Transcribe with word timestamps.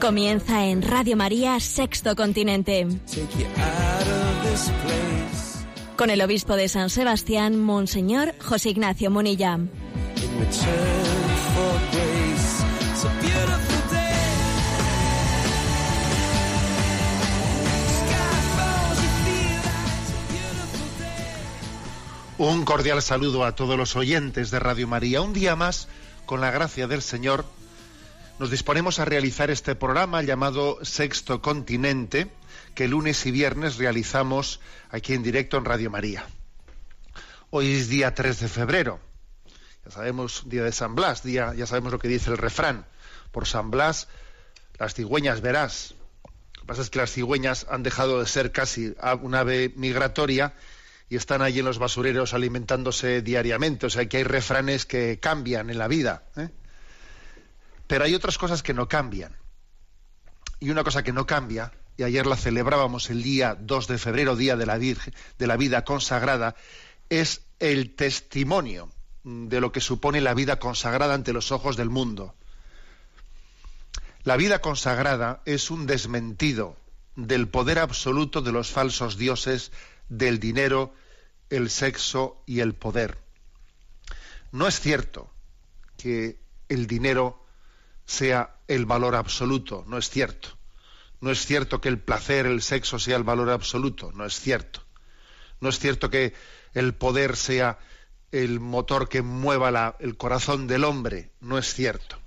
Comienza 0.00 0.66
en 0.66 0.82
Radio 0.82 1.16
María 1.16 1.58
Sexto 1.60 2.14
Continente. 2.14 2.86
Con 5.96 6.10
el 6.10 6.20
obispo 6.22 6.56
de 6.56 6.68
San 6.68 6.90
Sebastián, 6.90 7.58
Monseñor 7.58 8.34
José 8.40 8.70
Ignacio 8.70 9.10
Munilla. 9.10 9.58
Un 22.36 22.64
cordial 22.64 23.00
saludo 23.00 23.44
a 23.44 23.54
todos 23.54 23.78
los 23.78 23.96
oyentes 23.96 24.50
de 24.50 24.58
Radio 24.58 24.88
María. 24.88 25.22
Un 25.22 25.32
día 25.32 25.54
más, 25.56 25.88
con 26.26 26.40
la 26.40 26.50
gracia 26.50 26.86
del 26.88 27.00
Señor, 27.00 27.46
nos 28.38 28.50
disponemos 28.50 28.98
a 28.98 29.04
realizar 29.04 29.50
este 29.50 29.76
programa 29.76 30.22
llamado 30.22 30.78
Sexto 30.82 31.40
Continente, 31.40 32.30
que 32.74 32.88
lunes 32.88 33.24
y 33.26 33.30
viernes 33.30 33.76
realizamos 33.76 34.60
aquí 34.90 35.14
en 35.14 35.22
directo 35.22 35.56
en 35.56 35.64
Radio 35.64 35.90
María. 35.90 36.26
Hoy 37.50 37.72
es 37.72 37.88
día 37.88 38.14
3 38.14 38.40
de 38.40 38.48
febrero. 38.48 39.00
Ya 39.84 39.92
sabemos, 39.92 40.42
día 40.46 40.64
de 40.64 40.72
San 40.72 40.96
Blas, 40.96 41.22
día, 41.22 41.54
ya 41.54 41.66
sabemos 41.66 41.92
lo 41.92 41.98
que 42.00 42.08
dice 42.08 42.30
el 42.30 42.38
refrán. 42.38 42.86
Por 43.30 43.46
San 43.46 43.70
Blas, 43.70 44.08
las 44.78 44.94
cigüeñas 44.94 45.40
verás. 45.40 45.94
Lo 46.56 46.62
que 46.62 46.66
pasa 46.66 46.82
es 46.82 46.90
que 46.90 46.98
las 46.98 47.12
cigüeñas 47.12 47.66
han 47.70 47.84
dejado 47.84 48.18
de 48.18 48.26
ser 48.26 48.50
casi 48.50 48.94
un 49.22 49.34
ave 49.36 49.72
migratoria 49.76 50.54
y 51.08 51.16
están 51.16 51.42
allí 51.42 51.60
en 51.60 51.66
los 51.66 51.78
basureros 51.78 52.34
alimentándose 52.34 53.22
diariamente. 53.22 53.86
O 53.86 53.90
sea 53.90 54.08
que 54.08 54.16
hay 54.16 54.24
refranes 54.24 54.86
que 54.86 55.20
cambian 55.20 55.70
en 55.70 55.78
la 55.78 55.86
vida. 55.86 56.24
¿eh? 56.36 56.48
Pero 57.86 58.04
hay 58.04 58.14
otras 58.14 58.38
cosas 58.38 58.62
que 58.62 58.74
no 58.74 58.88
cambian. 58.88 59.36
Y 60.60 60.70
una 60.70 60.84
cosa 60.84 61.02
que 61.02 61.12
no 61.12 61.26
cambia, 61.26 61.72
y 61.96 62.02
ayer 62.02 62.26
la 62.26 62.36
celebrábamos 62.36 63.10
el 63.10 63.22
día 63.22 63.56
2 63.58 63.86
de 63.86 63.98
febrero, 63.98 64.36
Día 64.36 64.56
de 64.56 64.66
la, 64.66 64.78
de 64.78 65.46
la 65.46 65.56
Vida 65.56 65.84
Consagrada, 65.84 66.56
es 67.10 67.42
el 67.58 67.94
testimonio 67.94 68.90
de 69.24 69.60
lo 69.60 69.72
que 69.72 69.80
supone 69.80 70.20
la 70.20 70.34
vida 70.34 70.58
consagrada 70.58 71.14
ante 71.14 71.32
los 71.32 71.50
ojos 71.50 71.76
del 71.76 71.90
mundo. 71.90 72.34
La 74.22 74.36
vida 74.36 74.60
consagrada 74.60 75.42
es 75.44 75.70
un 75.70 75.86
desmentido 75.86 76.76
del 77.16 77.48
poder 77.48 77.78
absoluto 77.78 78.42
de 78.42 78.52
los 78.52 78.70
falsos 78.70 79.16
dioses, 79.16 79.72
del 80.08 80.40
dinero, 80.40 80.94
el 81.50 81.70
sexo 81.70 82.42
y 82.46 82.60
el 82.60 82.74
poder. 82.74 83.18
No 84.52 84.66
es 84.66 84.80
cierto 84.80 85.30
que 85.96 86.38
el 86.68 86.86
dinero 86.86 87.43
sea 88.06 88.56
el 88.68 88.86
valor 88.86 89.14
absoluto, 89.14 89.84
no 89.86 89.98
es 89.98 90.08
cierto. 90.10 90.50
No 91.20 91.30
es 91.30 91.46
cierto 91.46 91.80
que 91.80 91.88
el 91.88 91.98
placer, 91.98 92.46
el 92.46 92.60
sexo 92.60 92.98
sea 92.98 93.16
el 93.16 93.24
valor 93.24 93.50
absoluto, 93.50 94.12
no 94.12 94.26
es 94.26 94.38
cierto. 94.38 94.82
No 95.60 95.68
es 95.68 95.78
cierto 95.78 96.10
que 96.10 96.34
el 96.74 96.94
poder 96.94 97.36
sea 97.36 97.78
el 98.32 98.60
motor 98.60 99.08
que 99.08 99.22
mueva 99.22 99.70
la- 99.70 99.96
el 100.00 100.16
corazón 100.16 100.66
del 100.66 100.84
hombre, 100.84 101.30
no 101.40 101.56
es 101.56 101.72
cierto. 101.72 102.18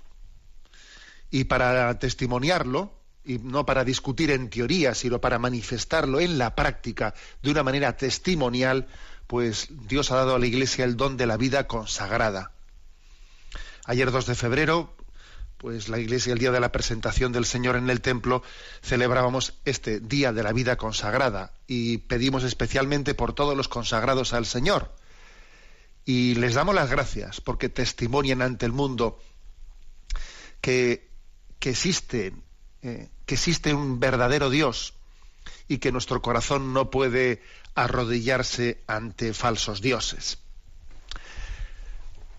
Y 1.30 1.44
para 1.44 1.98
testimoniarlo, 1.98 2.92
y 3.24 3.38
no 3.38 3.66
para 3.66 3.84
discutir 3.84 4.30
en 4.30 4.48
teoría, 4.48 4.94
sino 4.94 5.20
para 5.20 5.38
manifestarlo 5.38 6.18
en 6.18 6.38
la 6.38 6.54
práctica 6.54 7.14
de 7.42 7.50
una 7.50 7.62
manera 7.62 7.96
testimonial, 7.96 8.88
pues 9.26 9.68
Dios 9.70 10.10
ha 10.10 10.16
dado 10.16 10.34
a 10.34 10.38
la 10.38 10.46
Iglesia 10.46 10.86
el 10.86 10.96
don 10.96 11.18
de 11.18 11.26
la 11.26 11.36
vida 11.36 11.66
consagrada. 11.66 12.52
Ayer 13.84 14.10
2 14.10 14.24
de 14.26 14.34
febrero, 14.34 14.96
pues 15.58 15.88
la 15.88 15.98
Iglesia, 15.98 16.32
el 16.32 16.38
día 16.38 16.52
de 16.52 16.60
la 16.60 16.70
presentación 16.70 17.32
del 17.32 17.44
Señor 17.44 17.76
en 17.76 17.90
el 17.90 18.00
templo, 18.00 18.42
celebrábamos 18.80 19.54
este 19.64 19.98
día 19.98 20.32
de 20.32 20.44
la 20.44 20.52
vida 20.52 20.76
consagrada 20.76 21.52
y 21.66 21.98
pedimos 21.98 22.44
especialmente 22.44 23.14
por 23.14 23.32
todos 23.32 23.56
los 23.56 23.68
consagrados 23.68 24.32
al 24.32 24.46
Señor. 24.46 24.94
Y 26.04 26.36
les 26.36 26.54
damos 26.54 26.76
las 26.76 26.90
gracias 26.90 27.40
porque 27.40 27.68
testimonian 27.68 28.40
ante 28.40 28.66
el 28.66 28.72
mundo 28.72 29.20
que, 30.60 31.08
que 31.58 31.70
existe, 31.70 32.32
eh, 32.82 33.08
que 33.26 33.34
existe 33.34 33.74
un 33.74 33.98
verdadero 33.98 34.50
Dios 34.50 34.94
y 35.66 35.78
que 35.78 35.92
nuestro 35.92 36.22
corazón 36.22 36.72
no 36.72 36.88
puede 36.88 37.42
arrodillarse 37.74 38.80
ante 38.86 39.34
falsos 39.34 39.82
dioses. 39.82 40.38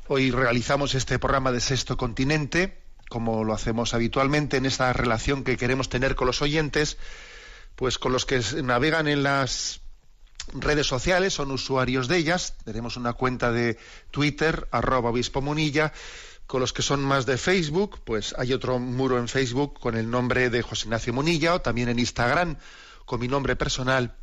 Hoy 0.07 0.31
realizamos 0.31 0.95
este 0.95 1.19
programa 1.19 1.51
de 1.51 1.59
Sexto 1.59 1.95
Continente, 1.95 2.79
como 3.09 3.43
lo 3.43 3.53
hacemos 3.53 3.93
habitualmente 3.93 4.57
en 4.57 4.65
esta 4.65 4.93
relación 4.93 5.43
que 5.43 5.57
queremos 5.57 5.89
tener 5.89 6.15
con 6.15 6.27
los 6.27 6.41
oyentes, 6.41 6.97
pues 7.75 7.97
con 7.97 8.13
los 8.13 8.25
que 8.25 8.41
navegan 8.63 9.07
en 9.07 9.23
las 9.23 9.81
redes 10.53 10.87
sociales, 10.87 11.33
son 11.33 11.51
usuarios 11.51 12.07
de 12.07 12.17
ellas. 12.17 12.55
Tenemos 12.63 12.97
una 12.97 13.13
cuenta 13.13 13.51
de 13.51 13.77
Twitter, 14.11 14.67
arroba 14.71 15.09
obispo 15.09 15.41
munilla. 15.41 15.91
Con 16.47 16.61
los 16.61 16.73
que 16.73 16.81
son 16.81 17.03
más 17.03 17.27
de 17.27 17.37
Facebook, 17.37 17.99
pues 18.03 18.33
hay 18.37 18.53
otro 18.53 18.79
muro 18.79 19.19
en 19.19 19.27
Facebook 19.27 19.79
con 19.79 19.95
el 19.95 20.09
nombre 20.09 20.49
de 20.49 20.63
José 20.63 20.85
Ignacio 20.85 21.13
Munilla, 21.13 21.53
o 21.53 21.61
también 21.61 21.89
en 21.89 21.99
Instagram 21.99 22.57
con 23.05 23.19
mi 23.19 23.27
nombre 23.27 23.55
personal. 23.55 24.15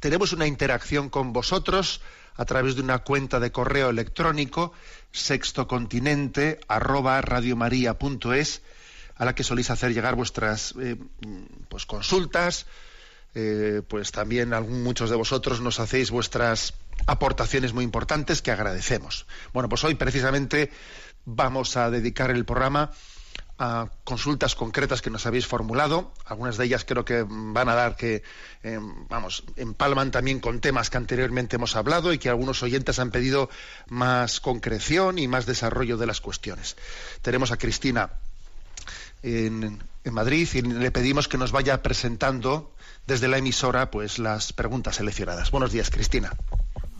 Tenemos 0.00 0.32
una 0.32 0.48
interacción 0.48 1.08
con 1.08 1.32
vosotros 1.32 2.00
a 2.36 2.44
través 2.44 2.74
de 2.76 2.82
una 2.82 2.98
cuenta 3.00 3.40
de 3.40 3.52
correo 3.52 3.90
electrónico 3.90 4.72
sextocontinente 5.12 6.60
arroba 6.68 7.20
radiomaria.es 7.20 8.62
a 9.16 9.24
la 9.24 9.34
que 9.34 9.44
soléis 9.44 9.70
hacer 9.70 9.92
llegar 9.92 10.14
vuestras 10.14 10.74
eh, 10.80 10.96
pues 11.68 11.86
consultas. 11.86 12.66
Eh, 13.34 13.80
pues 13.88 14.12
también 14.12 14.50
muchos 14.82 15.08
de 15.08 15.16
vosotros 15.16 15.62
nos 15.62 15.80
hacéis 15.80 16.10
vuestras 16.10 16.74
aportaciones 17.06 17.72
muy 17.72 17.82
importantes 17.82 18.42
que 18.42 18.50
agradecemos. 18.50 19.26
Bueno 19.54 19.70
pues 19.70 19.84
hoy 19.84 19.94
precisamente 19.94 20.70
vamos 21.24 21.76
a 21.78 21.90
dedicar 21.90 22.30
el 22.30 22.44
programa 22.44 22.90
a 23.62 23.88
consultas 24.02 24.56
concretas 24.56 25.02
que 25.02 25.10
nos 25.10 25.24
habéis 25.24 25.46
formulado. 25.46 26.12
Algunas 26.26 26.56
de 26.56 26.64
ellas 26.64 26.84
creo 26.84 27.04
que 27.04 27.24
van 27.24 27.68
a 27.68 27.74
dar 27.76 27.94
que, 27.94 28.24
eh, 28.64 28.78
vamos, 29.08 29.44
empalman 29.54 30.10
también 30.10 30.40
con 30.40 30.58
temas 30.58 30.90
que 30.90 30.96
anteriormente 30.96 31.54
hemos 31.54 31.76
hablado 31.76 32.12
y 32.12 32.18
que 32.18 32.28
algunos 32.28 32.60
oyentes 32.64 32.98
han 32.98 33.12
pedido 33.12 33.48
más 33.88 34.40
concreción 34.40 35.20
y 35.20 35.28
más 35.28 35.46
desarrollo 35.46 35.96
de 35.96 36.06
las 36.06 36.20
cuestiones. 36.20 36.76
Tenemos 37.22 37.52
a 37.52 37.56
Cristina 37.56 38.10
en, 39.22 39.80
en 40.02 40.12
Madrid 40.12 40.48
y 40.54 40.62
le 40.62 40.90
pedimos 40.90 41.28
que 41.28 41.38
nos 41.38 41.52
vaya 41.52 41.82
presentando 41.82 42.74
desde 43.06 43.28
la 43.28 43.38
emisora 43.38 43.92
pues 43.92 44.18
las 44.18 44.52
preguntas 44.52 44.96
seleccionadas. 44.96 45.52
Buenos 45.52 45.70
días, 45.70 45.88
Cristina. 45.88 46.32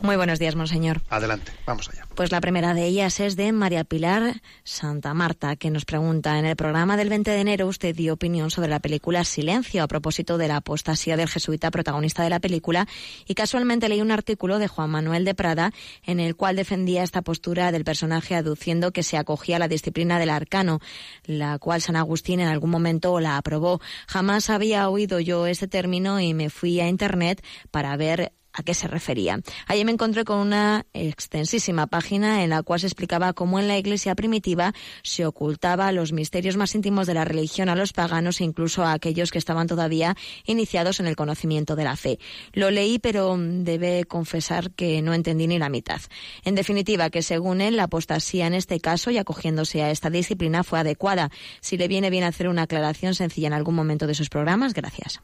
Muy 0.03 0.17
buenos 0.17 0.37
días, 0.37 0.57
monseñor. 0.57 1.01
Adelante, 1.09 1.53
vamos 1.65 1.89
allá. 1.89 2.05
Pues 2.13 2.29
la 2.29 2.41
primera 2.41 2.73
de 2.73 2.85
ellas 2.85 3.21
es 3.21 3.37
de 3.37 3.53
María 3.53 3.85
Pilar 3.85 4.41
Santa 4.65 5.13
Marta, 5.13 5.55
que 5.55 5.71
nos 5.71 5.85
pregunta, 5.85 6.37
en 6.37 6.43
el 6.43 6.57
programa 6.57 6.97
del 6.97 7.07
20 7.07 7.31
de 7.31 7.39
enero 7.39 7.67
usted 7.67 7.95
dio 7.95 8.11
opinión 8.11 8.51
sobre 8.51 8.67
la 8.67 8.81
película 8.81 9.23
Silencio 9.23 9.81
a 9.81 9.87
propósito 9.87 10.37
de 10.37 10.49
la 10.49 10.57
apostasía 10.57 11.15
del 11.15 11.29
jesuita 11.29 11.71
protagonista 11.71 12.21
de 12.21 12.29
la 12.29 12.41
película 12.41 12.85
y 13.25 13.33
casualmente 13.33 13.87
leí 13.87 14.01
un 14.01 14.11
artículo 14.11 14.59
de 14.59 14.67
Juan 14.67 14.89
Manuel 14.89 15.23
de 15.23 15.35
Prada 15.35 15.71
en 16.05 16.19
el 16.19 16.35
cual 16.35 16.57
defendía 16.57 17.03
esta 17.03 17.21
postura 17.21 17.71
del 17.71 17.85
personaje 17.85 18.35
aduciendo 18.35 18.91
que 18.91 19.03
se 19.03 19.15
acogía 19.15 19.55
a 19.55 19.59
la 19.59 19.69
disciplina 19.69 20.19
del 20.19 20.31
arcano, 20.31 20.81
la 21.23 21.57
cual 21.59 21.81
San 21.81 21.95
Agustín 21.95 22.41
en 22.41 22.49
algún 22.49 22.71
momento 22.71 23.21
la 23.21 23.37
aprobó. 23.37 23.79
Jamás 24.09 24.49
había 24.49 24.89
oído 24.89 25.21
yo 25.21 25.47
ese 25.47 25.69
término 25.69 26.19
y 26.19 26.33
me 26.33 26.49
fui 26.49 26.81
a 26.81 26.89
Internet 26.89 27.41
para 27.71 27.95
ver 27.95 28.33
a 28.53 28.63
qué 28.63 28.73
se 28.73 28.87
refería. 28.87 29.39
Allí 29.67 29.83
me 29.85 29.91
encontré 29.91 30.23
con 30.23 30.37
una 30.37 30.85
extensísima 30.93 31.87
página 31.87 32.43
en 32.43 32.51
la 32.51 32.63
cual 32.63 32.79
se 32.79 32.87
explicaba 32.87 33.33
cómo 33.33 33.59
en 33.59 33.67
la 33.67 33.77
iglesia 33.77 34.15
primitiva 34.15 34.73
se 35.01 35.25
ocultaba 35.25 35.91
los 35.91 36.11
misterios 36.11 36.57
más 36.57 36.75
íntimos 36.75 37.07
de 37.07 37.15
la 37.15 37.25
religión 37.25 37.69
a 37.69 37.75
los 37.75 37.93
paganos 37.93 38.39
e 38.39 38.43
incluso 38.43 38.83
a 38.83 38.93
aquellos 38.93 39.31
que 39.31 39.37
estaban 39.37 39.67
todavía 39.67 40.15
iniciados 40.45 40.99
en 40.99 41.07
el 41.07 41.15
conocimiento 41.15 41.75
de 41.75 41.83
la 41.83 41.95
fe. 41.95 42.19
Lo 42.53 42.71
leí, 42.71 42.99
pero 42.99 43.35
debe 43.37 44.05
confesar 44.05 44.71
que 44.71 45.01
no 45.01 45.13
entendí 45.13 45.47
ni 45.47 45.59
la 45.59 45.69
mitad. 45.69 46.01
En 46.43 46.55
definitiva, 46.55 47.09
que 47.09 47.21
según 47.21 47.61
él, 47.61 47.77
la 47.77 47.83
apostasía 47.83 48.47
en 48.47 48.53
este 48.53 48.79
caso 48.79 49.11
y 49.11 49.17
acogiéndose 49.17 49.81
a 49.81 49.91
esta 49.91 50.09
disciplina 50.09 50.63
fue 50.63 50.79
adecuada. 50.79 51.29
Si 51.61 51.77
le 51.77 51.87
viene 51.87 52.09
bien 52.09 52.23
hacer 52.23 52.47
una 52.47 52.63
aclaración 52.63 53.15
sencilla 53.15 53.47
en 53.47 53.53
algún 53.53 53.75
momento 53.75 54.07
de 54.07 54.15
sus 54.15 54.29
programas, 54.29 54.73
gracias. 54.73 55.21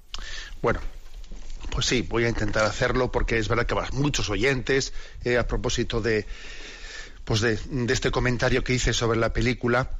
Bueno, 0.61 0.79
pues 1.71 1.85
sí, 1.85 2.01
voy 2.01 2.25
a 2.25 2.29
intentar 2.29 2.65
hacerlo 2.65 3.11
porque 3.11 3.37
es 3.37 3.47
verdad 3.47 3.65
que 3.65 3.75
muchos 3.93 4.29
oyentes, 4.29 4.93
eh, 5.23 5.37
a 5.37 5.47
propósito 5.47 6.01
de, 6.01 6.25
pues 7.25 7.41
de, 7.41 7.59
este 7.89 8.11
comentario 8.11 8.63
que 8.63 8.73
hice 8.73 8.93
sobre 8.93 9.19
la 9.19 9.33
película, 9.33 9.91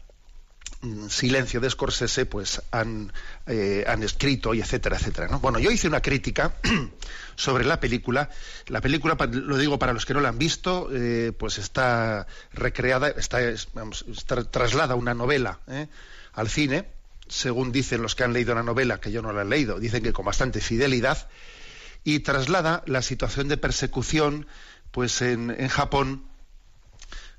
mm, 0.81 1.07
Silencio 1.09 1.59
de 1.59 1.69
Scorsese, 1.69 2.25
pues 2.25 2.61
han, 2.71 3.13
eh, 3.47 3.85
han 3.87 4.03
escrito 4.03 4.53
y 4.53 4.61
etcétera, 4.61 4.97
etcétera. 4.97 5.37
Bueno, 5.37 5.59
yo 5.59 5.71
hice 5.71 5.87
una 5.87 6.01
crítica 6.01 6.55
sobre 7.35 7.65
la 7.65 7.79
película. 7.79 8.29
La 8.67 8.81
película, 8.81 9.15
lo 9.31 9.57
digo 9.57 9.79
para 9.79 9.93
los 9.93 10.05
que 10.05 10.13
no 10.13 10.21
la 10.21 10.29
han 10.29 10.37
visto, 10.37 10.89
eh, 10.91 11.31
pues 11.37 11.57
está 11.57 12.27
recreada, 12.53 13.09
está, 13.09 13.39
traslada 14.51 14.95
una 14.95 15.13
novela 15.13 15.59
al 16.33 16.49
cine, 16.49 16.85
según 17.29 17.71
dicen 17.71 18.01
los 18.01 18.15
que 18.15 18.23
han 18.23 18.33
leído 18.33 18.55
la 18.55 18.63
novela, 18.63 18.99
que 18.99 19.11
yo 19.11 19.21
no 19.21 19.31
la 19.31 19.43
he 19.43 19.45
leído, 19.45 19.79
dicen 19.79 20.03
que 20.03 20.11
con 20.11 20.25
bastante 20.25 20.59
fidelidad, 20.59 21.29
y 22.03 22.19
traslada 22.19 22.83
la 22.85 23.01
situación 23.01 23.47
de 23.47 23.57
persecución 23.57 24.47
pues 24.91 25.21
en, 25.21 25.67
Japón. 25.67 26.25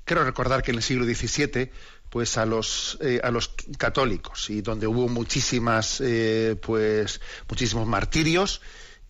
Quiero 0.05 0.23
recordar 0.23 0.63
que 0.63 0.71
en 0.71 0.77
el 0.77 0.83
siglo 0.83 1.05
XVII 1.05 1.71
pues 2.09 2.37
a 2.37 2.45
los 2.45 2.97
eh, 3.01 3.21
a 3.23 3.31
los 3.31 3.53
católicos 3.77 4.49
y 4.49 4.61
donde 4.61 4.85
hubo 4.85 5.07
muchísimas 5.07 6.01
eh, 6.01 6.57
pues 6.61 7.21
muchísimos 7.47 7.87
martirios 7.87 8.61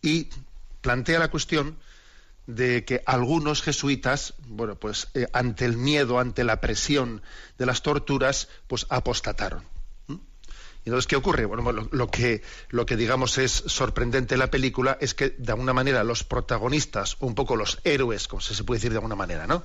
y 0.03 0.29
plantea 0.81 1.17
la 1.17 1.31
cuestión 1.31 1.77
de 2.45 2.85
que 2.85 3.01
algunos 3.07 3.63
jesuitas 3.63 4.35
bueno 4.47 4.75
pues 4.75 5.07
eh, 5.15 5.25
ante 5.33 5.65
el 5.65 5.77
miedo 5.77 6.19
ante 6.19 6.43
la 6.43 6.61
presión 6.61 7.23
de 7.57 7.65
las 7.65 7.81
torturas 7.81 8.49
pues 8.67 8.85
apostataron 8.89 9.70
entonces, 10.85 11.07
¿qué 11.07 11.15
ocurre? 11.15 11.45
Bueno, 11.45 11.71
lo, 11.91 12.07
que, 12.07 12.41
lo 12.69 12.85
que 12.85 12.97
digamos 12.97 13.37
es 13.37 13.51
sorprendente 13.51 14.33
en 14.35 14.39
la 14.39 14.49
película 14.49 14.97
es 14.99 15.13
que, 15.13 15.29
de 15.29 15.51
alguna 15.51 15.73
manera, 15.73 16.03
los 16.03 16.23
protagonistas, 16.23 17.17
un 17.19 17.35
poco 17.35 17.55
los 17.55 17.79
héroes, 17.83 18.27
como 18.27 18.41
se 18.41 18.63
puede 18.63 18.79
decir 18.79 18.91
de 18.91 18.97
alguna 18.97 19.15
manera, 19.15 19.45
¿no? 19.45 19.63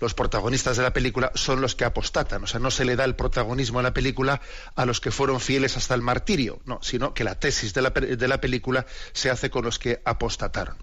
Los 0.00 0.12
protagonistas 0.12 0.76
de 0.76 0.82
la 0.82 0.92
película 0.92 1.32
son 1.34 1.62
los 1.62 1.74
que 1.74 1.84
apostatan, 1.84 2.44
o 2.44 2.46
sea, 2.46 2.60
no 2.60 2.70
se 2.70 2.84
le 2.84 2.96
da 2.96 3.04
el 3.04 3.14
protagonismo 3.14 3.78
a 3.78 3.82
la 3.82 3.94
película 3.94 4.42
a 4.74 4.84
los 4.84 5.00
que 5.00 5.10
fueron 5.10 5.40
fieles 5.40 5.78
hasta 5.78 5.94
el 5.94 6.02
martirio, 6.02 6.58
no, 6.66 6.78
sino 6.82 7.14
que 7.14 7.24
la 7.24 7.36
tesis 7.36 7.72
de 7.72 7.80
la, 8.28 8.40
película 8.40 8.84
se 9.12 9.30
hace 9.30 9.48
con 9.48 9.64
los 9.64 9.78
que 9.78 10.02
apostataron. 10.04 10.76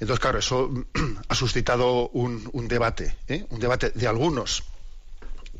Entonces, 0.00 0.20
claro, 0.20 0.38
eso 0.38 0.70
ha 1.28 1.34
suscitado 1.34 2.08
un, 2.10 2.48
un 2.52 2.68
debate, 2.68 3.16
¿eh? 3.26 3.46
un 3.48 3.60
debate 3.60 3.90
de 3.90 4.06
algunos 4.06 4.64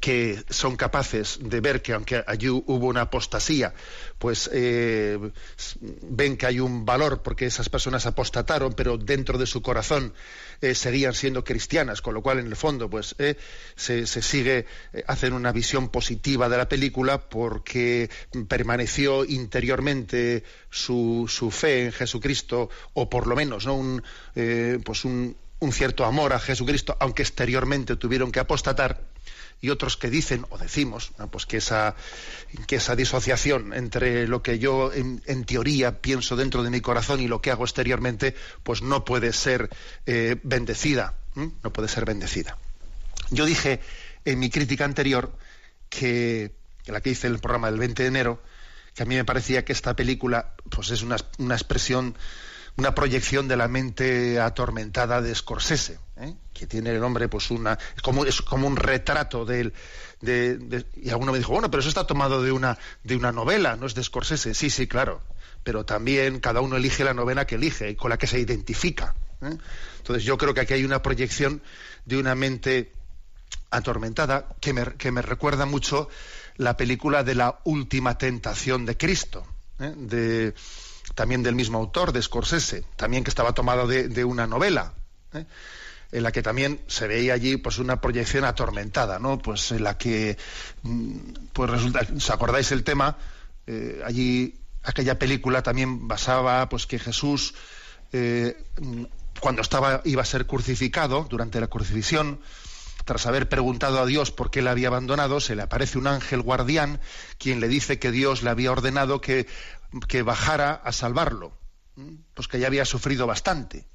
que 0.01 0.43
son 0.49 0.77
capaces 0.77 1.39
de 1.41 1.61
ver 1.61 1.83
que 1.83 1.93
aunque 1.93 2.23
allí 2.27 2.49
hubo 2.49 2.87
una 2.87 3.03
apostasía, 3.03 3.75
pues 4.19 4.49
eh, 4.53 5.19
ven 6.03 6.37
que 6.37 6.47
hay 6.47 6.61
un 6.61 6.85
valor 6.85 7.23
porque 7.23 7.47
esas 7.47 7.69
personas 7.69 8.07
apostataron, 8.07 8.73
pero 8.73 8.97
dentro 8.97 9.39
de 9.39 9.47
su 9.47 9.63
corazón 9.63 10.15
eh, 10.61 10.75
seguían 10.75 11.15
siendo 11.15 11.45
cristianas, 11.45 12.03
con 12.03 12.15
lo 12.15 12.23
cual 12.23 12.39
en 12.39 12.47
el 12.47 12.57
fondo 12.57 12.89
pues 12.89 13.15
eh, 13.19 13.37
se, 13.77 14.07
sigue 14.07 14.67
hacen 15.07 15.33
una 15.33 15.53
visión 15.53 15.89
positiva 15.89 16.49
de 16.49 16.57
la 16.57 16.69
película 16.69 17.29
porque 17.29 18.11
permaneció 18.49 19.25
interiormente 19.25 20.45
su, 20.71 21.27
su 21.29 21.51
fe 21.51 21.87
en 21.87 21.93
Jesucristo 21.93 22.71
o 22.95 23.09
por 23.09 23.27
lo 23.27 23.37
menos 23.37 23.67
no 23.67 23.75
un 23.75 24.03
pues 24.85 25.05
un, 25.05 25.37
un 25.61 25.73
cierto 25.73 26.05
amor 26.05 26.33
a 26.33 26.39
Jesucristo, 26.39 26.97
aunque 27.01 27.23
exteriormente 27.23 27.97
tuvieron 27.97 28.31
que 28.31 28.41
apostatar 28.41 29.01
y 29.61 29.71
otros 29.71 29.97
que 29.97 30.11
dicen 30.11 30.47
o 30.51 30.59
decimos 30.59 31.13
pues 31.31 31.47
que 31.47 31.57
esa 31.57 31.97
que 32.67 32.77
esa 32.77 32.95
disociación 32.95 33.73
entre 33.73 34.29
lo 34.29 34.43
que 34.43 34.59
yo 34.59 34.93
en, 34.93 35.45
teoría 35.45 36.01
pienso 36.01 36.37
dentro 36.37 36.63
de 36.63 36.71
mi 36.71 36.81
corazón 36.81 37.21
y 37.21 37.29
lo 37.29 37.41
que 37.41 37.51
hago 37.51 37.65
exteriormente 37.65 38.35
pues 38.63 38.83
no 38.83 39.05
puede 39.05 39.33
ser 39.33 39.69
eh, 40.07 40.37
bendecida 40.43 41.15
no 41.63 41.73
puede 41.73 41.89
ser 41.89 42.05
bendecida. 42.05 42.57
Yo 43.31 43.45
dije 43.45 43.81
en 44.25 44.39
mi 44.39 44.51
crítica 44.51 44.85
anterior 44.85 45.33
que 45.89 46.53
en 46.87 46.95
la 46.95 47.01
que 47.01 47.11
hice 47.11 47.27
el 47.27 47.39
programa 47.39 47.71
del 47.71 47.79
20 47.79 48.03
de 48.03 48.09
enero 48.09 48.43
que 48.95 49.03
a 49.03 49.07
mí 49.07 49.15
me 49.15 49.25
parecía 49.25 49.65
que 49.65 49.73
esta 49.73 49.95
película 49.95 50.55
pues 50.71 50.91
es 50.91 51.03
una, 51.03 51.17
una 51.39 51.55
expresión 51.55 52.17
una 52.79 52.95
proyección 52.95 53.49
de 53.49 53.57
la 53.57 53.67
mente 53.67 54.39
atormentada 54.41 55.21
de 55.21 55.35
Scorsese, 55.35 55.99
¿eh? 56.17 56.35
que 56.55 56.69
tiene 56.69 56.91
el 56.91 57.01
nombre, 57.01 57.29
pues 57.29 57.51
una, 57.51 57.77
es 57.97 58.03
como, 58.03 58.25
es 58.25 58.41
como 58.41 58.69
un 58.69 58.77
retrato 58.77 59.45
de, 59.45 59.73
de, 60.21 60.87
y 60.95 61.11
alguno 61.11 61.33
me 61.33 61.39
dijo, 61.39 61.53
bueno, 61.53 61.73
pero 61.73 61.81
eso 61.81 61.89
está 61.89 62.07
tomado 62.07 62.41
de 62.41 62.53
una, 62.53 62.79
de 63.03 63.17
una 63.17 63.33
novela, 63.33 63.75
no 63.75 63.87
es 63.87 63.97
de 63.97 64.05
Scorsese. 64.05 64.55
Sí, 64.55 64.71
sí, 64.71 64.87
claro, 64.87 65.21
pero 65.65 65.85
también 65.85 66.39
cada 66.39 66.61
uno 66.61 66.77
elige 66.77 67.03
la 67.03 67.15
novela 67.15 67.49
que 67.49 67.57
elige 67.57 67.91
y 67.91 67.97
con 67.97 68.11
la 68.11 68.17
que 68.17 68.29
se 68.29 68.39
identifica. 68.39 69.17
¿eh? 69.43 69.59
Entonces 69.97 70.23
yo 70.23 70.39
creo 70.39 70.55
que 70.55 70.61
aquí 70.61 70.75
hay 70.75 70.85
una 70.85 71.03
proyección 71.03 71.61
de 72.05 72.17
una 72.17 72.37
mente 72.37 72.93
atormentada 73.71 74.47
que 74.61 74.73
me, 74.73 74.85
que 74.95 75.11
me 75.11 75.23
recuerda 75.23 75.67
mucho 75.67 76.09
la 76.57 76.77
película 76.77 77.25
de 77.25 77.35
la 77.35 77.59
última 77.65 78.19
tentación 78.19 78.87
de 78.87 78.97
Cristo, 78.97 79.45
¿eh? 79.81 79.93
de 79.97 80.55
también 81.19 81.43
del 81.43 81.57
mismo 81.57 81.79
autor, 81.79 82.13
de 82.13 82.23
Scorsese, 82.23 82.85
también 82.95 83.25
que 83.25 83.31
estaba 83.31 83.53
tomado 83.53 83.89
de, 83.89 84.25
una 84.25 84.47
novela, 84.47 84.95
¿eh? 85.35 85.47
en 86.13 86.23
la 86.23 86.31
que 86.31 86.45
también 86.45 86.81
se 86.87 87.09
veía 87.09 87.35
allí 87.35 87.57
pues 87.57 87.79
una 87.79 88.01
proyección 88.01 88.45
atormentada, 88.45 89.19
¿no? 89.19 89.37
Pues 89.39 89.73
en 89.73 89.83
la 89.83 89.99
que 89.99 90.39
mm, 90.85 91.17
pues 91.53 91.71
resulta, 91.71 92.07
¿os 92.17 92.31
acordáis 92.31 92.71
el 92.71 92.85
tema? 92.85 93.19
Eh, 93.67 94.01
allí 94.07 94.61
aquella 94.85 95.19
película 95.19 95.61
también 95.61 96.07
basaba 96.07 96.69
pues 96.69 96.87
que 96.87 97.01
Jesús 97.01 97.53
eh, 98.13 98.57
cuando 99.41 99.61
estaba 99.61 100.03
iba 100.05 100.23
a 100.23 100.25
ser 100.25 100.47
crucificado 100.47 101.27
durante 101.29 101.61
la 101.61 101.67
crucifixión 101.67 102.39
tras 103.09 103.27
haber 103.27 103.49
preguntado 103.49 104.01
a 104.01 104.07
Dios 104.07 104.31
por 104.31 104.51
qué 104.51 104.61
le 104.61 104.69
había 104.69 104.89
abandonado, 104.89 105.41
se 105.41 105.57
le 105.57 105.63
aparece 105.63 105.97
un 105.97 106.07
ángel 106.07 106.43
guardián 106.43 107.01
quien 107.39 107.59
le 107.59 107.67
dice 107.67 107.99
que 107.99 108.11
Dios 108.11 108.43
le 108.43 108.51
había 108.51 108.71
ordenado 108.71 109.23
que 109.23 109.47
que 110.09 110.23
bajara 110.23 110.73
a 110.73 110.93
salvarlo, 110.93 111.53
pues 112.35 112.49
que 112.49 112.61
ya 112.61 112.67
había 112.67 112.85
sufrido 112.85 113.27
bastante 113.27 113.87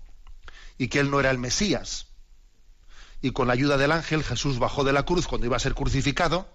y 0.77 0.87
que 0.87 0.99
él 0.99 1.11
no 1.11 1.19
era 1.19 1.31
el 1.31 1.37
Mesías. 1.37 2.07
Y 3.21 3.31
con 3.31 3.47
la 3.47 3.53
ayuda 3.53 3.77
del 3.77 3.91
ángel 3.91 4.23
Jesús 4.23 4.59
bajó 4.59 4.83
de 4.83 4.93
la 4.93 5.03
cruz 5.03 5.27
cuando 5.27 5.47
iba 5.47 5.55
a 5.55 5.59
ser 5.59 5.75
crucificado. 5.75 6.47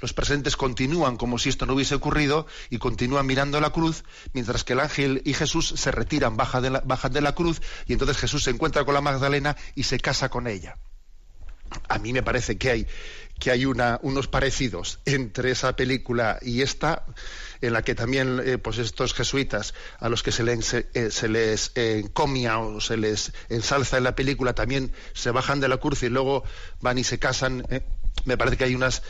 Los 0.00 0.12
presentes 0.12 0.56
continúan 0.56 1.16
como 1.16 1.38
si 1.38 1.48
esto 1.48 1.66
no 1.66 1.74
hubiese 1.74 1.94
ocurrido 1.94 2.46
y 2.68 2.78
continúan 2.78 3.26
mirando 3.26 3.60
la 3.60 3.70
cruz, 3.70 4.02
mientras 4.32 4.64
que 4.64 4.72
el 4.72 4.80
ángel 4.80 5.22
y 5.24 5.34
Jesús 5.34 5.72
se 5.76 5.92
retiran, 5.92 6.36
bajan 6.36 6.62
de 6.62 6.70
la, 6.70 6.80
bajan 6.80 7.12
de 7.12 7.20
la 7.20 7.34
cruz 7.34 7.62
y 7.86 7.92
entonces 7.92 8.16
Jesús 8.16 8.42
se 8.42 8.50
encuentra 8.50 8.84
con 8.84 8.94
la 8.94 9.00
Magdalena 9.00 9.56
y 9.76 9.84
se 9.84 10.00
casa 10.00 10.30
con 10.30 10.48
ella. 10.48 10.76
A 11.88 11.98
mí 11.98 12.12
me 12.12 12.22
parece 12.22 12.58
que 12.58 12.70
hay, 12.70 12.86
que 13.38 13.50
hay 13.50 13.66
una, 13.66 13.98
unos 14.02 14.28
parecidos 14.28 15.00
entre 15.04 15.50
esa 15.50 15.74
película 15.74 16.38
y 16.40 16.62
esta 16.62 17.04
en 17.60 17.72
la 17.72 17.82
que 17.82 17.94
también 17.94 18.40
eh, 18.44 18.58
pues 18.58 18.78
estos 18.78 19.14
jesuitas 19.14 19.74
a 19.98 20.08
los 20.08 20.22
que 20.22 20.32
se 20.32 20.42
les, 20.42 20.74
eh, 20.74 21.10
se 21.10 21.28
les 21.28 21.72
encomia 21.74 22.58
o 22.58 22.80
se 22.80 22.96
les 22.96 23.32
ensalza 23.48 23.96
en 23.96 24.04
la 24.04 24.14
película 24.14 24.54
también 24.54 24.92
se 25.14 25.30
bajan 25.30 25.60
de 25.60 25.68
la 25.68 25.78
cruz 25.78 26.02
y 26.02 26.08
luego 26.08 26.44
van 26.80 26.98
y 26.98 27.04
se 27.04 27.18
casan. 27.18 27.66
Eh. 27.70 27.82
Me 28.24 28.36
parece 28.36 28.56
que 28.56 28.64
hay 28.64 28.74
unas, 28.74 29.02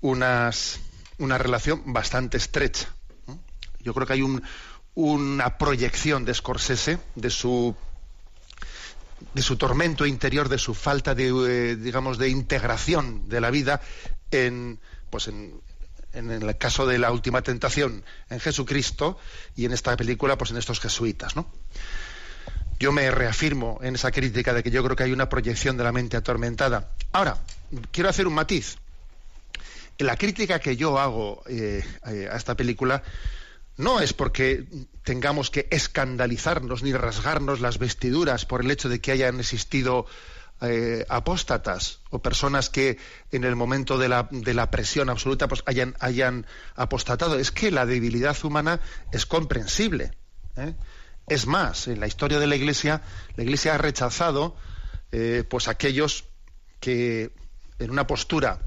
unas, 0.00 0.80
una 1.18 1.38
relación 1.38 1.92
bastante 1.92 2.36
estrecha. 2.36 2.88
Yo 3.80 3.94
creo 3.94 4.06
que 4.06 4.14
hay 4.14 4.22
un, 4.22 4.42
una 4.94 5.58
proyección 5.58 6.24
de 6.24 6.34
Scorsese, 6.34 6.98
de 7.14 7.30
su 7.30 7.76
de 9.34 9.42
su 9.42 9.56
tormento 9.56 10.06
interior, 10.06 10.48
de 10.48 10.58
su 10.58 10.74
falta 10.74 11.14
de, 11.14 11.76
digamos, 11.76 12.18
de 12.18 12.28
integración 12.28 13.28
de 13.28 13.40
la 13.40 13.50
vida 13.50 13.80
en, 14.30 14.78
pues 15.10 15.28
en, 15.28 15.60
en 16.12 16.30
el 16.30 16.56
caso 16.58 16.86
de 16.86 16.98
la 16.98 17.12
última 17.12 17.42
tentación 17.42 18.04
en 18.30 18.40
Jesucristo 18.40 19.18
y 19.54 19.64
en 19.64 19.72
esta 19.72 19.96
película, 19.96 20.36
pues 20.36 20.50
en 20.50 20.56
estos 20.56 20.80
jesuitas, 20.80 21.36
¿no? 21.36 21.46
Yo 22.78 22.92
me 22.92 23.10
reafirmo 23.10 23.78
en 23.82 23.94
esa 23.94 24.10
crítica 24.10 24.52
de 24.52 24.62
que 24.62 24.70
yo 24.70 24.84
creo 24.84 24.96
que 24.96 25.04
hay 25.04 25.12
una 25.12 25.30
proyección 25.30 25.78
de 25.78 25.84
la 25.84 25.92
mente 25.92 26.16
atormentada. 26.16 26.90
Ahora, 27.12 27.38
quiero 27.90 28.10
hacer 28.10 28.26
un 28.26 28.34
matiz. 28.34 28.76
La 29.98 30.16
crítica 30.16 30.58
que 30.58 30.76
yo 30.76 30.98
hago 30.98 31.42
eh, 31.48 31.82
eh, 32.06 32.28
a 32.30 32.36
esta 32.36 32.54
película 32.54 33.02
no 33.76 34.00
es 34.00 34.12
porque 34.12 34.64
tengamos 35.04 35.50
que 35.50 35.68
escandalizarnos 35.70 36.82
ni 36.82 36.92
rasgarnos 36.92 37.60
las 37.60 37.78
vestiduras 37.78 38.46
por 38.46 38.62
el 38.62 38.70
hecho 38.70 38.88
de 38.88 39.00
que 39.00 39.12
hayan 39.12 39.38
existido 39.38 40.06
eh, 40.62 41.04
apóstatas 41.10 42.00
o 42.08 42.20
personas 42.20 42.70
que 42.70 42.96
en 43.30 43.44
el 43.44 43.56
momento 43.56 43.98
de 43.98 44.08
la, 44.08 44.26
de 44.30 44.54
la 44.54 44.70
presión 44.70 45.10
absoluta 45.10 45.48
pues 45.48 45.62
hayan, 45.66 45.94
hayan, 46.00 46.46
apostatado. 46.74 47.38
Es 47.38 47.50
que 47.50 47.70
la 47.70 47.84
debilidad 47.84 48.36
humana 48.42 48.80
es 49.12 49.26
comprensible. 49.26 50.12
¿eh? 50.56 50.74
Es 51.28 51.46
más, 51.46 51.88
en 51.88 52.00
la 52.00 52.06
historia 52.06 52.38
de 52.38 52.46
la 52.46 52.56
Iglesia, 52.56 53.02
la 53.36 53.42
Iglesia 53.42 53.74
ha 53.74 53.78
rechazado 53.78 54.56
eh, 55.12 55.44
pues 55.48 55.68
aquellos 55.68 56.24
que 56.80 57.32
en 57.78 57.90
una 57.90 58.06
postura 58.06 58.60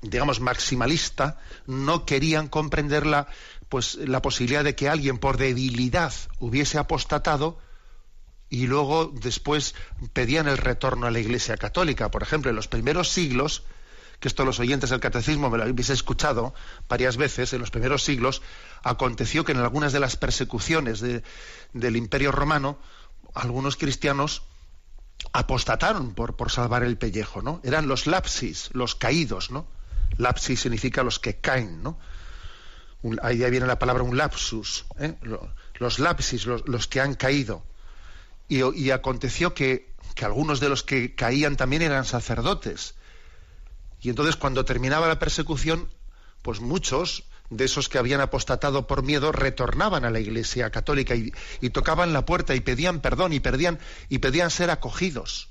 digamos 0.00 0.40
maximalista 0.40 1.40
no 1.66 2.06
querían 2.06 2.48
comprender 2.48 3.06
la, 3.06 3.28
pues, 3.68 3.96
la 3.96 4.22
posibilidad 4.22 4.64
de 4.64 4.74
que 4.74 4.88
alguien 4.88 5.18
por 5.18 5.36
debilidad 5.36 6.12
hubiese 6.38 6.78
apostatado 6.78 7.58
y 8.50 8.66
luego 8.66 9.12
después 9.14 9.74
pedían 10.12 10.48
el 10.48 10.56
retorno 10.56 11.06
a 11.06 11.10
la 11.10 11.18
Iglesia 11.18 11.56
Católica. 11.56 12.10
Por 12.10 12.22
ejemplo, 12.22 12.50
en 12.50 12.56
los 12.56 12.68
primeros 12.68 13.10
siglos, 13.10 13.64
que 14.20 14.28
esto 14.28 14.44
los 14.44 14.58
oyentes 14.58 14.90
del 14.90 15.00
catecismo 15.00 15.50
me 15.50 15.58
lo 15.58 15.64
habéis 15.64 15.90
escuchado 15.90 16.54
varias 16.88 17.16
veces, 17.16 17.52
en 17.52 17.60
los 17.60 17.70
primeros 17.70 18.02
siglos 18.04 18.42
aconteció 18.82 19.44
que 19.44 19.52
en 19.52 19.58
algunas 19.58 19.92
de 19.92 20.00
las 20.00 20.16
persecuciones 20.16 21.00
del 21.00 21.96
Imperio 21.96 22.32
Romano, 22.32 22.78
algunos 23.34 23.76
cristianos 23.76 24.42
apostataron 25.32 26.14
por, 26.14 26.36
por 26.36 26.50
salvar 26.50 26.84
el 26.84 26.96
pellejo, 26.96 27.42
¿no? 27.42 27.60
Eran 27.64 27.86
los 27.86 28.06
lapsis, 28.06 28.70
los 28.72 28.94
caídos, 28.94 29.50
¿no? 29.50 29.66
Lapsis 30.16 30.60
significa 30.60 31.02
los 31.02 31.18
que 31.18 31.36
caen, 31.36 31.82
¿no? 31.82 31.98
Ahí 33.22 33.38
viene 33.50 33.66
la 33.66 33.78
palabra 33.78 34.02
un 34.02 34.16
lapsus, 34.16 34.84
¿eh? 34.98 35.14
los 35.74 35.98
lapsis, 35.98 36.46
los 36.46 36.88
que 36.88 37.00
han 37.00 37.14
caído. 37.14 37.62
Y, 38.48 38.90
aconteció 38.90 39.54
que, 39.54 39.92
algunos 40.22 40.58
de 40.58 40.68
los 40.68 40.82
que 40.82 41.14
caían 41.14 41.56
también 41.56 41.82
eran 41.82 42.04
sacerdotes. 42.04 42.94
Y 44.00 44.08
entonces 44.08 44.36
cuando 44.36 44.64
terminaba 44.64 45.06
la 45.06 45.18
persecución, 45.18 45.88
pues 46.42 46.60
muchos 46.60 47.24
de 47.50 47.64
esos 47.64 47.88
que 47.88 47.98
habían 47.98 48.20
apostatado 48.20 48.86
por 48.86 49.02
miedo 49.02 49.32
retornaban 49.32 50.04
a 50.04 50.10
la 50.10 50.20
Iglesia 50.20 50.70
católica 50.70 51.14
y, 51.14 51.32
tocaban 51.70 52.12
la 52.12 52.24
puerta 52.24 52.54
y 52.54 52.60
pedían 52.60 53.00
perdón 53.00 53.32
y 53.32 53.40
pedían, 53.40 53.78
y 54.08 54.18
pedían 54.18 54.50
ser 54.50 54.70
acogidos. 54.70 55.50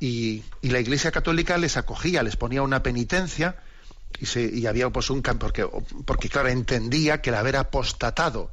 Y, 0.00 0.44
la 0.62 0.80
Iglesia 0.80 1.10
católica 1.10 1.58
les 1.58 1.76
acogía, 1.76 2.22
les 2.22 2.36
ponía 2.36 2.62
una 2.62 2.82
penitencia 2.82 3.56
y, 4.20 4.26
se, 4.26 4.42
y 4.42 4.66
había 4.66 4.90
pues 4.90 5.10
un 5.10 5.22
porque, 5.22 5.66
porque 6.04 6.28
claro 6.28 6.48
entendía 6.48 7.20
que 7.20 7.30
el 7.30 7.36
haber 7.36 7.56
apostatado 7.56 8.50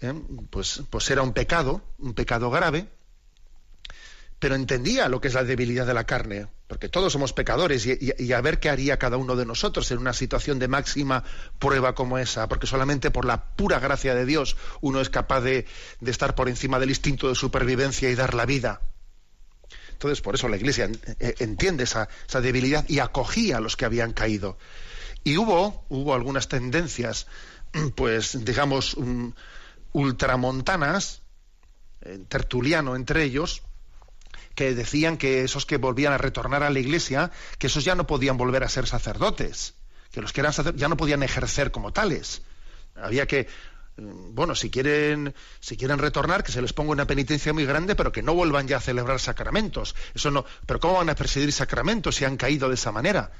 ¿eh? 0.00 0.14
pues, 0.50 0.82
pues 0.90 1.10
era 1.10 1.22
un 1.22 1.32
pecado, 1.32 1.82
un 1.98 2.14
pecado 2.14 2.50
grave, 2.50 2.88
pero 4.38 4.54
entendía 4.54 5.08
lo 5.08 5.20
que 5.20 5.28
es 5.28 5.34
la 5.34 5.44
debilidad 5.44 5.86
de 5.86 5.94
la 5.94 6.04
carne, 6.04 6.46
porque 6.66 6.88
todos 6.88 7.12
somos 7.12 7.34
pecadores 7.34 7.86
y, 7.86 8.32
a 8.32 8.40
ver 8.40 8.58
qué 8.58 8.70
haría 8.70 8.98
cada 8.98 9.18
uno 9.18 9.36
de 9.36 9.44
nosotros 9.44 9.90
en 9.90 9.98
una 9.98 10.14
situación 10.14 10.58
de 10.58 10.66
máxima 10.66 11.24
prueba 11.58 11.94
como 11.94 12.16
esa, 12.16 12.48
porque 12.48 12.66
solamente 12.66 13.10
por 13.10 13.26
la 13.26 13.54
pura 13.54 13.78
gracia 13.78 14.14
de 14.14 14.24
Dios 14.24 14.56
uno 14.80 15.00
es 15.02 15.10
capaz 15.10 15.42
de, 15.42 15.66
estar 16.06 16.34
por 16.34 16.48
encima 16.48 16.78
del 16.78 16.88
instinto 16.88 17.28
de 17.28 17.34
supervivencia 17.34 18.08
y 18.08 18.14
dar 18.14 18.32
la 18.34 18.46
vida. 18.46 18.80
Entonces, 20.00 20.22
por 20.22 20.34
eso 20.34 20.48
la 20.48 20.56
Iglesia 20.56 20.90
eh, 21.18 21.34
entiende 21.40 21.84
esa, 21.84 22.08
debilidad 22.40 22.88
y 22.88 23.00
acogía 23.00 23.58
a 23.58 23.60
los 23.60 23.76
que 23.76 23.84
habían 23.84 24.14
caído. 24.14 24.56
Y 25.24 25.36
hubo, 25.36 25.84
hubo 25.90 26.14
algunas 26.14 26.48
tendencias, 26.48 27.26
pues, 27.96 28.42
digamos, 28.42 28.96
ultramontanas, 29.92 31.20
Tertuliano 32.28 32.96
entre 32.96 33.24
ellos, 33.24 33.62
que 34.54 34.74
decían 34.74 35.18
que 35.18 35.44
esos 35.44 35.66
que 35.66 35.76
volvían 35.76 36.14
a 36.14 36.18
retornar 36.18 36.62
a 36.62 36.70
la 36.70 36.78
iglesia, 36.78 37.30
que 37.58 37.66
esos 37.66 37.84
ya 37.84 37.94
no 37.94 38.06
podían 38.06 38.38
volver 38.38 38.64
a 38.64 38.70
ser 38.70 38.86
sacerdotes, 38.86 39.74
que 40.12 40.22
los 40.22 40.32
que 40.32 40.40
eran 40.40 40.54
sacerdotes 40.54 40.80
ya 40.80 40.88
no 40.88 40.96
podían 40.96 41.22
ejercer 41.22 41.70
como 41.70 41.92
tales. 41.92 42.40
Había 42.94 43.26
que, 43.26 43.48
mm, 43.48 43.48
bueno, 44.00 44.54
si 44.54 44.70
quieren, 44.70 45.34
si 45.60 45.76
quieren 45.76 45.98
retornar, 45.98 46.42
que 46.42 46.52
se 46.52 46.62
les 46.62 46.72
ponga 46.72 46.92
una 46.92 47.06
penitencia 47.06 47.52
muy 47.52 47.64
grande, 47.64 47.94
pero 47.94 48.12
que 48.12 48.22
no 48.22 48.34
vuelvan 48.34 48.66
ya 48.66 48.78
a 48.78 48.80
celebrar 48.80 49.20
sacramentos. 49.20 49.94
Eso 50.14 50.30
no, 50.30 50.44
pero 50.66 50.80
¿cómo 50.80 50.94
van 50.94 51.10
a 51.10 51.14
presidir 51.14 51.52
sacramentos 51.52 52.16
si 52.16 52.24
han 52.24 52.36
caído 52.36 52.68
de 52.68 52.74
esa 52.74 52.92
manera? 52.92 53.32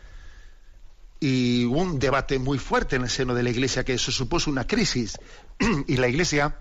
Y 1.19 1.67
hubo 1.67 1.81
un 1.81 1.99
debate 1.99 2.39
muy 2.39 2.59
fuerte 2.59 2.97
en 2.97 3.03
el 3.03 3.11
seno 3.11 3.35
de 3.35 3.43
la 3.43 3.51
Iglesia 3.51 3.85
que 3.85 3.95
eso 3.95 4.13
supuso 4.13 4.51
una 4.51 4.67
crisis 4.67 5.19
y 5.87 5.97
la 5.97 6.09
Iglesia 6.09 6.57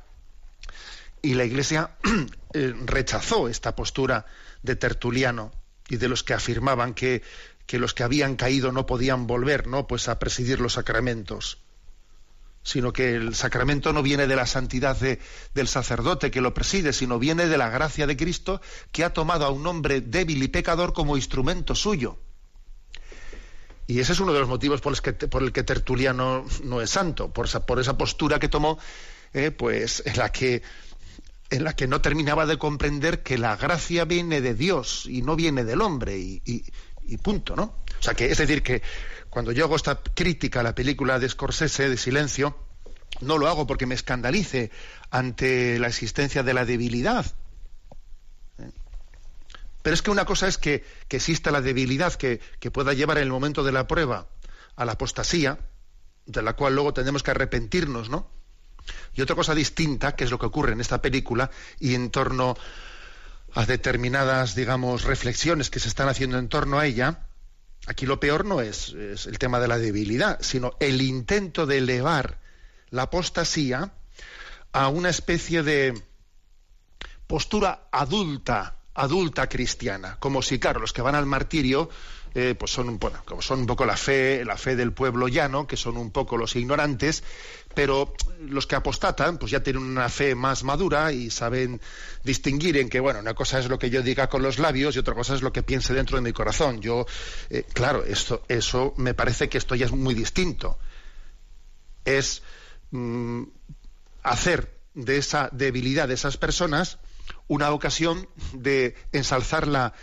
y 1.22 1.34
la 1.34 1.46
Iglesia 1.46 1.92
eh, 2.54 2.74
rechazó 2.86 3.48
esta 3.48 3.76
postura 3.76 4.26
de 4.64 4.76
Tertuliano 4.76 5.52
y 5.90 5.98
de 5.98 6.08
los 6.08 6.24
que 6.24 6.34
afirmaban 6.34 6.94
que, 6.94 7.24
que, 7.66 7.80
los 7.80 7.94
que 7.94 8.04
habían 8.04 8.36
caído 8.36 8.72
no 8.72 8.86
podían 8.86 9.28
volver, 9.28 9.68
¿no? 9.68 9.88
Pues 9.88 10.08
a 10.08 10.20
presidir 10.20 10.60
los 10.60 10.74
sacramentos, 10.74 11.58
sino 12.64 12.94
que 12.94 13.16
el 13.16 13.36
sacramento 13.36 13.94
no 13.94 14.04
viene 14.04 14.28
de 14.28 14.36
la 14.36 14.46
santidad 14.46 14.98
del 14.98 15.68
sacerdote 15.68 16.32
que 16.32 16.42
lo 16.42 16.54
preside, 16.54 16.94
sino 16.94 17.20
viene 17.20 17.48
de 17.48 17.58
la 17.58 17.70
gracia 17.70 18.08
de 18.08 18.18
Cristo 18.18 18.62
que 18.92 19.04
ha 19.04 19.14
tomado 19.14 19.46
a 19.46 19.50
un 19.50 19.66
hombre 19.66 20.02
débil 20.02 20.44
y 20.44 20.48
pecador 20.48 20.94
como 20.94 21.18
instrumento 21.18 21.76
suyo. 21.76 22.18
Y 23.88 24.00
ese 24.00 24.14
es 24.14 24.20
uno 24.20 24.34
de 24.34 24.40
los 24.40 24.48
motivos 24.48 24.82
por, 24.82 24.92
los 24.92 25.02
que, 25.02 25.14
por 25.14 25.42
el 25.42 25.52
que 25.52 25.64
Tertuliano 25.64 26.46
no 26.64 26.82
es 26.82 26.92
santo, 26.92 27.34
por 27.34 27.48
esa, 27.48 27.98
postura 27.98 28.38
que 28.38 28.48
tomó, 28.48 28.78
eh, 29.34 29.50
pues 29.50 30.04
en 30.06 30.18
la 30.18 30.32
que 30.32 30.62
en 31.50 31.64
la 31.64 31.76
que 31.76 31.88
no 31.88 32.00
terminaba 32.00 32.46
de 32.46 32.58
comprender 32.58 33.24
que 33.24 33.38
la 33.38 33.56
gracia 33.56 34.06
viene 34.06 34.42
de 34.42 34.54
Dios 34.54 35.08
y 35.08 35.24
no 35.24 35.36
viene 35.36 35.64
del 35.64 35.82
hombre 35.82 36.20
y, 36.20 36.64
punto, 37.18 37.56
¿no? 37.56 37.64
O 38.00 38.04
sea 38.04 38.14
que 38.14 38.32
es 38.32 38.38
decir 38.38 38.64
que 38.64 38.82
cuando 39.30 39.52
yo 39.52 39.66
hago 39.66 39.76
esta 39.76 40.02
crítica 40.02 40.62
a 40.62 40.64
la 40.64 40.76
película 40.76 41.20
de 41.20 41.30
Scorsese 41.30 41.90
de 41.90 41.98
Silencio, 41.98 42.58
no 43.22 43.38
lo 43.38 43.48
hago 43.48 43.68
porque 43.68 43.86
me 43.86 43.96
escandalice 43.96 44.72
ante 45.12 45.80
la 45.80 45.88
existencia 45.88 46.44
de 46.44 46.54
la 46.54 46.66
debilidad, 46.66 47.26
pero 49.82 49.94
es 49.94 50.02
que 50.02 50.12
una 50.12 50.26
cosa 50.26 50.48
es 50.48 50.58
que, 50.58 50.84
exista 51.10 51.52
la 51.52 51.62
debilidad 51.62 52.14
que, 52.14 52.42
pueda 52.72 52.94
llevar 52.94 53.18
en 53.18 53.24
el 53.24 53.30
momento 53.30 53.64
de 53.64 53.72
la 53.72 53.88
prueba 53.88 54.28
a 54.76 54.86
la 54.86 54.94
apostasía, 54.94 55.60
de 56.26 56.42
la 56.42 56.54
cual 56.54 56.76
luego 56.76 56.94
tenemos 56.94 57.24
que 57.24 57.32
arrepentirnos, 57.32 58.10
¿no? 58.10 58.30
Y 59.14 59.22
otra 59.22 59.36
cosa 59.36 59.56
distinta, 59.56 60.16
que 60.16 60.24
es 60.24 60.32
lo 60.32 60.40
que 60.40 60.46
ocurre 60.46 60.74
en 60.74 60.82
esta 60.82 61.02
película 61.02 61.50
y 61.80 61.96
en 61.96 62.12
torno 62.12 62.56
a 63.54 63.66
determinadas, 63.66 64.56
digamos, 64.56 65.04
reflexiones 65.04 65.70
que 65.70 65.80
se 65.80 65.88
están 65.88 66.10
haciendo 66.10 66.38
en 66.38 66.50
torno 66.50 66.80
a 66.80 66.86
ella, 66.86 67.28
aquí 67.88 68.06
lo 68.06 68.20
peor 68.20 68.46
no 68.46 68.62
es, 68.62 68.90
es 68.90 69.26
el 69.26 69.40
tema 69.40 69.60
de 69.60 69.68
la 69.68 69.78
debilidad, 69.78 70.40
sino 70.42 70.74
el 70.80 71.02
intento 71.02 71.66
de 71.66 71.78
elevar 71.80 72.40
la 72.90 73.04
apostasía 73.04 73.94
a 74.72 74.88
una 74.88 75.10
especie 75.10 75.64
de 75.64 76.02
postura 77.28 77.88
adulta 77.92 78.80
adulta 79.00 79.48
cristiana, 79.48 80.18
como 80.20 80.42
si, 80.42 80.60
claro, 80.60 80.82
los 80.82 80.94
que 80.94 81.02
van 81.02 81.16
al 81.16 81.26
martirio, 81.26 81.90
eh, 82.36 82.56
pues 82.58 82.72
son, 82.72 83.00
bueno, 83.00 83.22
como 83.26 83.42
son 83.42 83.62
un 83.62 83.66
poco 83.66 83.86
la 83.86 83.98
fe, 83.98 84.46
la 84.46 84.58
fe 84.58 84.76
del 84.76 84.94
pueblo 84.94 85.28
llano, 85.28 85.66
que 85.66 85.78
son 85.78 85.98
un 85.98 86.12
poco 86.12 86.38
los 86.38 86.56
ignorantes, 86.56 87.24
pero 87.74 88.14
los 88.42 88.68
que 88.68 88.76
apostatan, 88.76 89.38
pues 89.38 89.52
ya 89.52 89.64
tienen 89.64 89.84
una 89.84 90.10
fe 90.10 90.36
más 90.36 90.64
madura 90.64 91.12
y 91.12 91.30
saben 91.30 91.82
distinguir 92.24 92.78
en 92.78 92.90
que, 92.90 93.00
bueno, 93.00 93.20
una 93.20 93.34
cosa 93.34 93.60
es 93.60 93.68
lo 93.68 93.80
que 93.80 93.90
yo 93.90 94.02
diga 94.02 94.30
con 94.30 94.42
los 94.42 94.60
labios 94.60 94.96
y 94.96 95.00
otra 95.00 95.16
cosa 95.16 95.36
es 95.36 95.42
lo 95.42 95.54
que 95.54 95.64
piense 95.64 95.94
dentro 95.94 96.18
de 96.18 96.22
mi 96.22 96.34
corazón. 96.34 96.82
Yo, 96.82 97.06
eh, 97.50 97.64
claro, 97.74 98.04
esto, 98.04 98.44
eso 98.48 98.94
me 98.98 99.14
parece 99.14 99.50
que 99.50 99.58
esto 99.58 99.76
ya 99.76 99.86
es 99.86 99.92
muy 99.92 100.14
distinto. 100.14 100.78
Es 102.06 102.44
mm, 102.92 103.44
hacer 104.24 104.78
de 104.94 105.18
esa 105.18 105.50
debilidad 105.52 106.08
de 106.08 106.16
esas 106.16 106.38
personas 106.38 107.00
una 107.48 107.72
ocasión 107.72 108.28
de 108.54 108.96
ensalzar 109.12 109.68
la, 109.68 109.94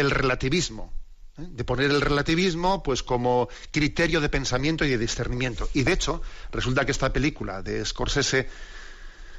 el 0.00 0.10
relativismo, 0.10 0.92
¿eh? 1.38 1.46
de 1.48 1.64
poner 1.64 1.90
el 1.90 2.00
relativismo 2.00 2.82
pues 2.82 3.02
como 3.02 3.48
criterio 3.70 4.20
de 4.20 4.28
pensamiento 4.28 4.84
y 4.84 4.90
de 4.90 4.98
discernimiento. 4.98 5.68
Y 5.74 5.82
de 5.82 5.92
hecho, 5.92 6.22
resulta 6.50 6.84
que 6.84 6.92
esta 6.92 7.12
película 7.12 7.62
de 7.62 7.84
Scorsese, 7.84 8.48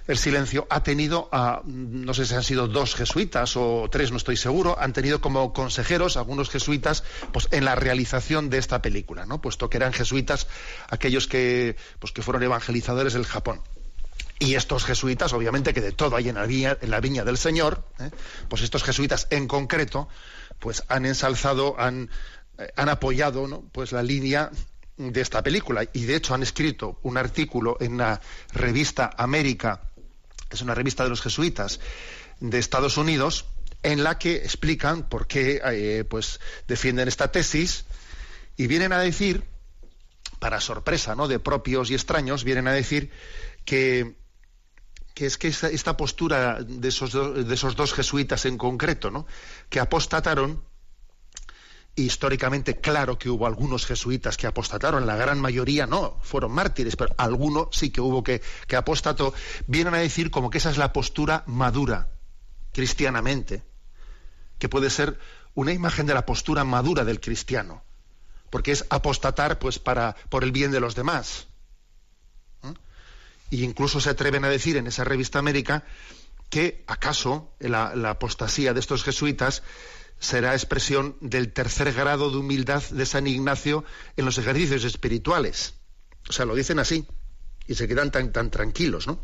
El 0.07 0.17
silencio, 0.17 0.65
ha 0.69 0.81
tenido 0.81 1.29
a, 1.31 1.61
no 1.63 2.13
sé 2.13 2.25
si 2.25 2.33
han 2.33 2.43
sido 2.43 2.67
dos 2.67 2.95
jesuitas 2.95 3.55
o 3.55 3.87
tres, 3.89 4.09
no 4.09 4.17
estoy 4.17 4.35
seguro, 4.35 4.75
han 4.79 4.93
tenido 4.93 5.21
como 5.21 5.53
consejeros 5.53 6.17
algunos 6.17 6.49
jesuitas 6.49 7.03
pues, 7.31 7.47
en 7.51 7.65
la 7.65 7.75
realización 7.75 8.49
de 8.49 8.57
esta 8.57 8.81
película, 8.81 9.27
¿no? 9.27 9.39
puesto 9.39 9.69
que 9.69 9.77
eran 9.77 9.93
jesuitas 9.93 10.47
aquellos 10.89 11.27
que, 11.27 11.77
pues, 11.99 12.11
que 12.11 12.23
fueron 12.23 12.41
evangelizadores 12.41 13.13
del 13.13 13.27
Japón. 13.27 13.61
Y 14.41 14.55
estos 14.55 14.85
jesuitas, 14.85 15.33
obviamente 15.33 15.71
que 15.71 15.81
de 15.81 15.91
todo 15.91 16.15
hay 16.15 16.27
en 16.29 16.35
la 16.35 16.47
viña, 16.47 16.75
en 16.81 16.89
la 16.89 16.99
viña 16.99 17.23
del 17.23 17.37
Señor, 17.37 17.85
¿eh? 17.99 18.09
pues 18.49 18.63
estos 18.63 18.81
jesuitas 18.83 19.27
en 19.29 19.47
concreto, 19.47 20.09
pues 20.61 20.83
han 20.87 21.05
ensalzado, 21.05 21.77
han, 21.77 22.09
eh, 22.57 22.71
han 22.77 22.87
apoyado 22.87 23.47
¿no? 23.47 23.63
pues 23.73 23.91
la 23.91 24.03
línea 24.03 24.51
de 24.95 25.19
esta 25.19 25.41
película. 25.41 25.83
Y 25.91 26.05
de 26.05 26.15
hecho 26.15 26.33
han 26.33 26.43
escrito 26.43 26.99
un 27.01 27.17
artículo 27.17 27.75
en 27.81 27.97
la 27.97 28.21
revista 28.53 29.09
América, 29.17 29.81
es 30.49 30.61
una 30.61 30.75
revista 30.75 31.03
de 31.03 31.09
los 31.09 31.21
jesuitas 31.21 31.79
de 32.39 32.59
Estados 32.59 32.97
Unidos, 32.97 33.45
en 33.83 34.03
la 34.03 34.19
que 34.19 34.35
explican 34.35 35.09
por 35.09 35.25
qué 35.27 35.59
eh, 35.65 36.03
pues, 36.07 36.39
defienden 36.67 37.07
esta 37.07 37.31
tesis 37.31 37.85
y 38.55 38.67
vienen 38.67 38.93
a 38.93 38.99
decir, 38.99 39.43
para 40.39 40.61
sorpresa 40.61 41.15
¿no? 41.15 41.27
de 41.27 41.39
propios 41.39 41.89
y 41.89 41.95
extraños, 41.95 42.43
vienen 42.43 42.67
a 42.67 42.73
decir 42.73 43.09
que, 43.65 44.15
que 45.13 45.25
es 45.25 45.37
que 45.37 45.47
esta, 45.47 45.97
postura 45.97 46.61
de 46.63 46.87
esos, 46.87 47.13
de 47.13 47.53
esos 47.53 47.75
dos 47.75 47.93
jesuitas 47.93 48.45
en 48.45 48.57
concreto, 48.57 49.11
¿no? 49.11 49.25
que 49.69 49.79
apostataron, 49.79 50.63
históricamente 51.95 52.79
claro 52.79 53.17
que 53.17 53.29
hubo 53.29 53.45
algunos 53.45 53.85
jesuitas 53.85 54.37
que 54.37 54.47
apostataron, 54.47 55.05
la 55.05 55.15
gran 55.15 55.39
mayoría 55.39 55.85
no, 55.87 56.17
fueron 56.21 56.51
mártires, 56.51 56.95
pero 56.95 57.13
alguno 57.17 57.69
sí 57.71 57.89
que 57.89 58.01
hubo 58.01 58.23
que, 58.23 58.41
que 58.67 58.75
apostató, 58.75 59.33
vienen 59.67 59.93
a 59.93 59.99
decir 59.99 60.31
como 60.31 60.49
que 60.49 60.59
esa 60.59 60.71
es 60.71 60.77
la 60.77 60.93
postura 60.93 61.43
madura, 61.47 62.09
cristianamente, 62.71 63.63
que 64.57 64.69
puede 64.69 64.89
ser 64.89 65.19
una 65.53 65.73
imagen 65.73 66.05
de 66.05 66.13
la 66.13 66.25
postura 66.25 66.63
madura 66.63 67.03
del 67.03 67.19
cristiano, 67.19 67.83
porque 68.49 68.71
es 68.71 68.85
apostatar 68.89 69.59
pues 69.59 69.79
para 69.79 70.15
por 70.29 70.43
el 70.43 70.51
bien 70.51 70.71
de 70.71 70.79
los 70.79 70.95
demás. 70.95 71.47
Y 73.51 73.63
incluso 73.63 74.01
se 74.01 74.09
atreven 74.09 74.43
a 74.45 74.49
decir 74.49 74.77
en 74.77 74.87
esa 74.87 75.03
revista 75.03 75.37
América 75.37 75.83
que 76.49 76.83
acaso 76.87 77.53
la, 77.59 77.95
la 77.95 78.09
apostasía 78.09 78.73
de 78.73 78.79
estos 78.79 79.03
jesuitas 79.03 79.61
será 80.19 80.53
expresión 80.53 81.15
del 81.21 81.53
tercer 81.53 81.93
grado 81.93 82.31
de 82.31 82.37
humildad 82.37 82.81
de 82.89 83.05
San 83.05 83.27
Ignacio 83.27 83.83
en 84.17 84.25
los 84.25 84.37
ejercicios 84.39 84.83
espirituales. 84.83 85.75
O 86.29 86.33
sea, 86.33 86.45
lo 86.45 86.55
dicen 86.55 86.79
así 86.79 87.05
y 87.67 87.75
se 87.75 87.87
quedan 87.87 88.11
tan, 88.11 88.31
tan 88.31 88.51
tranquilos, 88.51 89.07
¿no? 89.07 89.19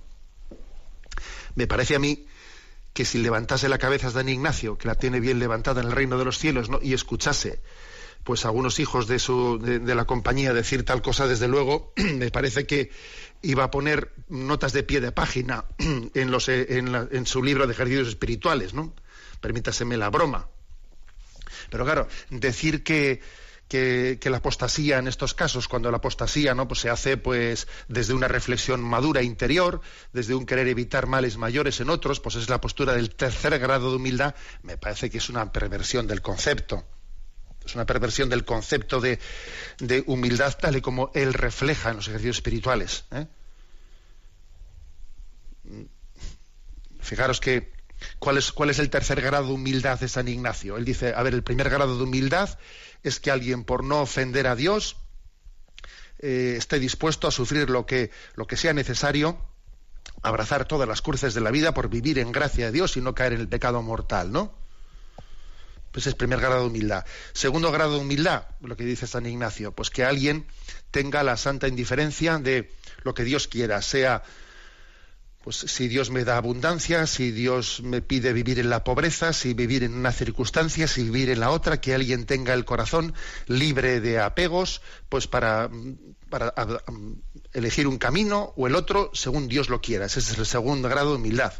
Me 1.56 1.68
parece 1.68 1.96
a 1.96 2.00
mí 2.00 2.28
que 2.94 3.06
si 3.06 3.20
levantase 3.20 3.70
la 3.70 3.78
cabeza 3.78 4.10
San 4.10 4.28
Ignacio, 4.28 4.78
que 4.78 4.88
la 4.88 4.96
tiene 4.96 5.20
bien 5.20 5.38
levantada 5.38 5.82
en 5.82 5.88
el 5.88 5.94
reino 5.94 6.18
de 6.18 6.26
los 6.26 6.40
cielos, 6.40 6.70
¿no? 6.70 6.80
y 6.82 6.94
escuchase 6.94 7.62
pues 8.24 8.44
a 8.44 8.50
algunos 8.50 8.80
hijos 8.80 9.08
de, 9.08 9.20
su, 9.20 9.58
de, 9.60 9.96
la 9.96 10.06
compañía 10.06 10.54
decir 10.54 10.84
tal 10.84 11.02
cosa, 11.02 11.28
desde 11.28 11.48
luego, 11.48 11.94
me 11.96 12.30
parece 12.30 12.66
que 12.66 12.92
iba 13.42 13.64
a 13.66 13.72
poner 13.72 14.14
notas 14.30 14.74
de 14.74 14.84
pie 14.84 15.02
de 15.02 15.12
página 15.12 15.66
en, 16.14 16.32
los, 16.32 16.50
en, 16.50 16.94
en 16.96 17.26
su 17.26 17.44
libro 17.44 17.68
de 17.68 17.74
ejercicios 17.74 18.08
espirituales, 18.08 18.74
¿no? 18.74 18.94
Permítaseme 19.42 19.98
la 19.98 20.10
broma. 20.10 20.48
Pero 21.70 21.86
claro, 21.86 22.08
decir 22.30 22.84
que, 22.84 23.22
que, 23.68 24.20
la 24.30 24.38
apostasía 24.38 24.98
en 24.98 25.08
estos 25.08 25.34
casos, 25.34 25.68
cuando 25.68 25.92
la 25.92 25.98
apostasía 25.98 26.54
¿no? 26.54 26.68
pues 26.68 26.80
se 26.82 26.90
hace 26.90 27.18
pues 27.18 27.68
desde 27.88 28.14
una 28.14 28.28
reflexión 28.28 28.82
madura 28.82 29.22
interior, 29.22 29.82
desde 30.14 30.36
un 30.36 30.46
querer 30.46 30.68
evitar 30.68 31.08
males 31.08 31.38
mayores 31.38 31.80
en 31.80 31.90
otros, 31.90 32.20
pues 32.20 32.36
es 32.36 32.50
la 32.50 32.62
postura 32.62 32.94
del 32.94 33.14
tercer 33.16 33.58
grado 33.60 33.90
de 33.90 33.98
humildad, 33.98 34.36
me 34.64 34.78
parece 34.78 35.10
que 35.10 35.18
es 35.18 35.30
una 35.30 35.52
perversión 35.52 36.08
del 36.08 36.22
concepto. 36.22 36.86
Es 37.68 37.76
una 37.76 37.86
perversión 37.86 38.30
del 38.30 38.46
concepto 38.46 39.02
de, 39.02 39.20
humildad 40.06 40.58
tal 40.58 40.78
y 40.78 40.82
como 40.82 41.12
él 41.14 41.34
refleja 41.34 41.90
en 41.90 41.98
los 41.98 42.08
ejercicios 42.08 42.38
espirituales. 42.38 43.04
¿eh? 43.12 43.28
Fijaros 47.02 47.42
que 47.42 47.76
¿Cuál 48.20 48.38
es, 48.38 48.52
¿Cuál 48.52 48.70
es 48.70 48.80
el 48.80 48.90
tercer 48.90 49.22
grado 49.22 49.48
de 49.48 49.54
humildad 49.54 50.00
de 50.00 50.08
San 50.08 50.28
Ignacio? 50.28 50.78
Él 50.78 50.86
dice, 50.86 51.14
a 51.16 51.24
ver, 51.24 51.34
el 51.34 51.44
primer 51.44 51.70
grado 51.70 51.98
de 51.98 52.04
humildad 52.04 52.58
es 53.04 53.20
que 53.20 53.32
alguien 53.32 53.64
por 53.64 53.84
no 53.84 54.02
ofender 54.02 54.48
a 54.48 54.56
Dios 54.56 54.98
eh, 56.20 56.56
esté 56.58 56.80
dispuesto 56.80 57.28
a 57.28 57.32
sufrir 57.32 57.70
lo 57.70 57.86
que, 57.86 58.12
lo 58.36 58.46
que 58.46 58.56
sea 58.56 58.74
necesario, 58.74 59.42
abrazar 60.22 60.66
todas 60.66 60.88
las 60.88 61.02
cruces 61.02 61.34
de 61.34 61.42
la 61.42 61.52
vida 61.52 61.74
por 61.74 61.90
vivir 61.90 62.20
en 62.20 62.32
gracia 62.32 62.68
de 62.68 62.72
Dios 62.72 62.98
y 62.98 63.02
no 63.02 63.16
caer 63.16 63.34
en 63.34 63.42
el 63.42 63.50
pecado 63.50 63.82
mortal, 63.82 64.32
¿no? 64.32 64.67
Pues 65.98 66.06
es 66.06 66.14
primer 66.14 66.40
grado 66.40 66.62
de 66.62 66.68
humildad. 66.68 67.06
Segundo 67.34 67.72
grado 67.72 67.94
de 67.96 68.02
humildad, 68.02 68.44
lo 68.62 68.78
que 68.78 68.84
dice 68.84 69.08
San 69.08 69.26
Ignacio, 69.26 69.72
pues 69.72 69.90
que 69.90 70.04
alguien 70.04 70.46
tenga 70.92 71.24
la 71.24 71.38
santa 71.38 71.68
indiferencia 71.68 72.38
de 72.38 72.72
lo 73.02 73.16
que 73.16 73.24
Dios 73.24 73.48
quiera, 73.48 73.82
sea 73.82 74.22
pues 75.44 75.56
si 75.56 75.88
Dios 75.88 76.12
me 76.12 76.24
da 76.24 76.38
abundancia, 76.38 77.08
si 77.08 77.32
Dios 77.32 77.82
me 77.82 78.04
pide 78.04 78.32
vivir 78.32 78.60
en 78.60 78.70
la 78.70 78.84
pobreza, 78.84 79.34
si 79.34 79.56
vivir 79.56 79.84
en 79.84 79.96
una 79.96 80.12
circunstancia, 80.12 80.88
si 80.88 81.02
vivir 81.02 81.32
en 81.32 81.40
la 81.40 81.50
otra, 81.50 81.82
que 81.82 81.96
alguien 81.96 82.28
tenga 82.28 82.54
el 82.54 82.64
corazón 82.64 83.16
libre 83.48 84.00
de 84.00 84.20
apegos, 84.20 84.84
pues 85.10 85.26
para, 85.26 85.68
para 86.30 86.54
elegir 87.54 87.88
un 87.88 87.98
camino 87.98 88.54
o 88.56 88.68
el 88.68 88.76
otro 88.76 89.10
según 89.16 89.48
Dios 89.48 89.68
lo 89.70 89.82
quiera. 89.82 90.06
Ese 90.06 90.20
es 90.20 90.38
el 90.38 90.46
segundo 90.46 90.90
grado 90.90 91.10
de 91.10 91.16
humildad. 91.16 91.54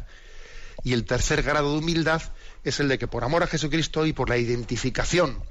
Y 0.84 0.92
el 0.92 1.04
tercer 1.06 1.42
grado 1.42 1.72
de 1.72 1.78
humildad 1.78 2.22
es 2.64 2.80
el 2.80 2.88
de 2.88 2.98
que 2.98 3.08
por 3.08 3.24
amor 3.24 3.42
a 3.42 3.46
Jesucristo 3.46 4.06
y 4.06 4.12
por 4.12 4.28
la 4.28 4.38
identificación 4.38 5.42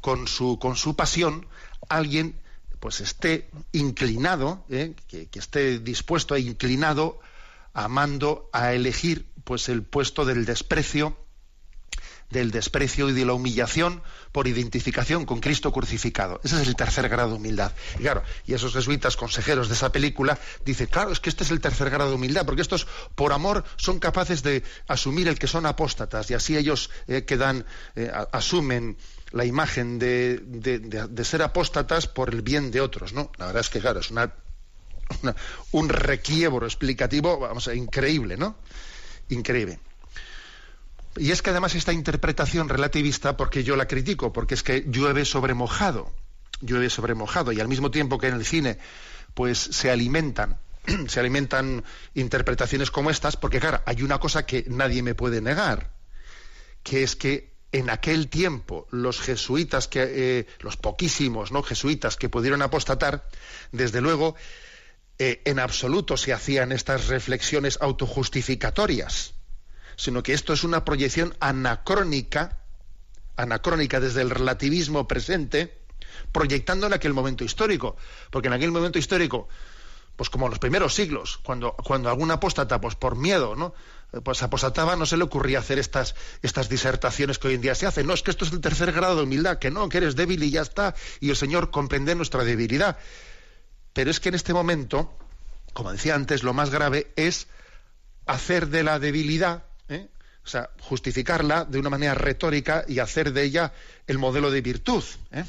con 0.00 0.26
su, 0.26 0.58
con 0.58 0.76
su 0.76 0.96
pasión, 0.96 1.46
alguien 1.88 2.36
pues 2.78 3.00
esté 3.00 3.50
inclinado, 3.72 4.64
¿eh? 4.70 4.94
que, 5.06 5.26
que 5.26 5.38
esté 5.38 5.78
dispuesto 5.78 6.34
e 6.34 6.40
inclinado 6.40 7.20
amando 7.74 8.48
a 8.52 8.72
elegir 8.72 9.26
pues 9.44 9.68
el 9.68 9.82
puesto 9.82 10.24
del 10.24 10.44
desprecio 10.44 11.16
del 12.30 12.50
desprecio 12.50 13.08
y 13.08 13.12
de 13.12 13.24
la 13.24 13.32
humillación 13.32 14.02
por 14.32 14.46
identificación 14.46 15.26
con 15.26 15.40
Cristo 15.40 15.72
crucificado. 15.72 16.40
Ese 16.44 16.60
es 16.60 16.68
el 16.68 16.76
tercer 16.76 17.08
grado 17.08 17.30
de 17.30 17.36
humildad. 17.36 17.72
Y 17.98 18.02
claro, 18.02 18.22
y 18.46 18.54
esos 18.54 18.72
jesuitas 18.72 19.16
consejeros 19.16 19.68
de 19.68 19.74
esa 19.74 19.92
película 19.92 20.38
dicen, 20.64 20.86
claro, 20.86 21.12
es 21.12 21.20
que 21.20 21.30
este 21.30 21.44
es 21.44 21.50
el 21.50 21.60
tercer 21.60 21.90
grado 21.90 22.10
de 22.10 22.16
humildad, 22.16 22.46
porque 22.46 22.62
estos 22.62 22.86
por 23.14 23.32
amor 23.32 23.64
son 23.76 23.98
capaces 23.98 24.42
de 24.42 24.62
asumir 24.86 25.28
el 25.28 25.38
que 25.38 25.46
son 25.46 25.66
apóstatas 25.66 26.30
y 26.30 26.34
así 26.34 26.56
ellos 26.56 26.90
eh, 27.08 27.24
quedan, 27.24 27.66
eh, 27.96 28.10
asumen 28.32 28.96
la 29.32 29.44
imagen 29.44 29.98
de, 29.98 30.38
de, 30.38 31.24
ser 31.24 31.42
apóstatas 31.42 32.08
por 32.08 32.34
el 32.34 32.42
bien 32.42 32.72
de 32.72 32.80
otros, 32.80 33.12
¿no? 33.12 33.30
La 33.38 33.46
verdad 33.46 33.60
es 33.60 33.70
que, 33.70 33.80
claro, 33.80 34.00
es 34.00 34.10
una 34.10 34.32
un 35.72 35.88
requiebro 35.88 36.66
explicativo, 36.66 37.38
vamos, 37.38 37.68
increíble, 37.74 38.36
¿no? 38.36 38.56
Increíble. 39.28 39.80
Y 41.16 41.32
es 41.32 41.42
que 41.42 41.50
además 41.50 41.74
esta 41.74 41.92
interpretación 41.92 42.68
relativista, 42.68 43.36
porque 43.36 43.64
yo 43.64 43.76
la 43.76 43.88
critico, 43.88 44.32
porque 44.32 44.54
es 44.54 44.62
que 44.62 44.84
llueve 44.88 45.24
sobre 45.24 45.54
mojado, 45.54 46.12
llueve 46.60 46.90
sobre 46.90 47.14
mojado, 47.14 47.52
y 47.52 47.60
al 47.60 47.68
mismo 47.68 47.90
tiempo 47.90 48.18
que 48.18 48.28
en 48.28 48.34
el 48.34 48.44
cine, 48.44 48.78
pues 49.34 49.58
se 49.58 49.90
alimentan, 49.90 50.60
se 51.08 51.20
alimentan 51.20 51.84
interpretaciones 52.14 52.90
como 52.90 53.10
estas, 53.10 53.36
porque 53.36 53.60
claro, 53.60 53.80
hay 53.86 54.02
una 54.02 54.20
cosa 54.20 54.46
que 54.46 54.64
nadie 54.68 55.02
me 55.02 55.14
puede 55.14 55.40
negar, 55.40 55.92
que 56.82 57.02
es 57.02 57.16
que 57.16 57.50
en 57.72 57.90
aquel 57.90 58.28
tiempo 58.28 58.86
los 58.90 59.20
jesuitas 59.20 59.88
que 59.88 60.02
eh, 60.02 60.46
los 60.60 60.76
poquísimos 60.76 61.52
no 61.52 61.62
jesuitas 61.62 62.16
que 62.16 62.28
pudieron 62.28 62.62
apostatar 62.62 63.28
desde 63.70 64.00
luego 64.00 64.34
eh, 65.18 65.40
en 65.44 65.60
absoluto 65.60 66.16
se 66.16 66.32
hacían 66.32 66.72
estas 66.72 67.06
reflexiones 67.06 67.78
autojustificatorias, 67.80 69.34
sino 70.00 70.22
que 70.22 70.32
esto 70.32 70.54
es 70.54 70.64
una 70.64 70.82
proyección 70.82 71.36
anacrónica, 71.40 72.58
anacrónica 73.36 74.00
desde 74.00 74.22
el 74.22 74.30
relativismo 74.30 75.06
presente, 75.06 75.78
proyectando 76.32 76.86
en 76.86 76.94
aquel 76.94 77.12
momento 77.12 77.44
histórico, 77.44 77.96
porque 78.30 78.48
en 78.48 78.54
aquel 78.54 78.72
momento 78.72 78.98
histórico, 78.98 79.46
pues 80.16 80.30
como 80.30 80.46
en 80.46 80.50
los 80.50 80.58
primeros 80.58 80.94
siglos, 80.94 81.38
cuando, 81.42 81.74
cuando 81.84 82.08
algún 82.08 82.30
apóstata, 82.30 82.80
pues 82.80 82.94
por 82.94 83.14
miedo, 83.14 83.54
¿no? 83.56 83.74
pues 84.24 84.42
apostataba, 84.42 84.96
no 84.96 85.04
se 85.04 85.18
le 85.18 85.24
ocurría 85.24 85.58
hacer 85.58 85.78
estas, 85.78 86.14
estas 86.40 86.70
disertaciones 86.70 87.38
que 87.38 87.48
hoy 87.48 87.54
en 87.54 87.60
día 87.60 87.74
se 87.74 87.86
hacen. 87.86 88.06
No, 88.06 88.14
es 88.14 88.22
que 88.22 88.30
esto 88.30 88.46
es 88.46 88.52
el 88.52 88.60
tercer 88.62 88.92
grado 88.92 89.16
de 89.16 89.24
humildad, 89.24 89.58
que 89.58 89.70
no, 89.70 89.90
que 89.90 89.98
eres 89.98 90.16
débil 90.16 90.42
y 90.42 90.50
ya 90.50 90.62
está, 90.62 90.94
y 91.20 91.28
el 91.28 91.36
Señor 91.36 91.70
comprende 91.70 92.14
nuestra 92.14 92.42
debilidad. 92.42 92.96
Pero 93.92 94.10
es 94.10 94.18
que 94.18 94.30
en 94.30 94.34
este 94.34 94.54
momento, 94.54 95.14
como 95.74 95.92
decía 95.92 96.14
antes, 96.14 96.42
lo 96.42 96.54
más 96.54 96.70
grave 96.70 97.12
es 97.16 97.48
hacer 98.24 98.68
de 98.68 98.82
la 98.82 98.98
debilidad. 98.98 99.64
O 100.50 100.52
sea, 100.52 100.68
justificarla 100.80 101.64
de 101.64 101.78
una 101.78 101.90
manera 101.90 102.12
retórica 102.12 102.84
y 102.88 102.98
hacer 102.98 103.32
de 103.32 103.44
ella 103.44 103.72
el 104.08 104.18
modelo 104.18 104.50
de 104.50 104.60
virtud. 104.60 105.04
¿eh? 105.30 105.44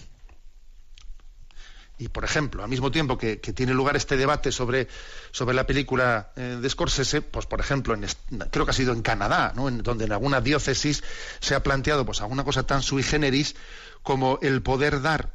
Y, 1.98 2.10
por 2.10 2.24
ejemplo, 2.24 2.62
al 2.62 2.70
mismo 2.70 2.92
tiempo 2.92 3.18
que, 3.18 3.38
tiene 3.38 3.74
lugar 3.74 3.96
este 3.96 4.16
debate 4.16 4.52
sobre, 4.52 4.88
sobre 5.32 5.56
la 5.56 5.66
película 5.66 6.34
eh, 6.36 6.60
de 6.62 6.70
Scorsese, 6.70 7.24
pues, 7.24 7.48
por 7.48 7.60
ejemplo, 7.60 7.96
en, 7.96 8.06
creo 8.52 8.66
que 8.66 8.70
ha 8.70 8.76
sido 8.76 8.94
en 8.94 9.02
Canadá, 9.02 9.54
¿no? 9.56 9.70
en, 9.70 9.82
donde 9.82 10.06
en 10.06 10.12
alguna 10.12 10.40
diócesis 10.40 11.04
se 11.40 11.56
ha 11.56 11.64
planteado 11.64 12.06
pues, 12.06 12.22
alguna 12.22 12.44
cosa 12.44 12.62
tan 12.62 12.84
sui 12.84 13.02
generis 13.02 13.56
como 14.04 14.38
el 14.44 14.62
poder 14.62 15.02
dar, 15.02 15.32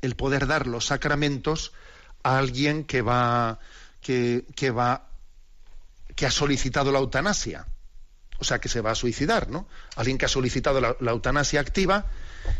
el 0.00 0.16
poder 0.16 0.46
dar 0.46 0.66
los 0.66 0.86
sacramentos 0.86 1.72
a 2.22 2.38
alguien 2.38 2.84
que 2.84 3.02
va 3.02 3.58
que, 4.00 4.44
va 4.70 5.10
que 6.16 6.24
ha 6.24 6.30
solicitado 6.30 6.90
la 6.90 7.00
eutanasia 7.00 7.66
o 8.38 8.44
sea 8.44 8.60
que 8.60 8.68
se 8.68 8.80
va 8.80 8.92
a 8.92 8.94
suicidar, 8.94 9.48
¿no? 9.48 9.68
Alguien 9.96 10.16
que 10.16 10.26
ha 10.26 10.28
solicitado 10.28 10.80
la, 10.80 11.10
eutanasia 11.10 11.60
activa 11.60 12.06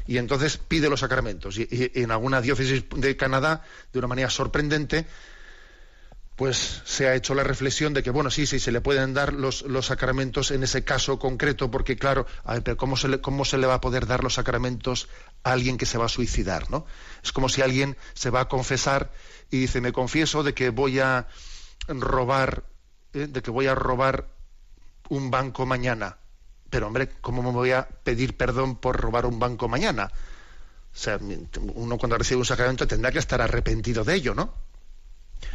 y 0.07 0.19
entonces 0.19 0.59
pide 0.59 0.91
los 0.91 1.01
sacramentos. 1.01 1.57
Y, 1.59 1.69
en 1.95 2.11
alguna 2.11 2.41
diócesis 2.41 2.85
de 2.97 3.17
Canadá, 3.17 3.63
de 3.93 3.99
una 4.01 4.09
manera 4.09 4.29
sorprendente, 4.29 5.07
pues 6.35 6.83
se 6.85 7.09
ha 7.09 7.15
hecho 7.15 7.35
la 7.35 7.43
reflexión 7.43 7.95
de 7.95 8.03
que, 8.03 8.11
bueno, 8.11 8.31
sí, 8.31 8.47
sí, 8.47 8.61
se 8.61 8.71
le 8.71 8.81
pueden 8.81 9.13
dar 9.13 9.33
los, 9.33 9.65
sacramentos 9.83 10.51
en 10.51 10.63
ese 10.63 10.85
caso 10.85 11.19
concreto, 11.19 11.71
porque 11.71 11.97
claro, 11.97 12.27
a 12.45 12.55
ver, 12.55 12.63
pero 12.63 12.77
¿cómo 12.77 12.97
se, 12.97 13.09
le, 13.09 13.21
¿cómo 13.21 13.45
se 13.45 13.59
le 13.59 13.67
va 13.67 13.75
a 13.75 13.81
poder 13.81 14.07
dar 14.07 14.23
los 14.23 14.35
sacramentos 14.35 15.09
a 15.43 15.53
alguien 15.53 15.79
que 15.79 15.87
se 15.87 15.99
va 15.99 16.07
a 16.07 16.09
suicidar, 16.09 16.71
¿no? 16.71 16.87
Es 17.25 17.33
como 17.33 17.49
si 17.49 17.63
alguien 17.63 17.97
se 18.15 18.31
va 18.31 18.43
a 18.43 18.49
confesar 18.49 19.11
y 19.51 19.59
dice, 19.59 19.81
me 19.81 19.93
confieso 19.93 20.43
de 20.43 20.55
que 20.55 20.71
voy 20.71 21.01
a 21.01 21.27
robar, 21.89 22.65
¿eh? 23.15 23.27
de 23.29 23.43
que 23.43 23.51
voy 23.51 23.67
a 23.67 23.75
robar 23.75 24.38
un 25.11 25.31
banco 25.31 25.67
mañana. 25.67 26.17
Pero 26.71 26.87
hombre, 26.87 27.09
¿cómo 27.21 27.43
me 27.43 27.51
voy 27.51 27.73
a 27.73 27.89
pedir 27.89 28.37
perdón 28.37 28.77
por 28.77 28.97
robar 29.01 29.27
un 29.27 29.39
banco 29.39 29.69
mañana? 29.69 30.11
O 30.93 30.97
sea, 30.97 31.19
uno 31.75 31.99
cuando 31.99 32.19
recibe 32.19 32.39
un 32.39 32.45
sacramento 32.45 32.87
tendrá 32.87 33.13
que 33.13 33.19
estar 33.19 33.41
arrepentido 33.41 34.05
de 34.05 34.15
ello, 34.15 34.35
¿no? 34.35 34.55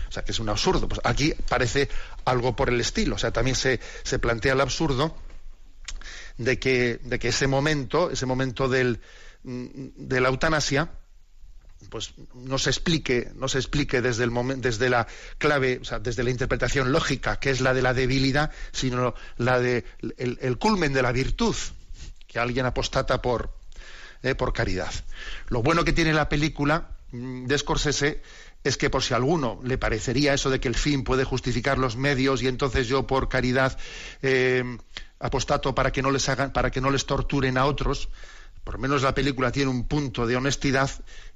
O 0.08 0.12
sea, 0.12 0.24
que 0.24 0.32
es 0.32 0.40
un 0.40 0.50
absurdo. 0.50 0.88
Pues 0.88 1.02
aquí 1.04 1.34
parece 1.50 1.90
algo 2.26 2.56
por 2.56 2.70
el 2.70 2.80
estilo. 2.80 3.16
O 3.16 3.20
sea, 3.20 3.32
también 3.32 3.56
se, 3.56 3.80
se 4.04 4.20
plantea 4.20 4.54
el 4.54 4.62
absurdo 4.62 5.16
de 6.38 6.60
que, 6.60 7.00
de 7.04 7.20
que 7.20 7.30
ese 7.30 7.48
momento, 7.48 8.10
ese 8.10 8.26
momento 8.26 8.70
del, 8.70 9.02
de 9.44 10.22
la 10.22 10.30
eutanasia, 10.30 10.92
pues 11.90 12.14
no 12.34 12.58
se 12.58 12.70
explique, 12.70 13.32
no 13.36 13.48
se 13.48 13.58
explique 13.58 14.02
desde 14.02 14.24
el 14.24 14.32
desde 14.58 14.90
la 14.90 15.08
clave, 15.38 15.80
o 15.82 15.86
sea, 15.86 16.00
desde 16.00 16.24
la 16.24 16.30
interpretación 16.30 16.92
lógica, 16.92 17.40
que 17.40 17.50
es 17.50 17.62
la 17.62 17.74
de 17.74 17.82
la 17.82 17.94
debilidad, 17.94 18.52
sino 18.72 19.14
la 19.38 19.60
de 19.60 19.86
el, 20.18 20.58
culmen 20.58 20.94
de 20.94 21.02
la 21.02 21.12
virtud, 21.12 21.56
que 22.28 22.40
alguien 22.40 22.66
apostata 22.66 23.22
por, 23.22 23.54
eh, 24.22 24.36
por 24.36 24.54
caridad. 24.54 24.94
Lo 25.48 25.62
bueno 25.62 25.84
que 25.86 25.94
tiene 25.94 26.14
la 26.14 26.30
película 26.30 26.90
mm, 27.12 27.46
de 27.46 27.58
Scorsese 27.58 28.22
es 28.64 28.78
que 28.78 28.90
por 28.90 29.04
si 29.04 29.14
a 29.14 29.18
alguno 29.18 29.60
le 29.64 29.78
parecería 29.78 30.34
eso 30.34 30.50
de 30.50 30.60
que 30.60 30.70
el 30.70 30.76
fin 30.76 31.04
puede 31.04 31.26
justificar 31.26 31.78
los 31.78 31.98
medios 31.98 32.42
y 32.42 32.48
entonces 32.48 32.88
yo 32.88 33.06
por 33.06 33.28
caridad 33.28 33.78
eh, 34.22 34.64
apostato 35.20 35.76
para 35.76 35.92
que 35.92 36.02
no 36.02 36.12
les 36.12 36.28
hagan, 36.30 36.54
para 36.54 36.72
que 36.72 36.82
no 36.82 36.90
les 36.90 37.06
torturen 37.06 37.58
a 37.58 37.66
otros, 37.66 38.10
por 38.64 38.76
lo 38.76 38.80
menos 38.80 39.02
la 39.02 39.14
película 39.14 39.52
tiene 39.52 39.70
un 39.70 39.88
punto 39.88 40.26
de 40.26 40.38
honestidad 40.38 40.90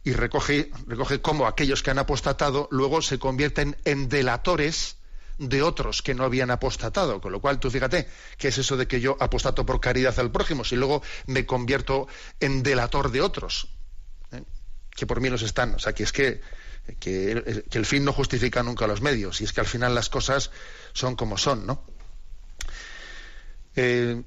y 0.04 0.14
recoge, 0.14 0.72
recoge 0.88 1.22
cómo 1.22 1.46
aquellos 1.46 1.84
que 1.84 1.92
han 1.92 2.00
apostatado 2.00 2.68
luego 2.72 3.02
se 3.02 3.20
convierten 3.20 3.76
en 3.84 4.08
delatores 4.08 4.98
de 5.38 5.62
otros 5.62 6.02
que 6.02 6.16
no 6.16 6.24
habían 6.24 6.52
apostatado. 6.52 7.22
Con 7.22 7.32
lo 7.32 7.42
cual, 7.42 7.60
tú 7.60 7.70
fíjate, 7.70 8.08
¿qué 8.38 8.48
es 8.48 8.58
eso 8.58 8.78
de 8.78 8.88
que 8.88 9.02
yo 9.02 9.18
apostato 9.20 9.66
por 9.66 9.80
caridad 9.80 10.18
al 10.20 10.32
prójimo 10.32 10.64
si 10.64 10.76
luego 10.76 11.02
me 11.26 11.46
convierto 11.46 12.08
en 12.40 12.64
delator 12.64 13.12
de 13.12 13.22
otros? 13.22 13.70
¿Eh? 14.32 14.44
Que 14.96 15.06
por 15.06 15.22
mí 15.22 15.30
nos 15.30 15.42
están. 15.42 15.76
O 15.76 15.80
sea, 15.80 15.94
que 15.94 16.04
es 16.04 16.12
que, 16.12 16.42
que, 17.00 17.64
el 17.72 17.86
fin 17.86 18.06
no 18.06 18.14
justifica 18.14 18.64
nunca 18.64 18.88
los 18.88 19.02
medios. 19.02 19.42
Y 19.42 19.44
es 19.44 19.54
que 19.54 19.60
al 19.60 19.68
final 19.68 19.94
las 19.94 20.10
cosas 20.10 20.52
son 20.94 21.16
como 21.16 21.38
son, 21.38 21.68
¿no? 21.68 21.84
Eh, 23.76 24.24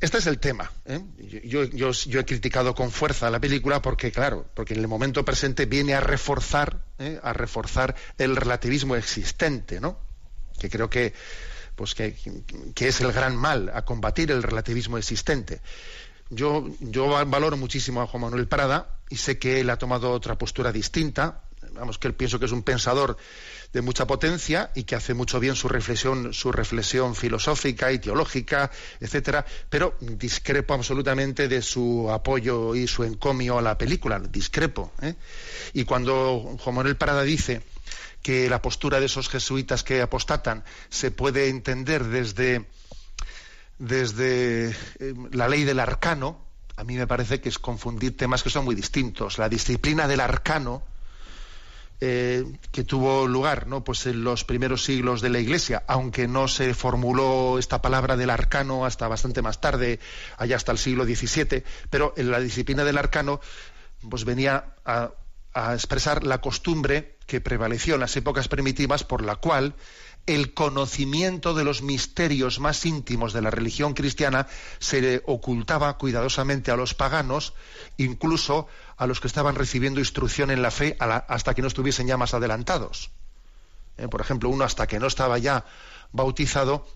este 0.00 0.18
es 0.18 0.26
el 0.26 0.38
tema. 0.38 0.70
¿eh? 0.84 1.00
Yo, 1.44 1.62
he 1.62 2.24
criticado 2.24 2.74
con 2.74 2.90
fuerza 2.90 3.30
la 3.30 3.40
película 3.40 3.80
porque, 3.80 4.12
claro, 4.12 4.46
porque 4.54 4.74
en 4.74 4.80
el 4.80 4.88
momento 4.88 5.24
presente 5.24 5.64
viene 5.64 5.94
a 5.94 6.00
reforzar, 6.00 6.84
¿eh? 6.98 7.18
a 7.22 7.32
reforzar 7.32 7.94
el 8.18 8.36
relativismo 8.36 8.94
existente, 8.94 9.80
¿no? 9.80 9.98
Que 10.58 10.68
creo 10.68 10.90
que, 10.90 11.14
pues 11.74 11.94
que, 11.94 12.14
es 12.78 13.00
el 13.00 13.12
gran 13.12 13.36
mal 13.36 13.70
a 13.74 13.84
combatir 13.84 14.30
el 14.30 14.42
relativismo 14.42 14.98
existente. 14.98 15.60
Yo, 16.28 16.68
yo 16.80 17.08
valoro 17.26 17.56
muchísimo 17.56 18.02
a 18.02 18.06
Juan 18.06 18.22
Manuel 18.22 18.48
Prada 18.48 18.98
y 19.08 19.16
sé 19.16 19.38
que 19.38 19.60
él 19.60 19.70
ha 19.70 19.78
tomado 19.78 20.10
otra 20.10 20.36
postura 20.36 20.72
distinta. 20.72 21.42
Vamos, 21.76 21.98
que 21.98 22.08
él 22.08 22.14
pienso 22.14 22.38
que 22.38 22.46
es 22.46 22.52
un 22.52 22.62
pensador 22.62 23.16
de 23.72 23.82
mucha 23.82 24.06
potencia 24.06 24.70
y 24.74 24.84
que 24.84 24.94
hace 24.94 25.14
mucho 25.14 25.40
bien 25.40 25.54
su 25.54 25.68
reflexión, 25.68 26.32
su 26.32 26.52
reflexión 26.52 27.14
filosófica 27.14 27.92
y 27.92 27.98
teológica, 27.98 28.70
etcétera, 29.00 29.44
pero 29.68 29.96
discrepo 30.00 30.74
absolutamente 30.74 31.48
de 31.48 31.62
su 31.62 32.10
apoyo 32.10 32.74
y 32.74 32.86
su 32.86 33.04
encomio 33.04 33.58
a 33.58 33.62
la 33.62 33.76
película, 33.76 34.18
discrepo. 34.18 34.92
¿eh? 35.02 35.14
Y 35.72 35.84
cuando 35.84 36.56
Juan 36.58 36.76
Manuel 36.76 36.96
Parada 36.96 37.22
dice 37.22 37.62
que 38.22 38.48
la 38.48 38.62
postura 38.62 38.98
de 38.98 39.06
esos 39.06 39.28
jesuitas 39.28 39.84
que 39.84 40.02
apostatan 40.02 40.64
se 40.88 41.10
puede 41.10 41.48
entender 41.48 42.04
desde, 42.04 42.66
desde 43.78 44.70
eh, 44.70 45.14
la 45.30 45.48
ley 45.48 45.64
del 45.64 45.80
arcano, 45.80 46.44
a 46.76 46.84
mí 46.84 46.96
me 46.96 47.06
parece 47.06 47.40
que 47.40 47.48
es 47.48 47.58
confundir 47.58 48.16
temas 48.16 48.42
que 48.42 48.50
son 48.50 48.64
muy 48.64 48.74
distintos. 48.74 49.38
La 49.38 49.48
disciplina 49.48 50.06
del 50.08 50.20
arcano, 50.20 50.82
eh, 52.00 52.44
que 52.72 52.84
tuvo 52.84 53.26
lugar 53.26 53.66
¿no? 53.66 53.82
pues 53.82 54.06
en 54.06 54.22
los 54.22 54.44
primeros 54.44 54.84
siglos 54.84 55.20
de 55.20 55.30
la 55.30 55.38
Iglesia, 55.38 55.82
aunque 55.86 56.28
no 56.28 56.48
se 56.48 56.74
formuló 56.74 57.58
esta 57.58 57.80
palabra 57.80 58.16
del 58.16 58.30
arcano 58.30 58.84
hasta 58.84 59.08
bastante 59.08 59.42
más 59.42 59.60
tarde, 59.60 59.98
allá 60.36 60.56
hasta 60.56 60.72
el 60.72 60.78
siglo 60.78 61.04
XVII, 61.04 61.64
pero 61.88 62.12
en 62.16 62.30
la 62.30 62.40
disciplina 62.40 62.84
del 62.84 62.98
arcano 62.98 63.40
pues 64.08 64.24
venía 64.24 64.74
a, 64.84 65.12
a 65.54 65.74
expresar 65.74 66.24
la 66.24 66.40
costumbre 66.40 67.16
que 67.26 67.40
prevaleció 67.40 67.94
en 67.94 68.00
las 68.00 68.16
épocas 68.16 68.48
primitivas 68.48 69.04
por 69.04 69.24
la 69.24 69.36
cual 69.36 69.74
el 70.26 70.54
conocimiento 70.54 71.54
de 71.54 71.64
los 71.64 71.82
misterios 71.82 72.58
más 72.58 72.84
íntimos 72.84 73.32
de 73.32 73.42
la 73.42 73.50
religión 73.50 73.94
cristiana 73.94 74.48
se 74.80 75.22
ocultaba 75.24 75.96
cuidadosamente 75.98 76.70
a 76.70 76.76
los 76.76 76.94
paganos, 76.94 77.54
incluso 77.96 78.66
a 78.96 79.06
los 79.06 79.20
que 79.20 79.28
estaban 79.28 79.54
recibiendo 79.54 80.00
instrucción 80.00 80.50
en 80.50 80.62
la 80.62 80.70
fe 80.70 80.96
hasta 81.00 81.54
que 81.54 81.62
no 81.62 81.68
estuviesen 81.68 82.06
ya 82.06 82.16
más 82.16 82.34
adelantados. 82.34 83.10
Eh, 83.98 84.08
por 84.08 84.20
ejemplo, 84.20 84.48
uno 84.48 84.64
hasta 84.64 84.86
que 84.86 84.98
no 84.98 85.06
estaba 85.06 85.38
ya 85.38 85.64
bautizado 86.12 86.86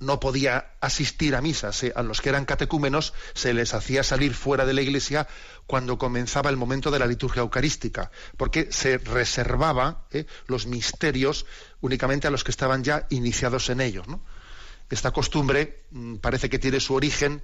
no 0.00 0.20
podía 0.20 0.72
asistir 0.80 1.34
a 1.34 1.40
misas. 1.40 1.84
A 1.94 2.02
los 2.02 2.20
que 2.20 2.28
eran 2.28 2.44
catecúmenos 2.44 3.14
se 3.34 3.54
les 3.54 3.72
hacía 3.72 4.02
salir 4.02 4.34
fuera 4.34 4.66
de 4.66 4.74
la 4.74 4.82
iglesia 4.82 5.28
cuando 5.66 5.96
comenzaba 5.96 6.50
el 6.50 6.56
momento 6.56 6.90
de 6.90 6.98
la 6.98 7.06
liturgia 7.06 7.40
eucarística, 7.40 8.10
porque 8.36 8.68
se 8.70 8.98
reservaba 8.98 10.06
eh, 10.10 10.26
los 10.46 10.66
misterios 10.66 11.46
únicamente 11.80 12.26
a 12.26 12.30
los 12.30 12.44
que 12.44 12.50
estaban 12.50 12.82
ya 12.82 13.06
iniciados 13.10 13.70
en 13.70 13.80
ellos. 13.80 14.06
Esta 14.90 15.12
costumbre 15.12 15.84
mm, 15.90 16.16
parece 16.16 16.50
que 16.50 16.58
tiene 16.58 16.80
su 16.80 16.94
origen 16.94 17.42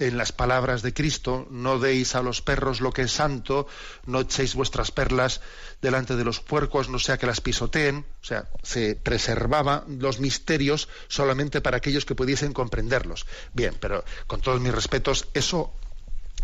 en 0.00 0.16
las 0.16 0.32
palabras 0.32 0.82
de 0.82 0.94
Cristo, 0.94 1.46
no 1.50 1.78
deis 1.78 2.14
a 2.14 2.22
los 2.22 2.40
perros 2.40 2.80
lo 2.80 2.92
que 2.92 3.02
es 3.02 3.12
santo, 3.12 3.68
no 4.06 4.20
echéis 4.20 4.54
vuestras 4.54 4.90
perlas 4.90 5.42
delante 5.82 6.16
de 6.16 6.24
los 6.24 6.40
puercos, 6.40 6.88
no 6.88 6.98
sea 6.98 7.18
que 7.18 7.26
las 7.26 7.40
pisoteen, 7.40 8.06
o 8.22 8.24
sea, 8.24 8.48
se 8.62 8.96
preservaba 8.96 9.84
los 9.86 10.18
misterios 10.18 10.88
solamente 11.08 11.60
para 11.60 11.76
aquellos 11.76 12.06
que 12.06 12.14
pudiesen 12.14 12.52
comprenderlos. 12.54 13.26
Bien, 13.52 13.76
pero 13.78 14.02
con 14.26 14.40
todos 14.40 14.60
mis 14.60 14.74
respetos, 14.74 15.28
eso 15.34 15.74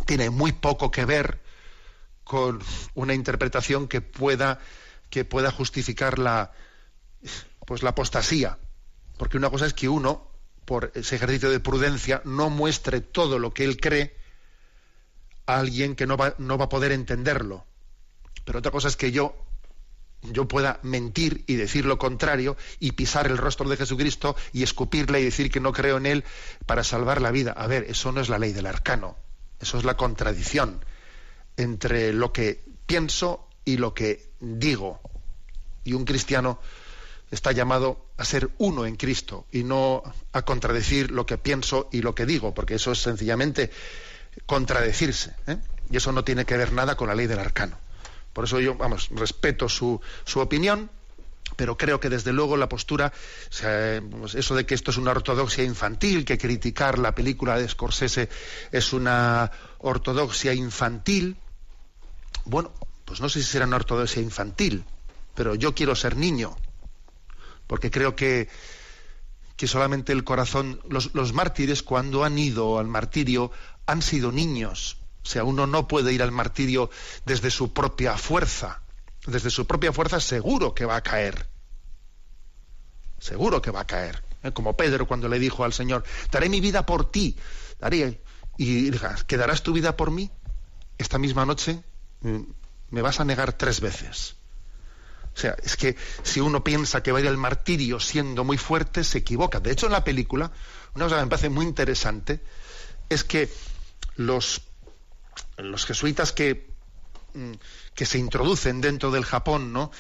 tiene 0.04 0.28
muy 0.28 0.52
poco 0.52 0.90
que 0.90 1.06
ver 1.06 1.40
con 2.24 2.62
una 2.94 3.14
interpretación 3.14 3.88
que 3.88 4.00
pueda 4.00 4.60
que 5.08 5.24
pueda 5.24 5.50
justificar 5.50 6.18
la 6.18 6.52
pues 7.64 7.82
la 7.82 7.90
apostasía, 7.90 8.58
porque 9.16 9.38
una 9.38 9.50
cosa 9.50 9.66
es 9.66 9.72
que 9.72 9.88
uno 9.88 10.35
por 10.66 10.92
ese 10.94 11.16
ejercicio 11.16 11.48
de 11.48 11.60
prudencia, 11.60 12.20
no 12.24 12.50
muestre 12.50 13.00
todo 13.00 13.38
lo 13.38 13.54
que 13.54 13.64
él 13.64 13.80
cree 13.80 14.16
a 15.46 15.58
alguien 15.60 15.94
que 15.94 16.06
no 16.06 16.16
va, 16.16 16.34
no 16.38 16.58
va 16.58 16.66
a 16.66 16.68
poder 16.68 16.92
entenderlo. 16.92 17.64
Pero 18.44 18.58
otra 18.58 18.72
cosa 18.72 18.88
es 18.88 18.96
que 18.96 19.12
yo, 19.12 19.36
yo 20.22 20.48
pueda 20.48 20.80
mentir 20.82 21.44
y 21.46 21.54
decir 21.54 21.86
lo 21.86 21.98
contrario 21.98 22.56
y 22.80 22.92
pisar 22.92 23.28
el 23.28 23.38
rostro 23.38 23.68
de 23.68 23.76
Jesucristo 23.76 24.36
y 24.52 24.64
escupirle 24.64 25.20
y 25.20 25.24
decir 25.24 25.50
que 25.50 25.60
no 25.60 25.72
creo 25.72 25.96
en 25.96 26.06
él 26.06 26.24
para 26.66 26.84
salvar 26.84 27.22
la 27.22 27.30
vida. 27.30 27.52
A 27.52 27.68
ver, 27.68 27.86
eso 27.88 28.10
no 28.10 28.20
es 28.20 28.28
la 28.28 28.38
ley 28.38 28.52
del 28.52 28.66
arcano. 28.66 29.16
Eso 29.60 29.78
es 29.78 29.84
la 29.84 29.96
contradicción 29.96 30.84
entre 31.56 32.12
lo 32.12 32.32
que 32.32 32.62
pienso 32.86 33.48
y 33.64 33.76
lo 33.76 33.94
que 33.94 34.30
digo. 34.40 35.00
Y 35.84 35.92
un 35.92 36.04
cristiano 36.04 36.58
está 37.30 37.52
llamado 37.52 38.06
a 38.16 38.24
ser 38.24 38.50
uno 38.58 38.86
en 38.86 38.96
Cristo 38.96 39.46
y 39.50 39.64
no 39.64 40.02
a 40.32 40.42
contradecir 40.42 41.10
lo 41.10 41.26
que 41.26 41.38
pienso 41.38 41.88
y 41.92 42.02
lo 42.02 42.14
que 42.14 42.26
digo, 42.26 42.54
porque 42.54 42.74
eso 42.74 42.92
es 42.92 42.98
sencillamente 43.00 43.70
contradecirse. 44.46 45.34
¿eh? 45.46 45.58
Y 45.90 45.96
eso 45.96 46.12
no 46.12 46.24
tiene 46.24 46.44
que 46.44 46.56
ver 46.56 46.72
nada 46.72 46.96
con 46.96 47.08
la 47.08 47.14
ley 47.14 47.26
del 47.26 47.38
arcano. 47.38 47.78
Por 48.32 48.44
eso 48.44 48.60
yo, 48.60 48.74
vamos, 48.74 49.08
respeto 49.10 49.68
su, 49.68 50.00
su 50.24 50.40
opinión, 50.40 50.90
pero 51.56 51.76
creo 51.78 52.00
que 52.00 52.10
desde 52.10 52.32
luego 52.32 52.56
la 52.56 52.68
postura, 52.68 53.12
pues 54.20 54.34
eso 54.34 54.54
de 54.54 54.66
que 54.66 54.74
esto 54.74 54.90
es 54.90 54.98
una 54.98 55.12
ortodoxia 55.12 55.64
infantil, 55.64 56.24
que 56.24 56.36
criticar 56.36 56.98
la 56.98 57.14
película 57.14 57.58
de 57.58 57.68
Scorsese 57.68 58.28
es 58.72 58.92
una 58.92 59.50
ortodoxia 59.78 60.52
infantil, 60.52 61.36
bueno, 62.44 62.72
pues 63.04 63.20
no 63.20 63.28
sé 63.28 63.42
si 63.42 63.48
será 63.48 63.66
una 63.66 63.76
ortodoxia 63.76 64.20
infantil, 64.20 64.84
pero 65.34 65.54
yo 65.54 65.74
quiero 65.74 65.94
ser 65.94 66.16
niño 66.16 66.56
porque 67.66 67.90
creo 67.90 68.16
que, 68.16 68.48
que 69.56 69.66
solamente 69.66 70.12
el 70.12 70.24
corazón, 70.24 70.80
los, 70.88 71.14
los 71.14 71.32
mártires 71.32 71.82
cuando 71.82 72.24
han 72.24 72.38
ido 72.38 72.78
al 72.78 72.86
martirio 72.86 73.50
han 73.86 74.02
sido 74.02 74.32
niños. 74.32 74.98
O 75.26 75.28
sea, 75.28 75.44
uno 75.44 75.66
no 75.66 75.88
puede 75.88 76.12
ir 76.12 76.22
al 76.22 76.30
martirio 76.30 76.88
desde 77.24 77.50
su 77.50 77.72
propia 77.72 78.16
fuerza. 78.16 78.80
Desde 79.26 79.50
su 79.50 79.66
propia 79.66 79.92
fuerza 79.92 80.20
seguro 80.20 80.72
que 80.74 80.84
va 80.84 80.96
a 80.96 81.02
caer. 81.02 81.48
Seguro 83.18 83.60
que 83.60 83.72
va 83.72 83.80
a 83.80 83.86
caer. 83.86 84.22
¿eh? 84.44 84.52
Como 84.52 84.76
Pedro 84.76 85.08
cuando 85.08 85.28
le 85.28 85.40
dijo 85.40 85.64
al 85.64 85.72
Señor, 85.72 86.04
daré 86.30 86.48
mi 86.48 86.60
vida 86.60 86.86
por 86.86 87.10
ti. 87.10 87.36
Daré. 87.80 88.22
Y 88.56 88.90
¿quedarás 89.26 89.62
tu 89.64 89.72
vida 89.72 89.96
por 89.96 90.10
mí? 90.10 90.30
Esta 90.96 91.18
misma 91.18 91.44
noche 91.44 91.82
mm, 92.20 92.42
me 92.90 93.02
vas 93.02 93.18
a 93.18 93.24
negar 93.24 93.52
tres 93.52 93.80
veces. 93.80 94.35
O 95.36 95.38
sea, 95.38 95.54
es 95.62 95.76
que 95.76 95.96
si 96.22 96.40
uno 96.40 96.64
piensa 96.64 97.02
que 97.02 97.12
va 97.12 97.18
a 97.18 97.20
ir 97.20 97.28
al 97.28 97.36
martirio 97.36 98.00
siendo 98.00 98.42
muy 98.42 98.56
fuerte, 98.56 99.04
se 99.04 99.18
equivoca. 99.18 99.60
De 99.60 99.70
hecho, 99.70 99.84
en 99.84 99.92
la 99.92 100.02
película, 100.02 100.50
una 100.94 101.04
cosa 101.04 101.16
que 101.16 101.22
me 101.24 101.28
parece 101.28 101.50
muy 101.50 101.66
interesante 101.66 102.40
es 103.10 103.22
que 103.22 103.50
los, 104.16 104.62
los 105.58 105.84
jesuitas 105.84 106.32
que, 106.32 106.70
mm, 107.34 107.52
que 107.94 108.06
se 108.06 108.18
introducen 108.18 108.80
dentro 108.80 109.10
del 109.10 109.26
Japón, 109.26 109.74
¿no? 109.74 109.90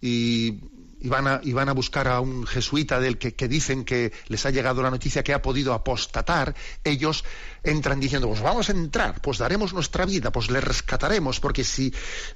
Y 0.00 0.60
van 1.02 1.26
a, 1.28 1.40
a 1.70 1.72
buscar 1.72 2.08
a 2.08 2.20
un 2.20 2.46
jesuita 2.46 3.00
del 3.00 3.18
que, 3.18 3.48
dicen 3.48 3.84
que 3.84 4.12
les 4.26 4.44
ha 4.46 4.50
llegado 4.50 4.82
la 4.82 4.90
noticia 4.90 5.22
que 5.22 5.32
ha 5.32 5.42
podido 5.42 5.72
apostatar, 5.72 6.54
ellos 6.82 7.24
entran 7.62 8.00
diciendo, 8.00 8.28
pues 8.28 8.42
vamos 8.42 8.68
a 8.68 8.72
entrar, 8.72 9.20
pues 9.20 9.38
daremos 9.38 9.72
nuestra 9.72 10.04
vida, 10.04 10.32
pues 10.32 10.50
le 10.50 10.60
rescataremos, 10.60 11.40
porque 11.40 11.64
si, 11.64 11.92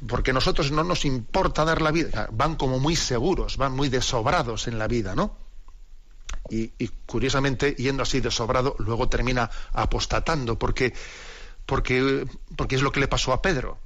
porque 0.07 0.33
nosotros 0.33 0.71
no 0.71 0.85
nos 0.85 1.05
importa 1.05 1.65
dar 1.65 1.83
la 1.83 1.91
vida, 1.91 2.29
van 2.33 2.57
como 2.57 2.79
muy 2.79 2.97
seguros, 2.97 3.57
van 3.57 3.73
muy 3.73 3.89
desobrados 3.89 4.69
en 4.69 4.79
la 4.79 4.87
vida, 4.87 5.15
¿no? 5.15 5.37
Y, 6.49 6.73
y 6.79 6.89
curiosamente, 7.07 7.75
yendo 7.75 8.03
así 8.03 8.21
desobrado, 8.21 8.77
luego 8.79 9.09
termina 9.09 9.51
apostatando, 9.73 10.59
porque, 10.59 10.93
porque, 11.67 12.27
porque 12.57 12.77
es 12.77 12.83
lo 12.83 12.93
que 12.93 13.01
le 13.01 13.09
pasó 13.09 13.33
a 13.33 13.43
Pedro 13.43 13.79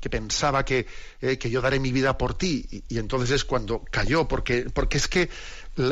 que 0.00 0.10
pensaba 0.10 0.64
que, 0.64 0.86
eh, 1.20 1.38
que, 1.38 1.50
yo 1.50 1.60
daré 1.60 1.78
mi 1.78 1.92
vida 1.92 2.16
por 2.16 2.34
ti. 2.34 2.66
Y, 2.88 2.98
entonces 2.98 3.30
es 3.30 3.44
cuando 3.44 3.84
cayó, 3.90 4.26
porque, 4.26 4.66
porque 4.72 4.98
es 4.98 5.08
que 5.08 5.28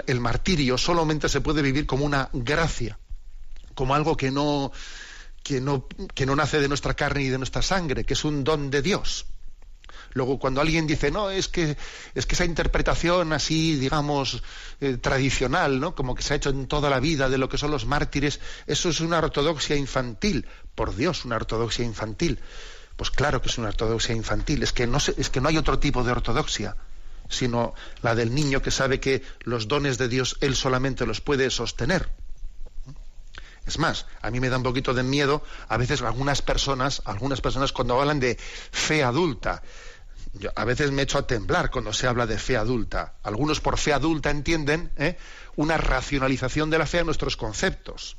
el 0.06 0.20
martirio 0.20 0.78
solamente 0.78 1.28
se 1.28 1.40
puede 1.40 1.62
vivir 1.62 1.86
como 1.86 2.04
una 2.04 2.30
gracia, 2.32 2.98
como 3.74 3.94
algo 3.94 4.16
que 4.16 4.30
no, 4.30 4.72
que 5.42 5.60
no, 5.60 5.86
que 6.14 6.26
no 6.26 6.36
nace 6.36 6.60
de 6.60 6.68
nuestra 6.68 6.94
carne 6.94 7.24
y 7.24 7.28
de 7.28 7.38
nuestra 7.38 7.62
sangre, 7.62 8.04
que 8.04 8.14
es 8.14 8.24
un 8.24 8.44
don 8.44 8.70
de 8.70 8.82
Dios. 8.82 9.26
Luego, 10.14 10.38
cuando 10.38 10.60
alguien 10.60 10.86
dice, 10.86 11.10
no, 11.10 11.30
es 11.30 11.48
que, 11.48 11.76
es 12.14 12.26
que 12.26 12.34
esa 12.34 12.44
interpretación 12.44 13.32
así, 13.32 13.76
digamos, 13.76 14.42
eh, 14.80 14.96
tradicional, 14.96 15.80
¿no? 15.80 15.94
Como 15.94 16.14
que 16.14 16.22
se 16.22 16.32
ha 16.32 16.36
hecho 16.36 16.50
en 16.50 16.66
toda 16.66 16.88
la 16.90 16.98
vida 16.98 17.28
de 17.28 17.38
lo 17.38 17.48
que 17.48 17.58
son 17.58 17.70
los 17.70 17.84
mártires, 17.86 18.40
eso 18.66 18.88
es 18.88 19.00
una 19.00 19.18
ortodoxia 19.18 19.76
infantil. 19.76 20.46
Por 20.74 20.96
Dios, 20.96 21.24
una 21.24 21.36
ortodoxia 21.36 21.84
infantil. 21.84 22.40
Pues 22.98 23.12
claro 23.12 23.40
que 23.40 23.48
es 23.48 23.56
una 23.58 23.68
ortodoxia 23.68 24.12
infantil, 24.12 24.64
es 24.64 24.72
que 24.72 24.88
no, 24.88 24.98
es 24.98 25.30
que 25.30 25.40
no 25.40 25.48
hay 25.48 25.56
otro 25.56 25.78
tipo 25.78 26.02
de 26.02 26.10
ortodoxia, 26.10 26.74
sino 27.28 27.72
la 28.02 28.16
del 28.16 28.34
niño 28.34 28.60
que 28.60 28.72
sabe 28.72 28.98
que 28.98 29.22
los 29.42 29.68
dones 29.68 29.98
de 29.98 30.08
Dios 30.08 30.36
él 30.40 30.56
solamente 30.56 31.06
los 31.06 31.20
puede 31.20 31.48
sostener. 31.50 32.10
Es 33.68 33.78
más, 33.78 34.06
a 34.20 34.32
mí 34.32 34.40
me 34.40 34.48
da 34.48 34.56
un 34.56 34.64
poquito 34.64 34.94
de 34.94 35.04
miedo 35.04 35.44
a 35.68 35.76
veces 35.76 36.02
algunas 36.02 36.42
personas, 36.42 37.00
algunas 37.04 37.40
personas 37.40 37.70
cuando 37.70 38.00
hablan 38.00 38.18
de 38.18 38.36
fe 38.36 39.04
adulta. 39.04 39.62
a 40.56 40.64
veces 40.64 40.90
me 40.90 41.02
echo 41.02 41.18
a 41.18 41.26
temblar 41.28 41.70
cuando 41.70 41.92
se 41.92 42.08
habla 42.08 42.26
de 42.26 42.36
fe 42.36 42.56
adulta. 42.56 43.14
Algunos 43.22 43.60
por 43.60 43.78
fe 43.78 43.92
adulta 43.92 44.30
entienden 44.30 44.90
¿eh? 44.96 45.16
una 45.54 45.78
racionalización 45.78 46.68
de 46.68 46.78
la 46.78 46.86
fe 46.86 46.98
a 46.98 47.04
nuestros 47.04 47.36
conceptos. 47.36 48.16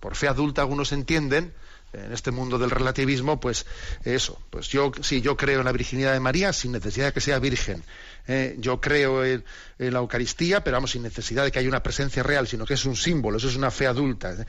Por 0.00 0.16
fe 0.16 0.26
adulta 0.26 0.62
algunos 0.62 0.90
entienden 0.90 1.54
en 1.92 2.12
este 2.12 2.30
mundo 2.30 2.58
del 2.58 2.70
relativismo, 2.70 3.40
pues 3.40 3.66
eso, 4.04 4.40
pues 4.50 4.68
yo 4.68 4.92
sí, 5.00 5.20
yo 5.20 5.36
creo 5.36 5.60
en 5.60 5.64
la 5.64 5.72
virginidad 5.72 6.12
de 6.12 6.20
María 6.20 6.52
sin 6.52 6.72
necesidad 6.72 7.06
de 7.06 7.12
que 7.12 7.20
sea 7.20 7.38
virgen. 7.38 7.82
Eh, 8.26 8.56
yo 8.58 8.80
creo 8.80 9.24
en, 9.24 9.44
la 9.78 9.98
Eucaristía, 10.00 10.62
pero 10.62 10.76
vamos, 10.76 10.90
sin 10.90 11.02
necesidad 11.02 11.44
de 11.44 11.50
que 11.50 11.58
haya 11.58 11.68
una 11.68 11.82
presencia 11.82 12.22
real, 12.22 12.46
sino 12.46 12.66
que 12.66 12.74
es 12.74 12.84
un 12.84 12.96
símbolo, 12.96 13.38
eso 13.38 13.48
es 13.48 13.56
una 13.56 13.70
fe 13.70 13.86
adulta. 13.86 14.32
¿eh? 14.32 14.46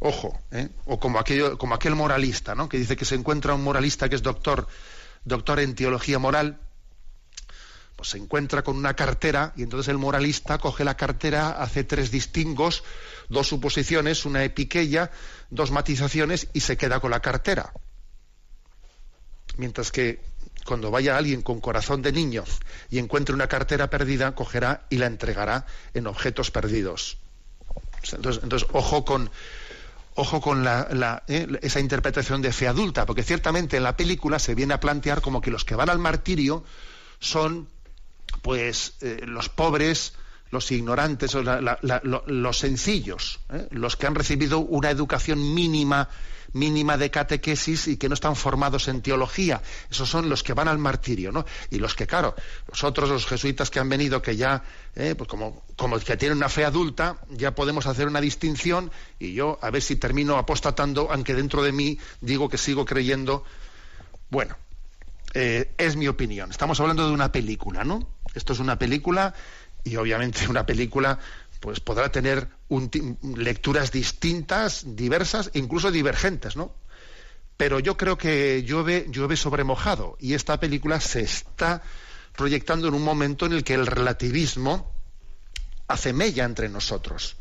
Ojo, 0.00 0.38
¿eh? 0.50 0.68
o 0.84 0.98
como, 0.98 1.18
aquello, 1.18 1.56
como 1.58 1.74
aquel 1.74 1.94
moralista, 1.94 2.54
¿no? 2.54 2.68
que 2.68 2.78
dice 2.78 2.96
que 2.96 3.04
se 3.04 3.14
encuentra 3.14 3.54
un 3.54 3.62
moralista 3.62 4.08
que 4.08 4.16
es 4.16 4.22
doctor, 4.22 4.66
doctor 5.24 5.60
en 5.60 5.74
teología 5.74 6.18
moral, 6.18 6.58
pues 7.98 8.10
se 8.10 8.18
encuentra 8.18 8.62
con 8.62 8.76
una 8.76 8.94
cartera 8.94 9.52
y 9.56 9.64
entonces 9.64 9.88
el 9.88 9.98
moralista 9.98 10.58
coge 10.58 10.84
la 10.84 10.96
cartera, 10.96 11.50
hace 11.60 11.82
tres 11.82 12.12
distingos, 12.12 12.84
dos 13.28 13.48
suposiciones, 13.48 14.24
una 14.24 14.44
epiqueya, 14.44 15.10
dos 15.50 15.72
matizaciones 15.72 16.46
y 16.52 16.60
se 16.60 16.76
queda 16.76 17.00
con 17.00 17.10
la 17.10 17.18
cartera. 17.18 17.72
Mientras 19.56 19.90
que 19.90 20.20
cuando 20.64 20.92
vaya 20.92 21.16
alguien 21.16 21.42
con 21.42 21.60
corazón 21.60 22.00
de 22.00 22.12
niño 22.12 22.44
y 22.88 23.00
encuentre 23.00 23.34
una 23.34 23.48
cartera 23.48 23.90
perdida, 23.90 24.32
cogerá 24.32 24.86
y 24.90 24.98
la 24.98 25.06
entregará 25.06 25.66
en 25.92 26.06
objetos 26.06 26.52
perdidos. 26.52 27.18
Entonces, 28.12 28.64
ojo 28.70 29.04
con, 29.04 29.28
ojo 30.14 30.40
con 30.40 30.62
la, 30.62 31.24
eh, 31.26 31.48
esa 31.62 31.80
interpretación 31.80 32.42
de 32.42 32.52
fe 32.52 32.68
adulta, 32.68 33.06
porque 33.06 33.24
ciertamente 33.24 33.76
en 33.76 33.82
la 33.82 33.96
película 33.96 34.38
se 34.38 34.54
viene 34.54 34.74
a 34.74 34.78
plantear 34.78 35.20
como 35.20 35.40
que 35.40 35.50
los 35.50 35.64
que 35.64 35.74
van 35.74 35.90
al 35.90 35.98
martirio 35.98 36.62
son 37.18 37.68
pues 38.42 38.94
eh, 39.00 39.22
los 39.26 39.48
pobres, 39.48 40.14
los 40.50 40.70
ignorantes, 40.70 41.34
los 41.34 42.58
sencillos, 42.58 43.40
¿eh? 43.52 43.68
los 43.70 43.96
que 43.96 44.06
han 44.06 44.14
recibido 44.14 44.60
una 44.60 44.90
educación 44.90 45.54
mínima, 45.54 46.08
mínima 46.52 46.96
de 46.96 47.10
catequesis 47.10 47.88
y 47.88 47.96
que 47.96 48.08
no 48.08 48.14
están 48.14 48.34
formados 48.34 48.88
en 48.88 49.02
teología. 49.02 49.60
Esos 49.90 50.08
son 50.08 50.28
los 50.28 50.42
que 50.42 50.54
van 50.54 50.68
al 50.68 50.78
martirio, 50.78 51.32
¿no? 51.32 51.44
Y 51.70 51.78
los 51.78 51.94
que, 51.94 52.06
claro, 52.06 52.34
los 52.66 52.82
otros, 52.84 53.10
los 53.10 53.26
jesuitas 53.26 53.70
que 53.70 53.78
han 53.78 53.88
venido, 53.88 54.22
que 54.22 54.36
ya, 54.36 54.62
¿eh? 54.94 55.14
pues 55.14 55.28
como, 55.28 55.64
como 55.76 55.98
que 55.98 56.16
tienen 56.16 56.38
una 56.38 56.48
fe 56.48 56.64
adulta, 56.64 57.18
ya 57.30 57.54
podemos 57.54 57.86
hacer 57.86 58.06
una 58.06 58.20
distinción 58.20 58.90
y 59.18 59.34
yo 59.34 59.58
a 59.60 59.70
ver 59.70 59.82
si 59.82 59.96
termino 59.96 60.38
apostatando, 60.38 61.08
aunque 61.10 61.34
dentro 61.34 61.62
de 61.62 61.72
mí 61.72 61.98
digo 62.20 62.48
que 62.48 62.58
sigo 62.58 62.84
creyendo. 62.86 63.44
Bueno, 64.30 64.56
es 65.34 65.96
mi 65.96 66.08
opinión. 66.08 66.50
Estamos 66.50 66.80
hablando 66.80 67.06
de 67.06 67.12
una 67.12 67.30
película, 67.32 67.84
¿no? 67.84 68.08
Esto 68.34 68.52
es 68.52 68.58
una 68.58 68.78
película 68.78 69.34
y 69.84 69.96
obviamente 69.96 70.48
una 70.48 70.66
película 70.66 71.18
pues 71.60 71.80
podrá 71.80 72.10
tener 72.10 72.48
lecturas 73.36 73.90
distintas, 73.90 74.84
diversas, 74.96 75.50
incluso 75.54 75.90
divergentes, 75.90 76.56
¿no? 76.56 76.74
Pero 77.56 77.80
yo 77.80 77.96
creo 77.96 78.16
que 78.16 78.62
llueve, 78.62 79.06
llueve 79.10 79.36
sobre 79.36 79.64
mojado 79.64 80.16
y 80.20 80.34
esta 80.34 80.60
película 80.60 81.00
se 81.00 81.22
está 81.22 81.82
proyectando 82.36 82.86
en 82.86 82.94
un 82.94 83.02
momento 83.02 83.46
en 83.46 83.52
el 83.52 83.64
que 83.64 83.74
el 83.74 83.86
relativismo 83.86 84.92
hace 85.88 86.12
mella 86.12 86.44
entre 86.44 86.68
nosotros. 86.68 87.36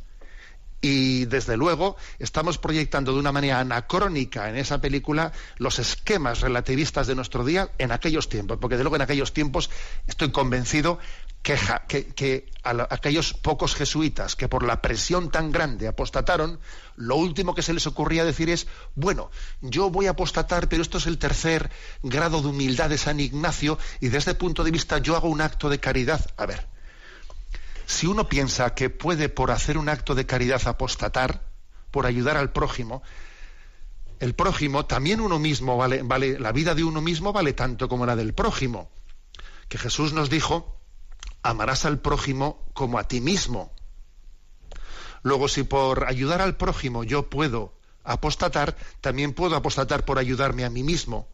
Y 0.82 1.26
desde 1.26 1.58
luego 1.58 1.98
estamos 2.20 2.58
proyectando 2.58 3.13
de 3.13 3.20
una 3.20 3.32
manera 3.32 3.60
anacrónica 3.60 4.50
en 4.50 4.58
esa 4.58 4.80
película 4.80 5.32
los 5.58 5.80
esquemas 5.80 6.42
relativistas 6.42 7.08
de 7.08 7.16
nuestro 7.16 7.44
día 7.44 7.72
en 7.80 7.92
aquellos 7.92 8.30
tiempos, 8.30 8.60
porque 8.62 8.78
de 8.78 8.84
luego 8.84 8.96
en 8.96 9.02
aquellos 9.02 9.34
tiempos 9.34 9.70
estoy 10.06 10.32
convencido 10.32 11.00
que, 11.88 12.13
que, 12.13 12.52
aquellos 12.90 13.34
pocos 13.34 13.74
jesuitas 13.74 14.36
que 14.36 14.50
por 14.50 14.63
la 14.63 14.82
presión 14.82 15.32
tan 15.32 15.52
grande 15.52 15.88
apostataron, 15.88 16.60
lo 16.98 17.16
último 17.16 17.56
que 17.56 17.62
se 17.62 17.74
les 17.74 17.88
ocurría 17.88 18.26
decir 18.26 18.50
es, 18.50 18.68
bueno, 18.96 19.32
yo 19.62 19.90
voy 19.90 20.08
a 20.08 20.12
apostatar, 20.12 20.68
pero 20.68 20.82
esto 20.82 20.98
es 20.98 21.08
el 21.08 21.18
tercer 21.18 21.72
grado 22.04 22.42
de 22.42 22.50
humildad 22.50 22.90
de 22.90 22.98
San 22.98 23.20
Ignacio 23.20 23.80
y 24.02 24.08
desde 24.08 24.18
este 24.18 24.36
punto 24.36 24.63
de 24.63 24.72
vista 24.72 24.98
yo 24.98 25.16
hago 25.16 25.30
un 25.30 25.42
acto 25.42 25.70
de 25.70 25.80
caridad. 25.80 26.26
A 26.36 26.46
ver, 26.46 26.68
si 27.88 28.06
uno 28.06 28.28
piensa 28.28 28.76
que 28.76 28.89
puede 28.89 29.30
por 29.30 29.50
hacer 29.50 29.78
un 29.78 29.88
acto 29.88 30.13
de 30.13 30.26
caridad 30.26 30.62
apostatar, 30.67 31.41
por 31.89 32.06
ayudar 32.06 32.36
al 32.36 32.52
prójimo, 32.52 33.02
el 34.19 34.36
prójimo, 34.36 34.86
también 34.86 35.21
uno 35.21 35.39
mismo 35.39 35.78
vale, 35.78 36.02
vale, 36.04 36.38
la 36.38 36.52
vida 36.52 36.76
de 36.76 36.84
uno 36.84 37.02
mismo 37.02 37.32
vale 37.32 37.54
tanto 37.54 37.88
como 37.88 38.06
la 38.06 38.17
del 38.17 38.34
prójimo. 38.34 38.91
Que 39.69 39.78
Jesús 39.78 40.12
nos 40.12 40.30
dijo, 40.30 40.82
amarás 41.43 41.86
al 41.86 42.00
prójimo 42.00 42.67
como 42.73 43.00
a 43.00 43.08
ti 43.08 43.21
mismo. 43.21 43.71
Luego, 45.23 45.47
si 45.47 45.63
por 45.63 46.10
ayudar 46.10 46.41
al 46.41 46.58
prójimo 46.58 47.06
yo 47.06 47.30
puedo 47.30 47.73
apostatar, 48.04 48.76
también 49.00 49.32
puedo 49.32 49.56
apostatar 49.56 50.04
por 50.04 50.19
ayudarme 50.19 50.65
a 50.65 50.69
mí 50.69 50.84
mismo. 50.84 51.30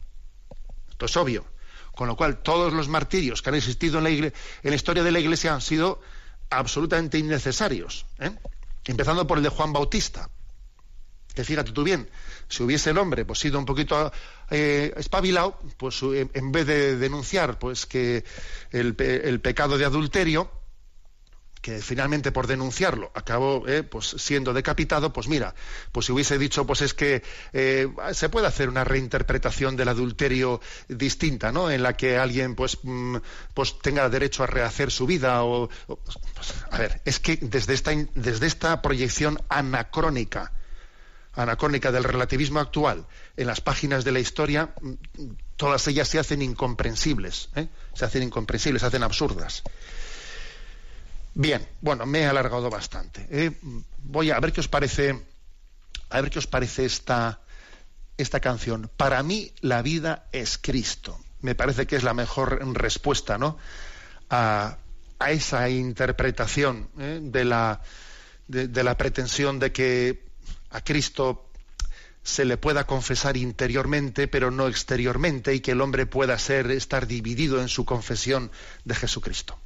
Esto 0.88 1.06
es 1.06 1.16
obvio. 1.16 1.46
Con 1.96 2.06
lo 2.06 2.16
cual, 2.16 2.42
todos 2.42 2.72
los 2.72 2.88
martirios 2.88 3.42
que 3.42 3.50
han 3.50 3.56
existido 3.56 3.98
en 3.98 4.04
la, 4.04 4.10
en 4.10 4.32
la 4.62 4.74
historia 4.74 5.02
de 5.02 5.10
la 5.10 5.20
Iglesia 5.20 5.52
han 5.52 5.60
sido 5.60 6.00
absolutamente 6.58 7.18
innecesarios. 7.18 8.06
¿eh? 8.18 8.30
Empezando 8.84 9.26
por 9.26 9.38
el 9.38 9.44
de 9.44 9.50
Juan 9.50 9.72
Bautista. 9.72 10.28
Que 11.34 11.42
fíjate 11.42 11.72
tú 11.72 11.82
bien, 11.82 12.08
si 12.48 12.62
hubiese 12.62 12.90
el 12.90 12.98
hombre 12.98 13.24
pues 13.24 13.40
sido 13.40 13.58
un 13.58 13.64
poquito 13.64 14.12
eh, 14.50 14.94
espabilado, 14.96 15.58
pues 15.76 16.00
en 16.02 16.52
vez 16.52 16.66
de 16.66 16.96
denunciar 16.96 17.58
pues 17.58 17.86
que 17.86 18.24
el, 18.70 18.94
pecado 18.94 19.76
de 19.76 19.84
adulterio, 19.84 20.48
que 21.64 21.80
finalmente 21.80 22.30
por 22.30 22.46
denunciarlo 22.46 23.10
acabó 23.14 23.66
eh, 23.66 23.82
pues 23.82 24.16
siendo 24.18 24.52
decapitado, 24.52 25.14
pues 25.14 25.28
mira, 25.28 25.54
pues 25.92 26.04
si 26.04 26.12
hubiese 26.12 26.36
dicho, 26.36 26.66
pues 26.66 26.82
es 26.82 26.92
que 26.92 27.22
eh, 27.54 27.88
se 28.12 28.28
puede 28.28 28.46
hacer 28.46 28.68
una 28.68 28.84
reinterpretación 28.84 29.74
del 29.74 29.88
adulterio 29.88 30.60
distinta, 30.88 31.52
¿no? 31.52 31.70
En 31.70 31.82
la 31.82 31.96
que 31.96 32.18
alguien 32.18 32.54
pues, 32.54 32.80
mm, 32.82 33.16
pues 33.54 33.78
tenga 33.78 34.10
derecho 34.10 34.42
a 34.44 34.46
rehacer 34.46 34.90
su 34.90 35.06
vida 35.06 35.42
o, 35.42 35.70
pues, 35.86 36.54
a 36.70 36.76
ver, 36.76 37.00
es 37.06 37.18
que 37.18 37.38
desde 37.40 37.72
esta 37.72 37.92
desde 38.14 38.46
esta 38.46 38.82
proyección 38.82 39.40
anacrónica 39.48 40.52
anacrónica 41.32 41.90
del 41.92 42.04
relativismo 42.04 42.60
actual 42.60 43.06
en 43.38 43.46
las 43.46 43.62
páginas 43.62 44.04
de 44.04 44.12
la 44.12 44.20
historia, 44.20 44.74
mm, 44.82 44.92
todas 45.56 45.88
ellas 45.88 46.08
se 46.08 46.18
hacen 46.18 46.42
incomprensibles, 46.42 47.48
¿eh? 47.56 47.68
se 47.94 48.04
hacen 48.04 48.22
incomprensibles, 48.22 48.82
se 48.82 48.86
hacen 48.86 49.02
absurdas. 49.02 49.62
Bien, 51.34 51.66
bueno, 51.80 52.06
me 52.06 52.20
he 52.20 52.26
alargado 52.26 52.70
bastante. 52.70 53.26
¿eh? 53.30 53.50
Voy 53.98 54.30
a, 54.30 54.38
ver 54.38 54.52
qué 54.52 54.60
os 54.60 54.68
parece, 54.68 55.20
a 56.10 56.20
ver 56.20 56.30
qué 56.30 56.38
os 56.38 56.46
parece 56.46 56.84
esta, 56.84 57.40
esta 58.16 58.40
canción. 58.40 58.90
Para 58.96 59.22
mí 59.22 59.52
la 59.60 59.82
vida 59.82 60.26
es 60.30 60.58
Cristo. 60.58 61.18
Me 61.40 61.54
parece 61.54 61.86
que 61.86 61.96
es 61.96 62.04
la 62.04 62.14
mejor 62.14 62.64
respuesta, 62.74 63.36
¿no? 63.38 63.58
A, 64.30 64.78
esa 65.28 65.70
interpretación 65.70 66.90
¿eh? 66.98 67.18
de, 67.22 67.44
la, 67.46 67.80
de 68.46 68.84
la 68.84 68.94
pretensión 68.94 69.58
de 69.58 69.72
que 69.72 70.22
a 70.68 70.82
Cristo 70.82 71.48
se 72.22 72.44
le 72.44 72.58
pueda 72.58 72.86
confesar 72.86 73.36
interiormente, 73.36 74.28
pero 74.28 74.50
no 74.50 74.66
exteriormente, 74.66 75.54
y 75.54 75.60
que 75.60 75.70
el 75.70 75.80
hombre 75.80 76.04
pueda 76.04 76.38
ser, 76.38 76.70
estar 76.72 77.06
dividido 77.06 77.60
en 77.60 77.68
su 77.68 77.86
confesión 77.86 78.50
de 78.84 78.94
Jesucristo. 78.94 79.58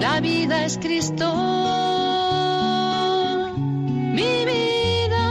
La 0.00 0.20
vida 0.20 0.64
es 0.64 0.78
Cristo. 0.78 1.34
Mi 3.58 4.44
vida 4.46 5.26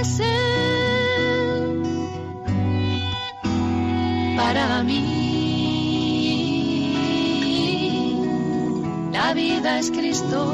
es 0.00 0.18
Él. 0.18 1.82
Para 4.36 4.82
mí, 4.82 5.04
la 9.12 9.34
vida 9.34 9.78
es 9.78 9.90
Cristo. 9.92 10.52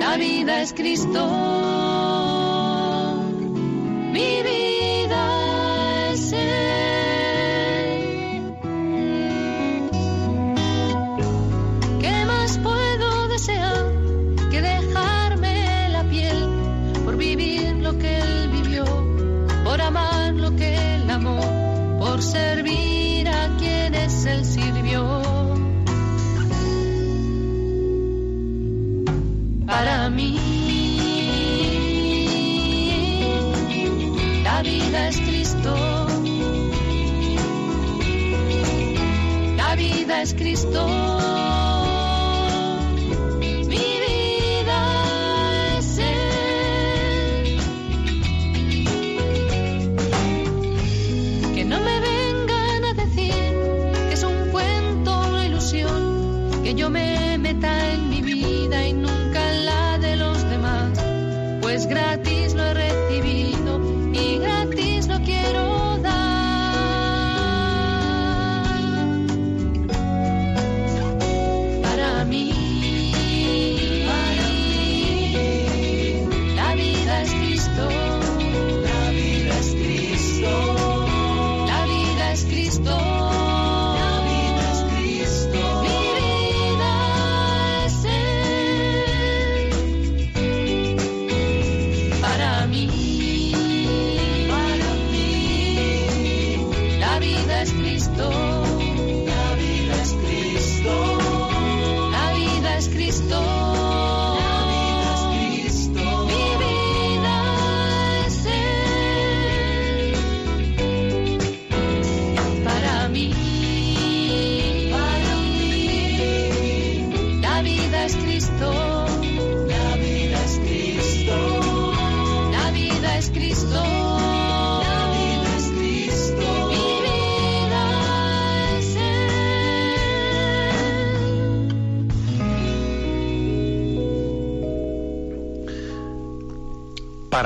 La 0.00 0.16
vida 0.16 0.62
es 0.62 0.72
Cristo. 0.72 1.85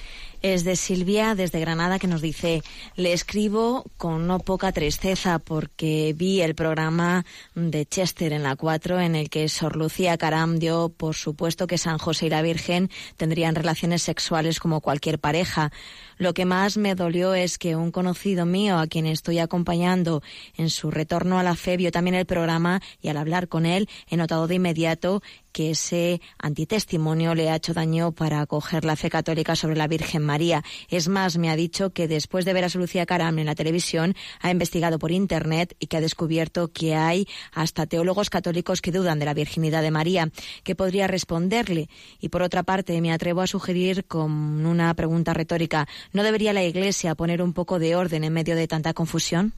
es 0.44 0.62
de 0.62 0.76
Silvia 0.76 1.34
desde 1.34 1.58
Granada 1.58 1.98
que 1.98 2.06
nos 2.06 2.20
dice, 2.20 2.62
le 2.96 3.14
escribo 3.14 3.86
con 3.96 4.26
no 4.26 4.40
poca 4.40 4.72
tristeza 4.72 5.38
porque 5.38 6.14
vi 6.14 6.42
el 6.42 6.54
programa 6.54 7.24
de 7.54 7.86
Chester 7.86 8.34
en 8.34 8.42
la 8.42 8.54
4 8.54 9.00
en 9.00 9.16
el 9.16 9.30
que 9.30 9.48
Sor 9.48 9.74
Lucía 9.74 10.18
Caram 10.18 10.58
dio 10.58 10.90
por 10.90 11.14
supuesto 11.14 11.66
que 11.66 11.78
San 11.78 11.96
José 11.96 12.26
y 12.26 12.28
la 12.28 12.42
Virgen 12.42 12.90
tendrían 13.16 13.54
relaciones 13.54 14.02
sexuales 14.02 14.60
como 14.60 14.82
cualquier 14.82 15.18
pareja. 15.18 15.72
Lo 16.18 16.34
que 16.34 16.44
más 16.44 16.76
me 16.76 16.94
dolió 16.94 17.32
es 17.32 17.56
que 17.56 17.74
un 17.74 17.90
conocido 17.90 18.44
mío 18.44 18.78
a 18.78 18.86
quien 18.86 19.06
estoy 19.06 19.38
acompañando 19.38 20.22
en 20.58 20.68
su 20.68 20.90
retorno 20.90 21.38
a 21.38 21.42
la 21.42 21.56
fe 21.56 21.78
vio 21.78 21.90
también 21.90 22.16
el 22.16 22.26
programa 22.26 22.82
y 23.00 23.08
al 23.08 23.16
hablar 23.16 23.48
con 23.48 23.64
él 23.64 23.88
he 24.10 24.18
notado 24.18 24.46
de 24.46 24.56
inmediato 24.56 25.22
que 25.54 25.70
ese 25.70 26.20
antitestimonio 26.36 27.36
le 27.36 27.48
ha 27.48 27.54
hecho 27.54 27.72
daño 27.72 28.10
para 28.10 28.40
acoger 28.40 28.84
la 28.84 28.96
fe 28.96 29.08
católica 29.08 29.54
sobre 29.54 29.76
la 29.76 29.86
Virgen 29.86 30.22
María. 30.22 30.64
Es 30.88 31.06
más, 31.06 31.38
me 31.38 31.48
ha 31.48 31.54
dicho 31.54 31.90
que 31.90 32.08
después 32.08 32.44
de 32.44 32.52
ver 32.52 32.64
a 32.64 32.68
su 32.68 32.80
Lucía 32.80 33.06
Caram 33.06 33.38
en 33.38 33.46
la 33.46 33.54
televisión, 33.54 34.16
ha 34.40 34.50
investigado 34.50 34.98
por 34.98 35.12
Internet 35.12 35.76
y 35.78 35.86
que 35.86 35.96
ha 35.96 36.00
descubierto 36.00 36.72
que 36.72 36.96
hay 36.96 37.28
hasta 37.52 37.86
teólogos 37.86 38.30
católicos 38.30 38.82
que 38.82 38.90
dudan 38.90 39.20
de 39.20 39.26
la 39.26 39.32
virginidad 39.32 39.82
de 39.82 39.92
María. 39.92 40.28
¿Qué 40.64 40.74
podría 40.74 41.06
responderle? 41.06 41.88
Y 42.20 42.30
por 42.30 42.42
otra 42.42 42.64
parte, 42.64 43.00
me 43.00 43.12
atrevo 43.12 43.40
a 43.40 43.46
sugerir 43.46 44.06
con 44.06 44.66
una 44.66 44.92
pregunta 44.94 45.34
retórica, 45.34 45.86
¿no 46.12 46.24
debería 46.24 46.52
la 46.52 46.64
Iglesia 46.64 47.14
poner 47.14 47.40
un 47.40 47.52
poco 47.52 47.78
de 47.78 47.94
orden 47.94 48.24
en 48.24 48.32
medio 48.32 48.56
de 48.56 48.66
tanta 48.66 48.92
confusión? 48.92 49.52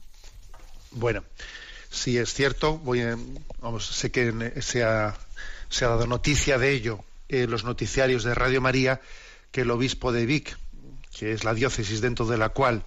Bueno, 0.91 1.23
si 1.89 2.19
es 2.19 2.33
cierto, 2.33 2.77
voy 2.77 3.01
vamos, 3.61 3.87
sé 3.87 4.11
que 4.11 4.53
se 4.61 4.83
ha, 4.83 5.15
se 5.69 5.85
ha, 5.85 5.89
dado 5.89 6.07
noticia 6.07 6.57
de 6.57 6.71
ello 6.71 6.99
en 7.29 7.49
los 7.49 7.63
noticiarios 7.63 8.23
de 8.23 8.33
Radio 8.33 8.61
María 8.61 9.01
que 9.51 9.61
el 9.61 9.71
obispo 9.71 10.11
de 10.11 10.25
Vic, 10.25 10.57
que 11.17 11.31
es 11.31 11.43
la 11.43 11.53
diócesis 11.53 12.01
dentro 12.01 12.25
de 12.25 12.37
la 12.37 12.49
cual 12.49 12.83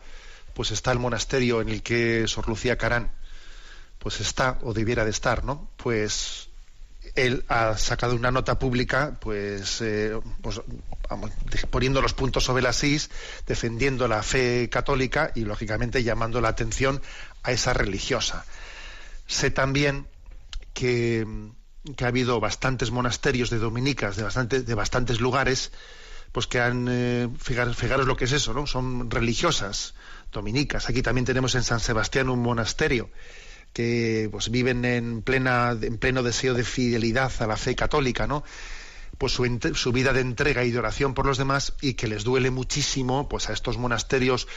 pues 0.54 0.70
está 0.70 0.92
el 0.92 0.98
monasterio 0.98 1.60
en 1.60 1.68
el 1.68 1.82
que 1.82 2.26
Sor 2.26 2.48
Lucía 2.48 2.76
Carán 2.76 3.12
pues 3.98 4.20
está 4.20 4.58
o 4.62 4.72
debiera 4.72 5.04
de 5.04 5.10
estar, 5.10 5.44
¿no? 5.44 5.70
Pues 5.76 6.48
él 7.14 7.44
ha 7.48 7.76
sacado 7.76 8.14
una 8.14 8.30
nota 8.30 8.58
pública, 8.58 9.16
pues, 9.20 9.80
eh, 9.80 10.18
pues 10.42 10.60
poniendo 11.70 12.02
los 12.02 12.14
puntos 12.14 12.44
sobre 12.44 12.62
las 12.62 12.82
is, 12.84 13.10
defendiendo 13.46 14.08
la 14.08 14.22
fe 14.22 14.68
católica 14.70 15.32
y 15.34 15.44
lógicamente 15.44 16.02
llamando 16.02 16.40
la 16.40 16.48
atención 16.48 17.00
a 17.42 17.52
esa 17.52 17.72
religiosa. 17.72 18.44
Sé 19.26 19.50
también 19.50 20.06
que, 20.72 21.26
ha 22.00 22.06
habido 22.06 22.40
bastantes 22.40 22.90
monasterios 22.90 23.50
de 23.50 23.58
dominicas 23.58 24.16
de, 24.16 24.62
de 24.62 24.74
bastantes 24.74 25.20
lugares, 25.20 25.72
pues 26.32 26.46
que 26.46 26.60
han, 26.60 26.86
eh, 26.88 27.28
fijaros, 27.38 28.06
lo 28.06 28.16
que 28.16 28.24
es 28.24 28.32
eso, 28.32 28.54
¿no? 28.54 28.66
Son 28.66 29.10
religiosas 29.10 29.94
dominicas. 30.32 30.88
Aquí 30.88 31.02
también 31.02 31.24
tenemos 31.24 31.54
en 31.54 31.62
San 31.62 31.80
Sebastián 31.80 32.28
un 32.28 32.40
monasterio 32.40 33.10
que 33.72 34.28
pues 34.30 34.50
viven 34.50 34.84
en 34.84 35.22
plena 35.22 35.76
en 35.80 35.96
pleno 35.98 36.22
deseo 36.22 36.54
de 36.54 36.64
fidelidad 36.64 37.32
a 37.40 37.46
la 37.46 37.56
fe 37.56 37.74
católica, 37.74 38.26
¿no? 38.26 38.44
Pues 39.18 39.32
su, 39.32 39.44
su, 39.74 39.92
vida 39.92 40.12
de 40.12 40.20
entrega 40.20 40.64
y 40.64 40.70
de 40.70 40.78
oración 40.78 41.14
por 41.14 41.26
los 41.26 41.36
demás 41.36 41.74
y 41.80 41.94
que 41.94 42.08
les 42.08 42.24
duele 42.24 42.50
muchísimo 42.50 43.28
pues 43.28 43.48
a 43.48 43.52
estos 43.52 43.76
monasterios 43.76 44.48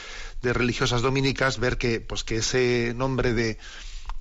de 0.42 0.52
religiosas 0.52 1.02
dominicas 1.02 1.58
ver 1.58 1.76
que 1.76 2.00
pues 2.00 2.24
que 2.24 2.36
ese 2.36 2.92
nombre 2.96 3.34
de 3.34 3.58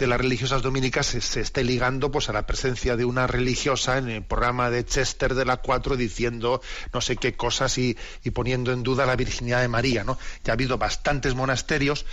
de 0.04 0.08
las 0.08 0.20
religiosas 0.20 0.62
dominicas 0.62 1.06
se, 1.06 1.40
esté 1.40 1.64
ligando 1.64 2.12
pues 2.12 2.28
a 2.28 2.34
la 2.34 2.46
presencia 2.46 2.98
de 2.98 3.06
una 3.06 3.26
religiosa 3.26 3.98
en 3.98 4.10
el 4.10 4.22
programa 4.22 4.70
de 4.70 4.86
Chester 4.86 5.34
de 5.34 5.46
la 5.46 5.58
4 5.58 5.96
diciendo 5.96 6.62
no 6.92 7.00
sé 7.00 7.16
qué 7.16 7.38
cosas 7.38 7.78
y, 7.78 7.96
poniendo 8.34 8.74
en 8.74 8.84
duda 8.84 9.06
la 9.06 9.16
virginidad 9.16 9.62
de 9.62 9.70
María, 9.70 10.04
¿no? 10.04 10.20
Ya 10.44 10.52
ha 10.52 10.56
habido 10.56 10.78
bastantes 10.78 11.36
monasterios 11.36 12.06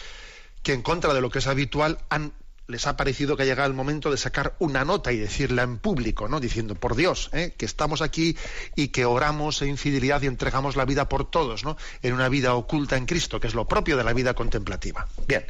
que 0.62 0.72
en 0.72 0.82
contra 0.82 1.14
de 1.14 1.20
lo 1.20 1.30
que 1.30 1.40
es 1.40 1.48
habitual 1.48 1.98
han 2.10 2.32
les 2.68 2.86
ha 2.86 2.96
parecido 2.96 3.36
que 3.36 3.42
ha 3.42 3.46
llegado 3.46 3.66
el 3.66 3.74
momento 3.74 4.12
de 4.12 4.16
sacar 4.16 4.54
una 4.60 4.84
nota 4.84 5.10
y 5.10 5.16
decirla 5.16 5.64
en 5.64 5.78
público, 5.78 6.28
¿no? 6.28 6.38
Diciendo, 6.38 6.76
por 6.76 6.94
Dios, 6.94 7.28
¿eh? 7.32 7.52
que 7.58 7.66
estamos 7.66 8.00
aquí 8.00 8.36
y 8.76 8.88
que 8.88 9.04
oramos 9.04 9.62
en 9.62 9.76
fidelidad 9.76 10.22
y 10.22 10.28
entregamos 10.28 10.76
la 10.76 10.84
vida 10.84 11.08
por 11.08 11.28
todos, 11.28 11.64
¿no? 11.64 11.76
En 12.02 12.12
una 12.12 12.28
vida 12.28 12.54
oculta 12.54 12.96
en 12.96 13.06
Cristo, 13.06 13.40
que 13.40 13.48
es 13.48 13.54
lo 13.54 13.66
propio 13.66 13.96
de 13.96 14.04
la 14.04 14.12
vida 14.12 14.34
contemplativa. 14.34 15.08
Bien. 15.26 15.44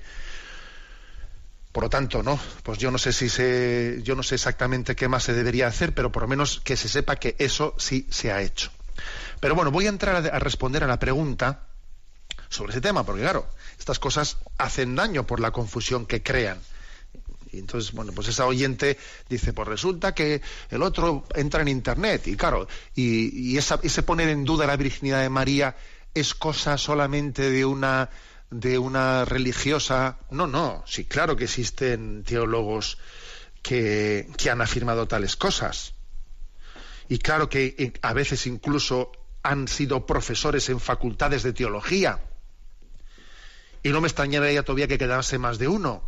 Por 1.73 1.85
lo 1.85 1.91
tanto, 1.91 2.23
no, 2.23 2.39
pues 2.65 2.79
yo 2.79 2.91
no 2.91 2.99
sé 2.99 3.13
si 3.13 3.29
se, 3.29 4.01
yo 4.03 4.17
no 4.17 4.25
sé 4.25 4.35
exactamente 4.35 4.97
qué 4.97 5.07
más 5.07 5.23
se 5.23 5.35
debería 5.35 5.69
hacer, 5.69 5.95
pero 5.95 6.11
por 6.11 6.23
lo 6.23 6.29
menos 6.29 6.61
que 6.65 6.77
se 6.77 6.89
sepa 6.89 7.17
que 7.17 7.37
eso 7.39 7.75
sí 7.79 8.09
se 8.11 8.33
ha 8.33 8.43
hecho. 8.43 8.73
Pero 9.39 9.55
bueno, 9.55 9.71
voy 9.71 9.87
a 9.87 9.91
entrar 9.91 10.17
a, 10.17 10.39
responder 10.41 10.83
a 10.83 10.89
la 10.89 10.99
pregunta 10.99 11.69
sobre 12.49 12.73
ese 12.73 12.81
tema, 12.81 13.07
porque 13.07 13.23
claro, 13.23 13.49
estas 13.79 14.01
cosas 14.01 14.39
hacen 14.59 14.97
daño 14.97 15.27
por 15.27 15.39
la 15.39 15.53
confusión 15.53 16.07
que 16.07 16.23
crean. 16.23 16.59
Y 17.53 17.61
entonces, 17.61 17.93
bueno, 17.93 18.13
pues 18.13 18.29
esa 18.29 18.47
oyente 18.47 18.99
dice, 19.29 19.53
pues 19.53 19.69
resulta 19.69 20.13
que 20.13 20.43
el 20.71 20.83
otro 20.83 21.25
entra 21.35 21.63
en 21.63 21.69
Internet 21.69 22.27
y 22.27 22.37
claro, 22.37 22.67
y, 22.97 23.53
y 23.53 23.59
ese 23.59 24.03
poner 24.03 24.29
en 24.29 24.45
duda 24.45 24.67
la 24.67 24.77
virginidad 24.77 25.23
de 25.23 25.31
María 25.31 25.77
es 26.15 26.35
cosa 26.35 26.77
solamente 26.77 27.51
de 27.51 27.65
una 27.65 28.11
de 28.51 28.79
una 28.79 29.25
religiosa. 29.25 30.19
No, 30.31 30.47
no, 30.47 30.85
sí, 30.87 31.05
claro 31.05 31.37
que 31.37 31.45
existen 31.45 32.25
teólogos 32.25 32.99
que, 33.63 34.29
que 34.37 34.51
han 34.51 34.61
afirmado 34.61 35.07
tales 35.07 35.37
cosas. 35.37 35.95
Y 37.09 37.19
claro 37.19 37.49
que 37.49 37.75
eh, 37.79 37.93
a 38.03 38.13
veces 38.13 38.47
incluso 38.47 39.13
han 39.43 39.69
sido 39.69 40.07
profesores 40.07 40.69
en 40.69 40.81
facultades 40.81 41.43
de 41.43 41.53
teología. 41.53 42.21
Y 43.83 43.91
no 43.91 44.01
me 44.01 44.09
extrañaría 44.09 44.63
todavía 44.63 44.89
que 44.89 44.99
quedase 44.99 45.39
más 45.39 45.59
de 45.59 45.69
uno. 45.69 46.03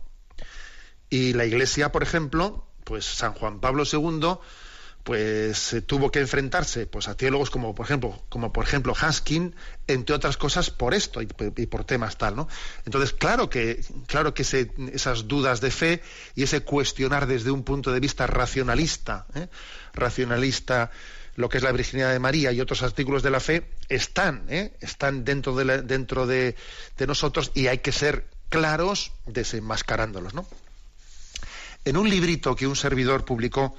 Y 1.08 1.32
la 1.32 1.44
Iglesia, 1.44 1.90
por 1.92 2.02
ejemplo, 2.02 2.66
pues 2.84 3.04
San 3.04 3.32
Juan 3.34 3.60
Pablo 3.60 3.84
II 3.90 4.38
pues 5.02 5.72
eh, 5.72 5.82
tuvo 5.82 6.10
que 6.10 6.20
enfrentarse 6.20 6.86
pues 6.86 7.08
a 7.08 7.16
teólogos 7.16 7.50
como 7.50 7.74
por 7.74 7.86
ejemplo 7.86 8.22
como 8.28 8.52
por 8.52 8.64
ejemplo 8.64 8.94
Haskin 8.94 9.54
entre 9.86 10.14
otras 10.14 10.36
cosas 10.36 10.70
por 10.70 10.94
esto 10.94 11.20
y, 11.22 11.26
por 11.26 11.84
temas 11.84 12.18
tal 12.18 12.36
no 12.36 12.48
entonces 12.86 13.12
claro 13.12 13.50
que 13.50 13.84
claro 14.06 14.32
que 14.32 14.42
esas 14.92 15.26
dudas 15.26 15.60
de 15.60 15.70
fe 15.70 16.02
y 16.36 16.44
ese 16.44 16.60
cuestionar 16.60 17.26
desde 17.26 17.50
un 17.50 17.64
punto 17.64 17.92
de 17.92 18.00
vista 18.00 18.26
racionalista 18.26 19.26
¿eh? 19.34 19.48
racionalista 19.92 20.90
lo 21.34 21.48
que 21.48 21.56
es 21.58 21.64
la 21.64 21.72
virginidad 21.72 22.12
de 22.12 22.18
María 22.18 22.52
y 22.52 22.60
otros 22.60 22.82
artículos 22.82 23.22
de 23.22 23.30
la 23.30 23.40
fe 23.40 23.70
están 23.88 24.44
¿eh? 24.48 24.72
están 24.80 25.24
dentro 25.24 25.56
de 25.56 25.82
dentro 25.82 26.26
de, 26.26 26.54
de 26.96 27.06
nosotros 27.08 27.50
y 27.54 27.66
hay 27.66 27.78
que 27.78 27.90
ser 27.90 28.28
claros 28.50 29.12
desenmascarándolos 29.26 30.34
no 30.34 30.46
en 31.84 31.96
un 31.96 32.08
librito 32.08 32.54
que 32.54 32.68
un 32.68 32.76
servidor 32.76 33.24
publicó 33.24 33.74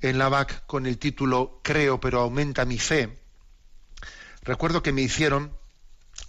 en 0.00 0.18
la 0.18 0.28
BAC 0.28 0.66
con 0.66 0.86
el 0.86 0.98
título 0.98 1.60
Creo 1.62 2.00
pero 2.00 2.20
aumenta 2.20 2.64
mi 2.64 2.78
fe, 2.78 3.18
recuerdo 4.42 4.82
que 4.82 4.92
me 4.92 5.02
hicieron 5.02 5.52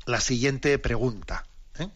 la 0.05 0.19
siguiente 0.19 0.77
pregunta. 0.79 1.45
¿eh? 1.77 1.89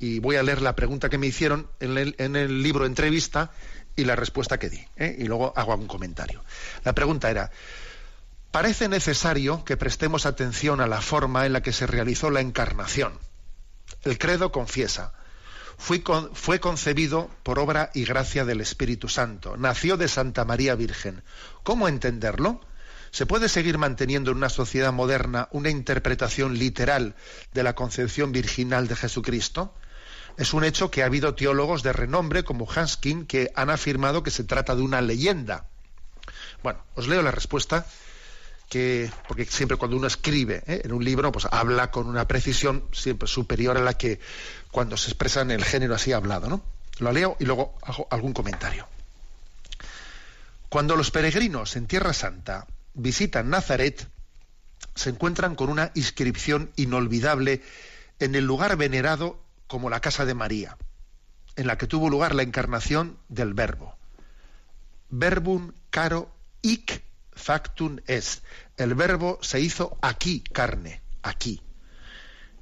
Y 0.00 0.18
voy 0.18 0.36
a 0.36 0.42
leer 0.42 0.62
la 0.62 0.74
pregunta 0.74 1.08
que 1.08 1.18
me 1.18 1.26
hicieron 1.26 1.68
en 1.80 2.36
el, 2.36 2.62
libro 2.62 2.86
entrevista 2.86 3.50
y 3.94 4.04
la 4.04 4.16
respuesta 4.16 4.58
que 4.58 4.70
di. 4.70 4.84
¿eh? 4.96 5.16
Y 5.18 5.24
luego 5.24 5.52
hago 5.56 5.74
un 5.74 5.86
comentario. 5.86 6.42
La 6.84 6.94
pregunta 6.94 7.30
era, 7.30 7.50
parece 8.50 8.88
necesario 8.88 9.64
que 9.64 9.76
prestemos 9.76 10.26
atención 10.26 10.80
a 10.80 10.86
la 10.86 11.00
forma 11.00 11.46
en 11.46 11.52
la 11.52 11.62
que 11.62 11.72
se 11.72 11.86
realizó 11.86 12.30
la 12.30 12.40
encarnación. 12.40 13.18
El 14.02 14.18
credo 14.18 14.50
confiesa, 14.50 15.12
fue 15.82 16.60
concebido 16.60 17.28
por 17.42 17.58
obra 17.58 17.90
y 17.92 18.04
gracia 18.04 18.44
del 18.44 18.60
Espíritu 18.60 19.08
Santo. 19.08 19.56
Nació 19.56 19.96
de 19.96 20.06
Santa 20.06 20.44
María 20.44 20.76
Virgen. 20.76 21.24
¿Cómo 21.64 21.88
entenderlo? 21.88 22.60
¿Se 23.10 23.26
puede 23.26 23.48
seguir 23.48 23.78
manteniendo 23.78 24.30
en 24.30 24.36
una 24.36 24.48
sociedad 24.48 24.92
moderna 24.92 25.48
una 25.50 25.70
interpretación 25.70 26.56
literal 26.56 27.16
de 27.52 27.62
la 27.64 27.74
concepción 27.74 28.30
virginal 28.30 28.86
de 28.86 28.94
Jesucristo? 28.94 29.74
Es 30.38 30.54
un 30.54 30.64
hecho 30.64 30.90
que 30.90 31.02
ha 31.02 31.06
habido 31.06 31.34
teólogos 31.34 31.82
de 31.82 31.92
renombre 31.92 32.44
como 32.44 32.66
Hanskin 32.70 33.26
que 33.26 33.50
han 33.54 33.68
afirmado 33.68 34.22
que 34.22 34.30
se 34.30 34.44
trata 34.44 34.76
de 34.76 34.82
una 34.82 35.00
leyenda. 35.00 35.66
Bueno, 36.62 36.82
os 36.94 37.08
leo 37.08 37.22
la 37.22 37.32
respuesta 37.32 37.84
que, 38.72 39.10
porque 39.28 39.44
siempre 39.44 39.76
cuando 39.76 39.98
uno 39.98 40.06
escribe 40.06 40.62
¿eh? 40.66 40.80
en 40.82 40.92
un 40.92 41.04
libro, 41.04 41.30
pues 41.30 41.46
habla 41.50 41.90
con 41.90 42.06
una 42.06 42.26
precisión 42.26 42.84
siempre 42.92 43.28
superior 43.28 43.76
a 43.76 43.82
la 43.82 43.98
que 43.98 44.18
cuando 44.72 44.96
se 44.96 45.10
expresa 45.10 45.42
en 45.42 45.52
el 45.52 45.64
género 45.64 45.94
así 45.94 46.12
hablado, 46.12 46.48
¿no? 46.48 46.62
Lo 46.98 47.12
leo 47.12 47.36
y 47.38 47.44
luego 47.44 47.76
hago 47.82 48.08
algún 48.10 48.32
comentario. 48.32 48.88
Cuando 50.68 50.96
los 50.96 51.10
peregrinos 51.10 51.76
en 51.76 51.86
Tierra 51.86 52.14
Santa 52.14 52.66
visitan 52.94 53.50
Nazaret, 53.50 54.08
se 54.94 55.10
encuentran 55.10 55.54
con 55.54 55.68
una 55.68 55.92
inscripción 55.94 56.72
inolvidable 56.76 57.62
en 58.18 58.34
el 58.34 58.46
lugar 58.46 58.76
venerado 58.76 59.38
como 59.66 59.90
la 59.90 60.00
casa 60.00 60.24
de 60.24 60.34
María, 60.34 60.78
en 61.56 61.66
la 61.66 61.76
que 61.76 61.86
tuvo 61.86 62.08
lugar 62.08 62.34
la 62.34 62.42
encarnación 62.42 63.18
del 63.28 63.52
Verbo. 63.52 63.94
Verbum 65.10 65.72
caro 65.90 66.34
ic 66.62 67.02
factum 67.32 67.98
est. 68.06 68.42
El 68.78 68.94
Verbo 68.94 69.38
se 69.42 69.60
hizo 69.60 69.98
aquí 70.00 70.40
carne, 70.40 71.02
aquí. 71.22 71.60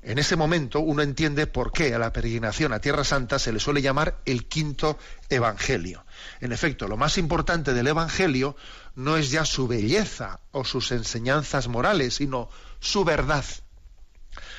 En 0.03 0.19
ese 0.19 0.35
momento 0.35 0.81
uno 0.81 1.03
entiende 1.03 1.47
por 1.47 1.73
qué 1.73 1.95
a 1.95 1.99
la 1.99 2.13
peregrinación 2.13 2.73
a 2.73 2.81
Tierra 2.81 3.05
Santa 3.05 3.39
se 3.39 3.53
le 3.53 3.61
suele 3.61 3.83
llamar 3.83 4.19
el 4.25 4.47
quinto 4.47 4.99
Evangelio. 5.29 6.07
En 6.41 6.53
efecto, 6.53 6.89
lo 6.89 6.97
más 6.97 7.19
importante 7.19 7.75
del 7.75 7.87
Evangelio 7.87 8.57
no 8.95 9.19
es 9.19 9.31
ya 9.31 9.45
su 9.45 9.69
belleza 9.69 10.41
o 10.53 10.65
sus 10.65 10.93
enseñanzas 10.93 11.69
morales, 11.69 12.15
sino 12.15 12.49
su 12.81 13.05
verdad. 13.05 13.45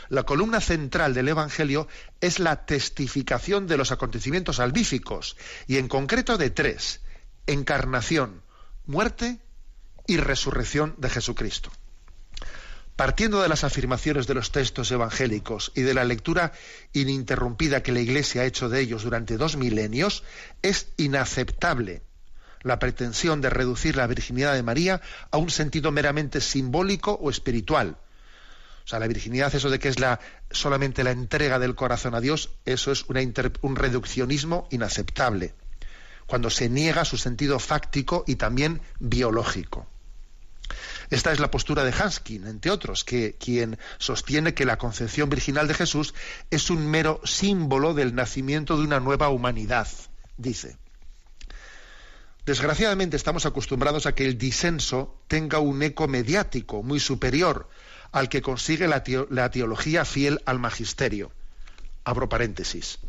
La 0.09 0.23
columna 0.23 0.61
central 0.61 1.13
del 1.13 1.29
Evangelio 1.29 1.87
es 2.19 2.39
la 2.39 2.65
testificación 2.65 3.65
de 3.65 3.77
los 3.77 3.91
acontecimientos 3.91 4.57
salvíficos, 4.57 5.37
y 5.65 5.77
en 5.77 5.87
concreto 5.87 6.37
de 6.37 6.51
tres, 6.51 7.01
encarnación, 7.47 8.43
muerte 8.85 9.39
y 10.05 10.17
resurrección 10.17 10.93
de 10.97 11.09
Jesucristo. 11.09 11.71
Partiendo 12.95 13.41
de 13.41 13.49
las 13.49 13.63
afirmaciones 13.63 14.27
de 14.27 14.33
los 14.33 14.51
textos 14.51 14.91
evangélicos 14.91 15.71
y 15.75 15.81
de 15.81 15.93
la 15.93 16.03
lectura 16.03 16.51
ininterrumpida 16.93 17.81
que 17.81 17.91
la 17.91 18.01
Iglesia 18.01 18.41
ha 18.41 18.45
hecho 18.45 18.69
de 18.69 18.81
ellos 18.81 19.03
durante 19.03 19.37
dos 19.37 19.57
milenios, 19.57 20.23
es 20.61 20.87
inaceptable 20.97 22.03
la 22.63 22.79
pretensión 22.79 23.41
de 23.41 23.49
reducir 23.49 23.95
la 23.95 24.07
virginidad 24.07 24.53
de 24.53 24.63
María 24.63 25.01
a 25.31 25.37
un 25.37 25.49
sentido 25.49 25.91
meramente 25.91 26.41
simbólico 26.41 27.13
o 27.13 27.29
espiritual. 27.29 27.97
O 28.83 28.87
sea, 28.87 28.99
la 28.99 29.07
virginidad, 29.07 29.53
eso 29.53 29.69
de 29.69 29.79
que 29.79 29.89
es 29.89 29.99
la, 29.99 30.19
solamente 30.49 31.03
la 31.03 31.11
entrega 31.11 31.59
del 31.59 31.75
corazón 31.75 32.15
a 32.15 32.21
Dios, 32.21 32.51
eso 32.65 32.91
es 32.91 33.05
un 33.61 33.75
reduccionismo 33.75 34.67
inaceptable, 34.71 35.53
cuando 36.25 36.49
se 36.49 36.69
niega 36.69 37.05
su 37.05 37.17
sentido 37.17 37.59
fáctico 37.59 38.23
y 38.27 38.35
también 38.35 38.81
biológico. 38.99 39.87
Esta 41.11 41.33
es 41.33 41.41
la 41.41 41.51
postura 41.51 41.83
de 41.83 41.91
Hanskin, 41.91 42.47
entre 42.47 42.71
otros, 42.71 43.03
que 43.03 43.35
quien 43.37 43.77
sostiene 43.97 44.53
que 44.53 44.63
la 44.63 44.77
concepción 44.77 45.29
virginal 45.29 45.67
de 45.67 45.73
Jesús 45.73 46.13
es 46.49 46.69
un 46.69 46.89
mero 46.89 47.19
símbolo 47.25 47.93
del 47.93 48.15
nacimiento 48.15 48.77
de 48.77 48.85
una 48.85 49.01
nueva 49.01 49.27
humanidad, 49.27 49.89
dice. 50.37 50.77
Desgraciadamente 52.45 53.17
estamos 53.17 53.45
acostumbrados 53.45 54.05
a 54.05 54.15
que 54.15 54.25
el 54.25 54.37
disenso 54.37 55.21
tenga 55.27 55.59
un 55.59 55.83
eco 55.83 56.07
mediático 56.07 56.81
muy 56.81 57.01
superior 57.01 57.69
al 58.13 58.29
que 58.29 58.41
consigue 58.41 58.87
la, 58.87 59.03
teología 59.03 60.05
fiel 60.05 60.41
al 60.45 60.59
magisterio. 60.59 61.33
Abro 62.05 62.29
paréntesis. 62.29 62.99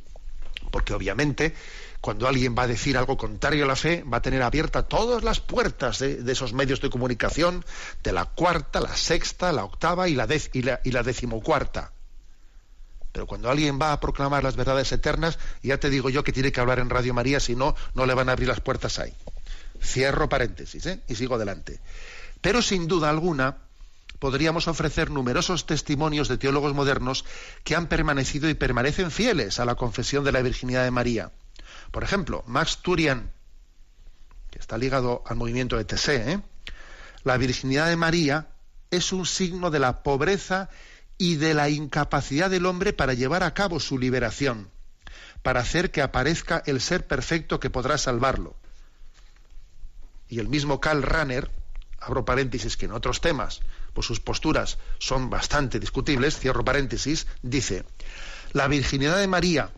Porque 0.72 0.92
obviamente 0.92 1.54
cuando 2.02 2.26
alguien 2.26 2.56
va 2.58 2.64
a 2.64 2.66
decir 2.66 2.98
algo 2.98 3.16
contrario 3.16 3.64
a 3.64 3.68
la 3.68 3.76
fe, 3.76 4.02
va 4.02 4.16
a 4.16 4.22
tener 4.22 4.42
abiertas 4.42 4.88
todas 4.88 5.22
las 5.22 5.38
puertas 5.38 6.00
de, 6.00 6.20
esos 6.32 6.52
medios 6.52 6.80
de 6.80 6.90
comunicación, 6.90 7.64
de 8.02 8.12
la 8.12 8.24
cuarta, 8.24 8.80
la 8.80 8.96
sexta, 8.96 9.52
la 9.52 9.64
octava 9.64 10.08
y 10.08 10.16
la, 10.16 10.26
la, 10.26 10.80
y 10.82 10.90
decimocuarta. 10.90 11.92
Pero 13.12 13.28
cuando 13.28 13.50
alguien 13.50 13.78
va 13.80 13.92
a 13.92 14.00
proclamar 14.00 14.42
las 14.42 14.56
verdades 14.56 14.90
eternas, 14.90 15.38
ya 15.62 15.78
te 15.78 15.90
digo 15.90 16.10
yo 16.10 16.24
que 16.24 16.32
tiene 16.32 16.50
que 16.50 16.60
hablar 16.60 16.80
en 16.80 16.90
Radio 16.90 17.14
María, 17.14 17.38
si 17.38 17.54
no, 17.54 17.76
no 17.94 18.04
le 18.04 18.14
van 18.14 18.28
a 18.28 18.32
abrir 18.32 18.48
las 18.48 18.60
puertas 18.60 18.98
ahí. 18.98 19.14
Cierro 19.80 20.28
paréntesis 20.28 20.84
¿eh? 20.86 21.00
y 21.06 21.14
sigo 21.14 21.36
adelante. 21.36 21.78
Pero 22.40 22.62
sin 22.62 22.88
duda 22.88 23.10
alguna, 23.10 23.58
podríamos 24.18 24.66
ofrecer 24.66 25.08
numerosos 25.12 25.66
testimonios 25.66 26.26
de 26.26 26.36
teólogos 26.36 26.74
modernos 26.74 27.24
que 27.62 27.76
han 27.76 27.86
permanecido 27.86 28.48
y 28.48 28.54
permanecen 28.54 29.12
fieles 29.12 29.60
a 29.60 29.64
la 29.64 29.76
confesión 29.76 30.24
de 30.24 30.32
la 30.32 30.42
virginidad 30.42 30.82
de 30.82 30.90
María. 30.90 31.30
Por 31.92 32.02
ejemplo, 32.02 32.42
Max 32.46 32.78
Turian, 32.78 33.30
que 34.50 34.58
está 34.58 34.78
ligado 34.78 35.22
al 35.26 35.36
movimiento 35.36 35.76
de 35.76 35.84
TC, 35.84 36.08
¿eh? 36.08 36.40
la 37.22 37.36
virginidad 37.36 37.86
de 37.86 37.96
María 37.96 38.48
es 38.90 39.12
un 39.12 39.26
signo 39.26 39.70
de 39.70 39.78
la 39.78 40.02
pobreza 40.02 40.70
y 41.18 41.36
de 41.36 41.52
la 41.54 41.68
incapacidad 41.68 42.50
del 42.50 42.66
hombre 42.66 42.94
para 42.94 43.12
llevar 43.12 43.42
a 43.42 43.52
cabo 43.52 43.78
su 43.78 43.98
liberación, 43.98 44.70
para 45.42 45.60
hacer 45.60 45.90
que 45.90 46.00
aparezca 46.00 46.62
el 46.64 46.80
ser 46.80 47.06
perfecto 47.06 47.60
que 47.60 47.70
podrá 47.70 47.98
salvarlo. 47.98 48.56
Y 50.28 50.38
el 50.38 50.48
mismo 50.48 50.80
Karl 50.80 51.02
Rahner, 51.02 51.50
abro 52.00 52.24
paréntesis 52.24 52.78
que 52.78 52.86
en 52.86 52.92
otros 52.92 53.20
temas, 53.20 53.60
pues 53.92 54.06
sus 54.06 54.18
posturas 54.18 54.78
son 54.98 55.28
bastante 55.28 55.78
discutibles, 55.78 56.38
cierro 56.38 56.64
paréntesis, 56.64 57.26
dice, 57.42 57.84
la 58.54 58.66
virginidad 58.66 59.18
de 59.18 59.28
María 59.28 59.70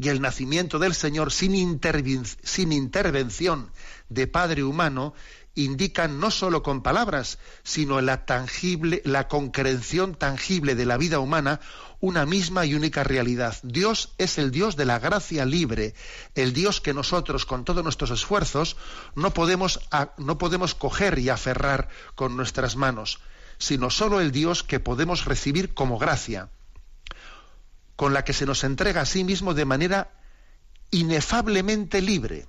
y 0.00 0.08
el 0.08 0.22
nacimiento 0.22 0.78
del 0.78 0.94
Señor 0.94 1.30
sin, 1.30 1.54
intervención 1.54 3.70
de 4.08 4.26
Padre 4.26 4.64
humano 4.64 5.12
indican 5.54 6.20
no 6.20 6.30
sólo 6.30 6.62
con 6.62 6.82
palabras, 6.82 7.38
sino 7.64 8.00
la 8.00 8.24
tangible, 8.24 9.02
la 9.04 9.28
concreción 9.28 10.14
tangible 10.14 10.74
de 10.74 10.86
la 10.86 10.96
vida 10.96 11.18
humana, 11.18 11.60
una 12.00 12.24
misma 12.24 12.64
y 12.64 12.74
única 12.74 13.04
realidad. 13.04 13.58
Dios 13.62 14.14
es 14.16 14.38
el 14.38 14.50
Dios 14.50 14.76
de 14.76 14.86
la 14.86 14.98
gracia 14.98 15.44
libre, 15.44 15.94
el 16.34 16.54
Dios 16.54 16.80
que 16.80 16.94
nosotros, 16.94 17.44
con 17.44 17.66
todos 17.66 17.84
nuestros 17.84 18.10
esfuerzos, 18.10 18.78
no 19.14 19.34
podemos, 19.34 19.80
no 20.16 20.38
podemos 20.38 20.74
coger 20.74 21.18
y 21.18 21.28
aferrar 21.28 21.90
con 22.14 22.38
nuestras 22.38 22.74
manos, 22.74 23.20
sino 23.58 23.90
sólo 23.90 24.20
el 24.20 24.32
Dios 24.32 24.62
que 24.62 24.80
podemos 24.80 25.26
recibir 25.26 25.74
como 25.74 25.98
gracia, 25.98 26.48
con 28.00 28.14
la 28.14 28.24
que 28.24 28.32
se 28.32 28.46
nos 28.46 28.64
entrega 28.64 29.02
a 29.02 29.04
sí 29.04 29.24
mismo 29.24 29.52
de 29.52 29.66
manera 29.66 30.10
inefablemente 30.90 32.00
libre. 32.00 32.46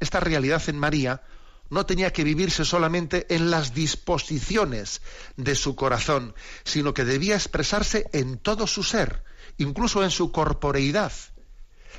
Esta 0.00 0.18
realidad 0.18 0.62
en 0.66 0.78
María 0.78 1.20
no 1.68 1.84
tenía 1.84 2.10
que 2.10 2.24
vivirse 2.24 2.64
solamente 2.64 3.26
en 3.28 3.50
las 3.50 3.74
disposiciones 3.74 5.02
de 5.36 5.56
su 5.56 5.76
corazón, 5.76 6.34
sino 6.64 6.94
que 6.94 7.04
debía 7.04 7.34
expresarse 7.34 8.08
en 8.14 8.38
todo 8.38 8.66
su 8.66 8.82
ser, 8.82 9.24
incluso 9.58 10.02
en 10.02 10.10
su 10.10 10.32
corporeidad. 10.32 11.12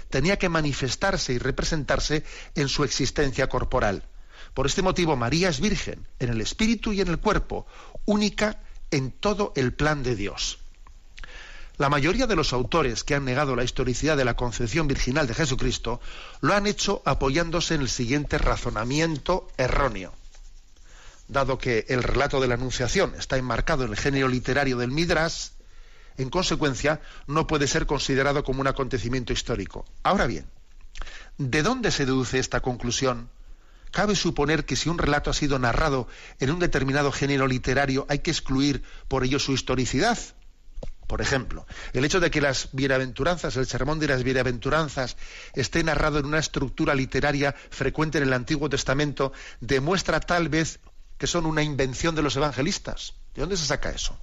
Tenía 0.09 0.39
que 0.39 0.49
manifestarse 0.49 1.33
y 1.33 1.37
representarse 1.37 2.23
en 2.55 2.69
su 2.69 2.83
existencia 2.83 3.47
corporal. 3.49 4.09
Por 4.55 4.65
este 4.65 4.81
motivo 4.81 5.15
María 5.15 5.49
es 5.49 5.59
virgen 5.59 6.07
en 6.17 6.29
el 6.29 6.41
espíritu 6.41 6.91
y 6.91 7.01
en 7.01 7.09
el 7.09 7.19
cuerpo, 7.19 7.67
única 8.05 8.63
en 8.89 9.11
todo 9.11 9.53
el 9.55 9.75
plan 9.75 10.01
de 10.01 10.15
Dios. 10.15 10.59
La 11.80 11.88
mayoría 11.88 12.27
de 12.27 12.36
los 12.36 12.51
autores 12.51 13.05
que 13.05 13.15
han 13.15 13.23
negado 13.23 13.55
la 13.55 13.63
historicidad 13.63 14.17
de 14.17 14.25
la 14.25 14.36
concepción 14.36 14.89
virginal 14.89 15.27
de 15.27 15.34
Jesucristo 15.34 16.01
lo 16.41 16.53
han 16.53 16.67
hecho 16.67 17.01
apoyándose 17.05 17.73
en 17.73 17.80
el 17.80 17.88
siguiente 17.88 18.38
razonamiento 18.38 19.47
erróneo. 19.55 20.13
Dado 21.30 21.57
que 21.57 21.86
el 21.88 22.03
relato 22.03 22.41
de 22.41 22.49
la 22.49 22.55
Anunciación 22.55 23.15
está 23.17 23.38
enmarcado 23.38 23.86
en 23.86 23.91
el 23.91 23.95
género 23.95 24.27
literario 24.27 24.75
del 24.75 24.91
Midrash, 24.91 25.51
en 26.17 26.30
consecuencia 26.30 26.99
no 27.27 27.47
puede 27.47 27.65
ser 27.65 27.86
considerado 27.86 28.43
como 28.43 28.59
un 28.59 28.67
acontecimiento 28.67 29.32
histórico. 29.32 29.86
Ahora 30.03 30.27
bien, 30.27 30.47
¿de 31.38 31.63
dónde 31.63 31.91
se 31.91 32.05
deduce 32.05 32.39
esta 32.39 32.59
conclusión? 32.59 33.30
¿Cabe 33.91 34.17
suponer 34.17 34.65
que 34.65 34.75
si 34.75 34.89
un 34.89 34.97
relato 34.97 35.30
ha 35.30 35.34
sido 35.34 35.57
narrado 35.59 36.09
en 36.41 36.51
un 36.51 36.59
determinado 36.59 37.13
género 37.13 37.47
literario 37.47 38.05
hay 38.09 38.19
que 38.19 38.32
excluir 38.32 38.84
por 39.07 39.23
ello 39.23 39.39
su 39.39 39.53
historicidad? 39.53 40.19
Por 41.10 41.22
ejemplo, 41.22 41.66
el 41.93 42.05
hecho 42.05 42.20
de 42.20 42.30
que 42.30 42.39
las 42.39 42.70
bienaventuranzas, 42.72 43.57
el 43.57 43.66
sermón 43.66 43.97
de 43.97 44.07
las 44.07 44.22
bienaventuranzas, 44.22 45.18
esté 45.55 45.84
narrado 45.84 46.20
en 46.20 46.28
una 46.28 46.38
estructura 46.38 46.93
literaria 46.93 47.55
frecuente 47.72 48.20
en 48.20 48.26
el 48.26 48.34
Antiguo 48.34 48.70
Testamento, 48.70 49.34
demuestra 49.60 50.20
tal 50.20 50.49
vez 50.49 50.80
que 51.18 51.26
son 51.26 51.47
una 51.47 51.64
invención 51.64 52.14
de 52.14 52.22
los 52.22 52.36
evangelistas. 52.36 53.16
¿De 53.34 53.41
dónde 53.41 53.57
se 53.57 53.66
saca 53.66 53.89
eso? 53.89 54.20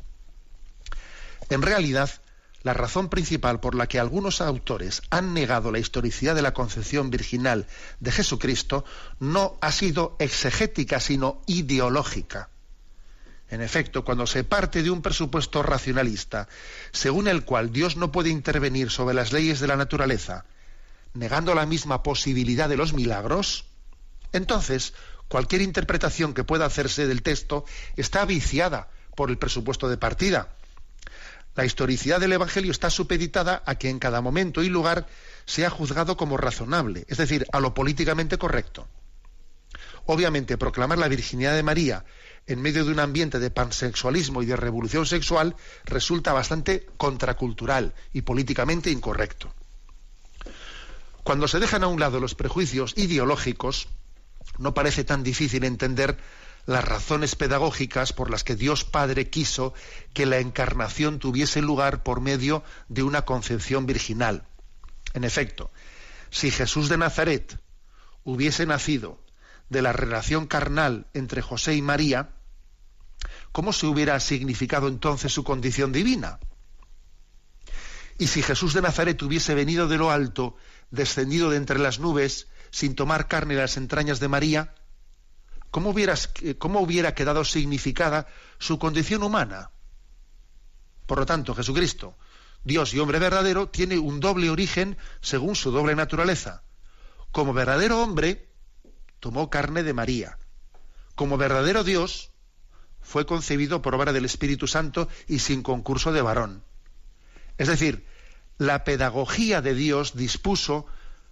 En 1.50 1.62
realidad, 1.62 2.08
la 2.62 2.72
razón 2.72 3.08
principal 3.08 3.58
por 3.58 3.74
la 3.74 3.88
que 3.88 3.98
algunos 3.98 4.40
autores 4.40 5.02
han 5.10 5.34
negado 5.34 5.72
la 5.72 5.80
historicidad 5.80 6.36
de 6.36 6.42
la 6.42 6.54
concepción 6.54 7.10
virginal 7.10 7.66
de 7.98 8.12
Jesucristo 8.12 8.84
no 9.18 9.58
ha 9.60 9.72
sido 9.72 10.14
exegética, 10.20 11.00
sino 11.00 11.42
ideológica. 11.48 12.48
En 13.48 13.62
efecto, 13.62 14.04
cuando 14.04 14.26
se 14.26 14.42
parte 14.44 14.82
de 14.82 14.90
un 14.90 15.02
presupuesto 15.02 15.62
racionalista, 15.62 16.48
según 16.92 17.28
el 17.28 17.44
cual 17.44 17.72
Dios 17.72 17.96
no 17.96 18.10
puede 18.10 18.30
intervenir 18.30 18.90
sobre 18.90 19.14
las 19.14 19.32
leyes 19.32 19.60
de 19.60 19.68
la 19.68 19.76
naturaleza, 19.76 20.44
negando 21.14 21.54
la 21.54 21.66
misma 21.66 22.02
posibilidad 22.02 22.68
de 22.68 22.76
los 22.76 22.92
milagros, 22.92 23.64
entonces 24.32 24.94
cualquier 25.28 25.62
interpretación 25.62 26.34
que 26.34 26.44
pueda 26.44 26.66
hacerse 26.66 27.06
del 27.06 27.22
texto 27.22 27.64
está 27.96 28.24
viciada 28.24 28.88
por 29.14 29.30
el 29.30 29.38
presupuesto 29.38 29.88
de 29.88 29.96
partida. 29.96 30.48
La 31.54 31.64
historicidad 31.64 32.20
del 32.20 32.34
Evangelio 32.34 32.70
está 32.70 32.90
supeditada 32.90 33.62
a 33.64 33.76
que 33.76 33.88
en 33.88 33.98
cada 33.98 34.20
momento 34.20 34.62
y 34.62 34.68
lugar 34.68 35.06
sea 35.46 35.70
juzgado 35.70 36.16
como 36.16 36.36
razonable, 36.36 37.06
es 37.08 37.16
decir, 37.16 37.46
a 37.52 37.60
lo 37.60 37.72
políticamente 37.72 38.36
correcto. 38.36 38.86
Obviamente, 40.06 40.56
proclamar 40.56 40.98
la 40.98 41.08
virginidad 41.08 41.54
de 41.54 41.62
María 41.62 42.04
en 42.46 42.62
medio 42.62 42.84
de 42.84 42.92
un 42.92 43.00
ambiente 43.00 43.40
de 43.40 43.50
pansexualismo 43.50 44.42
y 44.42 44.46
de 44.46 44.56
revolución 44.56 45.04
sexual 45.04 45.56
resulta 45.84 46.32
bastante 46.32 46.86
contracultural 46.96 47.94
y 48.12 48.22
políticamente 48.22 48.90
incorrecto. 48.90 49.52
Cuando 51.24 51.48
se 51.48 51.58
dejan 51.58 51.82
a 51.82 51.88
un 51.88 51.98
lado 51.98 52.20
los 52.20 52.36
prejuicios 52.36 52.94
ideológicos, 52.96 53.88
no 54.58 54.74
parece 54.74 55.02
tan 55.02 55.24
difícil 55.24 55.64
entender 55.64 56.16
las 56.66 56.84
razones 56.84 57.34
pedagógicas 57.34 58.12
por 58.12 58.30
las 58.30 58.44
que 58.44 58.54
Dios 58.54 58.84
Padre 58.84 59.28
quiso 59.28 59.74
que 60.12 60.26
la 60.26 60.38
encarnación 60.38 61.18
tuviese 61.18 61.62
lugar 61.62 62.04
por 62.04 62.20
medio 62.20 62.62
de 62.88 63.02
una 63.02 63.22
concepción 63.22 63.86
virginal. 63.86 64.46
En 65.14 65.24
efecto, 65.24 65.72
si 66.30 66.52
Jesús 66.52 66.88
de 66.88 66.98
Nazaret 66.98 67.58
hubiese 68.22 68.66
nacido 68.66 69.25
de 69.68 69.82
la 69.82 69.92
relación 69.92 70.46
carnal 70.46 71.06
entre 71.14 71.42
José 71.42 71.74
y 71.74 71.82
María, 71.82 72.30
¿cómo 73.52 73.72
se 73.72 73.86
hubiera 73.86 74.18
significado 74.20 74.88
entonces 74.88 75.32
su 75.32 75.44
condición 75.44 75.92
divina? 75.92 76.38
Y 78.18 78.28
si 78.28 78.42
Jesús 78.42 78.72
de 78.72 78.82
Nazaret 78.82 79.20
hubiese 79.22 79.54
venido 79.54 79.88
de 79.88 79.98
lo 79.98 80.10
alto, 80.10 80.56
descendido 80.90 81.50
de 81.50 81.56
entre 81.56 81.78
las 81.78 81.98
nubes, 81.98 82.48
sin 82.70 82.94
tomar 82.94 83.28
carne 83.28 83.54
en 83.54 83.60
las 83.60 83.76
entrañas 83.76 84.20
de 84.20 84.28
María, 84.28 84.74
¿cómo, 85.70 85.90
hubieras, 85.90 86.30
¿cómo 86.58 86.80
hubiera 86.80 87.14
quedado 87.14 87.44
significada 87.44 88.26
su 88.58 88.78
condición 88.78 89.22
humana? 89.22 89.70
Por 91.06 91.18
lo 91.18 91.26
tanto, 91.26 91.54
Jesucristo, 91.54 92.16
Dios 92.64 92.94
y 92.94 92.98
hombre 92.98 93.18
verdadero, 93.18 93.68
tiene 93.68 93.98
un 93.98 94.18
doble 94.18 94.50
origen 94.50 94.96
según 95.20 95.54
su 95.54 95.70
doble 95.70 95.94
naturaleza. 95.94 96.62
Como 97.30 97.52
verdadero 97.52 98.02
hombre, 98.02 98.48
tomó 99.26 99.50
carne 99.50 99.82
de 99.82 99.92
María. 99.92 100.38
Como 101.16 101.36
verdadero 101.36 101.82
Dios, 101.82 102.30
fue 103.02 103.26
concebido 103.26 103.82
por 103.82 103.92
obra 103.96 104.12
del 104.12 104.24
Espíritu 104.24 104.68
Santo 104.68 105.08
y 105.26 105.40
sin 105.40 105.64
concurso 105.64 106.12
de 106.12 106.22
varón. 106.22 106.62
Es 107.58 107.66
decir, 107.66 108.06
la 108.56 108.84
pedagogía 108.84 109.62
de 109.62 109.74
Dios 109.74 110.14
dispuso 110.14 110.86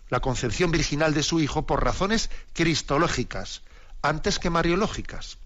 la 0.08 0.18
concepción 0.18 0.72
virginal 0.72 1.14
de 1.14 1.22
su 1.22 1.38
Hijo 1.38 1.68
por 1.68 1.84
razones 1.84 2.30
cristológicas, 2.52 3.62
antes 4.02 4.40
que 4.40 4.50
mariológicas. 4.50 5.38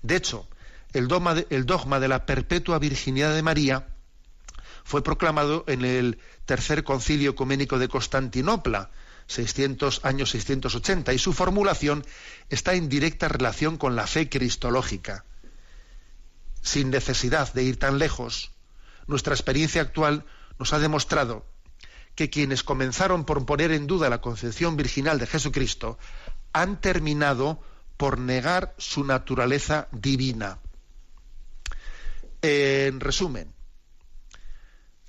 De 0.00 0.16
hecho, 0.16 0.48
el 0.94 1.06
dogma 1.06 1.34
de, 1.34 1.46
el 1.50 1.66
dogma 1.66 2.00
de 2.00 2.08
la 2.08 2.24
perpetua 2.24 2.78
virginidad 2.78 3.34
de 3.34 3.42
María 3.42 3.88
fue 4.84 5.04
proclamado 5.04 5.64
en 5.68 5.84
el 5.84 6.18
tercer 6.46 6.82
concilio 6.82 7.32
ecuménico 7.32 7.78
de 7.78 7.88
Constantinopla, 7.88 8.90
600 9.26 10.04
años 10.04 10.30
680, 10.30 11.12
y 11.12 11.18
su 11.18 11.32
formulación 11.32 12.04
está 12.48 12.74
en 12.74 12.88
directa 12.88 13.28
relación 13.28 13.76
con 13.76 13.96
la 13.96 14.06
fe 14.06 14.28
cristológica. 14.28 15.24
Sin 16.62 16.90
necesidad 16.90 17.52
de 17.52 17.64
ir 17.64 17.78
tan 17.78 17.98
lejos, 17.98 18.52
nuestra 19.06 19.34
experiencia 19.34 19.82
actual 19.82 20.24
nos 20.58 20.72
ha 20.72 20.78
demostrado 20.78 21.44
que 22.14 22.30
quienes 22.30 22.62
comenzaron 22.62 23.24
por 23.24 23.44
poner 23.44 23.72
en 23.72 23.86
duda 23.86 24.08
la 24.08 24.20
concepción 24.20 24.76
virginal 24.76 25.18
de 25.18 25.26
Jesucristo 25.26 25.98
han 26.52 26.80
terminado 26.80 27.60
por 27.96 28.18
negar 28.18 28.74
su 28.78 29.04
naturaleza 29.04 29.88
divina. 29.92 30.58
En 32.42 33.00
resumen, 33.00 33.55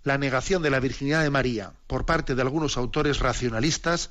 la 0.07 0.17
negación 0.17 0.63
de 0.63 0.69
la 0.69 0.79
virginidad 0.79 1.21
de 1.21 1.29
María 1.29 1.73
por 1.85 2.05
parte 2.05 2.33
de 2.33 2.41
algunos 2.41 2.77
autores 2.77 3.19
racionalistas 3.19 4.09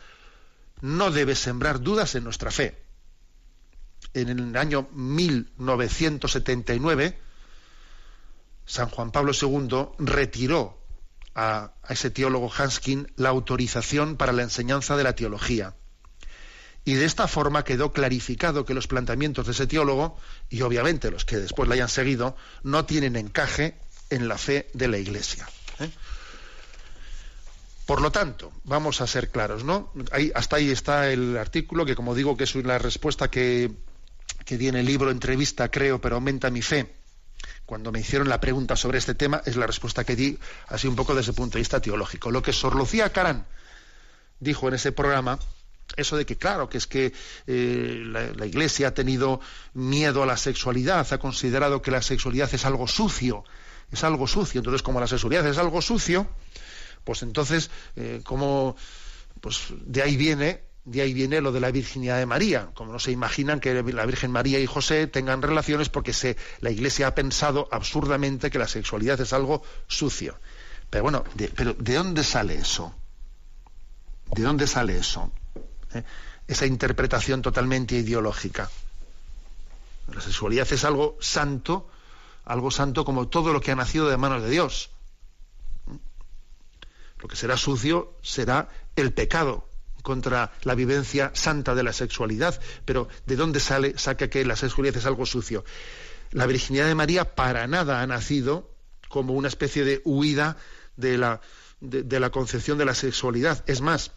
no 0.82 1.10
debe 1.10 1.34
sembrar 1.34 1.80
dudas 1.80 2.14
en 2.14 2.24
nuestra 2.24 2.50
fe. 2.50 2.76
En 4.12 4.28
el 4.28 4.54
año 4.58 4.90
1979, 4.92 7.18
San 8.66 8.90
Juan 8.90 9.10
Pablo 9.10 9.32
II 9.32 9.86
retiró 9.98 10.78
a, 11.34 11.72
ese 11.88 12.10
teólogo 12.10 12.52
Hanskin 12.54 13.10
la 13.16 13.30
autorización 13.30 14.16
para 14.16 14.32
la 14.32 14.42
enseñanza 14.42 14.98
de 14.98 15.04
la 15.04 15.14
teología. 15.14 15.76
Y 16.84 16.92
de 16.94 17.06
esta 17.06 17.26
forma 17.26 17.64
quedó 17.64 17.94
clarificado 17.94 18.66
que 18.66 18.74
los 18.74 18.86
planteamientos 18.86 19.46
de 19.46 19.52
ese 19.52 19.66
teólogo, 19.66 20.18
y 20.50 20.60
obviamente 20.60 21.10
los 21.10 21.24
que 21.24 21.38
después 21.38 21.70
la 21.70 21.74
hayan 21.74 21.88
seguido, 21.88 22.36
no 22.62 22.84
tienen 22.84 23.16
encaje 23.16 23.78
en 24.10 24.28
la 24.28 24.36
fe 24.36 24.68
de 24.74 24.88
la 24.88 24.98
Iglesia. 24.98 25.48
¿Eh? 25.80 25.90
Por 27.86 28.00
lo 28.00 28.10
tanto, 28.10 28.52
vamos 28.64 29.00
a 29.00 29.06
ser 29.06 29.30
claros, 29.30 29.62
¿no? 29.62 29.92
hasta 30.34 30.56
ahí 30.56 30.70
está 30.70 31.08
el 31.08 31.36
artículo, 31.36 31.86
que 31.86 31.94
como 31.94 32.16
digo 32.16 32.36
que 32.36 32.42
es 32.42 32.54
la 32.56 32.78
respuesta 32.78 33.28
que, 33.28 33.70
que 34.44 34.58
di 34.58 34.66
en 34.66 34.74
el 34.74 34.86
libro 34.86 35.12
entrevista, 35.12 35.70
creo, 35.70 36.00
pero 36.00 36.16
aumenta 36.16 36.50
mi 36.50 36.62
fe. 36.62 36.96
Cuando 37.64 37.92
me 37.92 38.00
hicieron 38.00 38.28
la 38.28 38.40
pregunta 38.40 38.74
sobre 38.74 38.98
este 38.98 39.14
tema, 39.14 39.40
es 39.44 39.54
la 39.56 39.68
respuesta 39.68 40.02
que 40.02 40.16
di, 40.16 40.36
así 40.66 40.88
un 40.88 40.96
poco 40.96 41.14
desde 41.14 41.30
el 41.30 41.36
punto 41.36 41.54
de 41.54 41.60
vista 41.60 41.80
teológico. 41.80 42.32
Lo 42.32 42.42
que 42.42 42.52
Sor 42.52 42.74
Lucía 42.74 43.12
Carán 43.12 43.46
dijo 44.40 44.66
en 44.66 44.74
ese 44.74 44.90
programa, 44.90 45.38
eso 45.96 46.16
de 46.16 46.26
que, 46.26 46.36
claro, 46.36 46.68
que 46.68 46.78
es 46.78 46.88
que 46.88 47.12
eh, 47.46 48.02
la, 48.04 48.32
la, 48.32 48.46
Iglesia 48.46 48.88
ha 48.88 48.94
tenido 48.94 49.40
miedo 49.74 50.24
a 50.24 50.26
la 50.26 50.36
sexualidad, 50.36 51.06
ha 51.12 51.18
considerado 51.18 51.82
que 51.82 51.92
la 51.92 52.02
sexualidad 52.02 52.52
es 52.52 52.64
algo 52.64 52.88
sucio, 52.88 53.44
es 53.90 54.04
algo 54.04 54.26
sucio. 54.26 54.60
Entonces, 54.60 54.82
como 54.82 55.00
la 55.00 55.06
sexualidad 55.06 55.46
es 55.46 55.58
algo 55.58 55.80
sucio, 55.82 56.26
pues 57.04 57.22
entonces, 57.22 57.70
eh, 57.94 58.20
como 58.24 58.76
pues 59.40 59.66
de 59.70 60.02
ahí 60.02 60.16
viene, 60.16 60.62
de 60.84 61.02
ahí 61.02 61.12
viene 61.12 61.40
lo 61.40 61.52
de 61.52 61.60
la 61.60 61.70
virginidad 61.70 62.18
de 62.18 62.26
María. 62.26 62.70
Como 62.74 62.92
no 62.92 62.98
se 62.98 63.12
imaginan 63.12 63.60
que 63.60 63.74
la 63.82 64.06
Virgen 64.06 64.30
María 64.30 64.58
y 64.60 64.66
José 64.66 65.06
tengan 65.06 65.42
relaciones 65.42 65.88
porque 65.88 66.12
se, 66.12 66.36
la 66.60 66.70
Iglesia 66.70 67.08
ha 67.08 67.14
pensado 67.14 67.68
absurdamente 67.70 68.50
que 68.50 68.58
la 68.58 68.68
sexualidad 68.68 69.20
es 69.20 69.32
algo 69.32 69.62
sucio. 69.88 70.38
Pero 70.90 71.02
bueno, 71.02 71.24
de, 71.34 71.48
pero 71.48 71.74
¿de 71.74 71.94
dónde 71.94 72.22
sale 72.24 72.54
eso? 72.54 72.94
¿De 74.34 74.42
dónde 74.42 74.66
sale 74.66 74.96
eso? 74.96 75.32
¿Eh? 75.92 76.02
Esa 76.46 76.66
interpretación 76.66 77.42
totalmente 77.42 77.96
ideológica. 77.96 78.70
La 80.12 80.20
sexualidad 80.20 80.72
es 80.72 80.84
algo 80.84 81.16
santo 81.20 81.90
algo 82.46 82.70
santo 82.70 83.04
como 83.04 83.28
todo 83.28 83.52
lo 83.52 83.60
que 83.60 83.72
ha 83.72 83.76
nacido 83.76 84.08
de 84.08 84.16
manos 84.16 84.42
de 84.42 84.50
Dios. 84.50 84.90
Lo 87.18 87.28
que 87.28 87.36
será 87.36 87.56
sucio 87.56 88.14
será 88.22 88.68
el 88.94 89.12
pecado 89.12 89.68
contra 90.02 90.52
la 90.62 90.76
vivencia 90.76 91.32
santa 91.34 91.74
de 91.74 91.82
la 91.82 91.92
sexualidad. 91.92 92.58
Pero 92.84 93.08
¿de 93.26 93.36
dónde 93.36 93.58
sale, 93.58 93.98
saca 93.98 94.30
que 94.30 94.44
la 94.44 94.54
sexualidad 94.54 94.96
es 94.96 95.06
algo 95.06 95.26
sucio? 95.26 95.64
La 96.30 96.46
virginidad 96.46 96.86
de 96.86 96.94
María 96.94 97.34
para 97.34 97.66
nada 97.66 98.00
ha 98.00 98.06
nacido 98.06 98.70
como 99.08 99.34
una 99.34 99.48
especie 99.48 99.84
de 99.84 100.00
huida 100.04 100.56
de 100.96 101.18
la, 101.18 101.40
de, 101.80 102.20
la 102.20 102.30
concepción 102.30 102.78
de 102.78 102.84
la 102.84 102.94
sexualidad. 102.94 103.64
Es 103.66 103.80
más, 103.80 104.12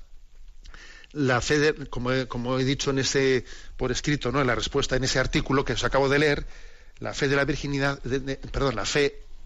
la 1.12 1.42
fe, 1.42 1.74
como, 1.90 2.12
he, 2.12 2.28
como, 2.28 2.60
he, 2.60 2.64
dicho 2.64 2.92
en 2.92 3.00
ese, 3.00 3.46
por 3.78 3.92
escrito, 3.92 4.32
¿no? 4.32 4.42
en 4.42 4.48
la 4.48 4.56
respuesta 4.56 4.96
en 4.96 5.04
ese 5.04 5.18
artículo 5.18 5.66
que 5.66 5.74
os 5.74 5.84
acabo 5.84 6.10
de 6.10 6.20
leer, 6.20 6.46
la 7.00 7.14
fe 7.14 7.26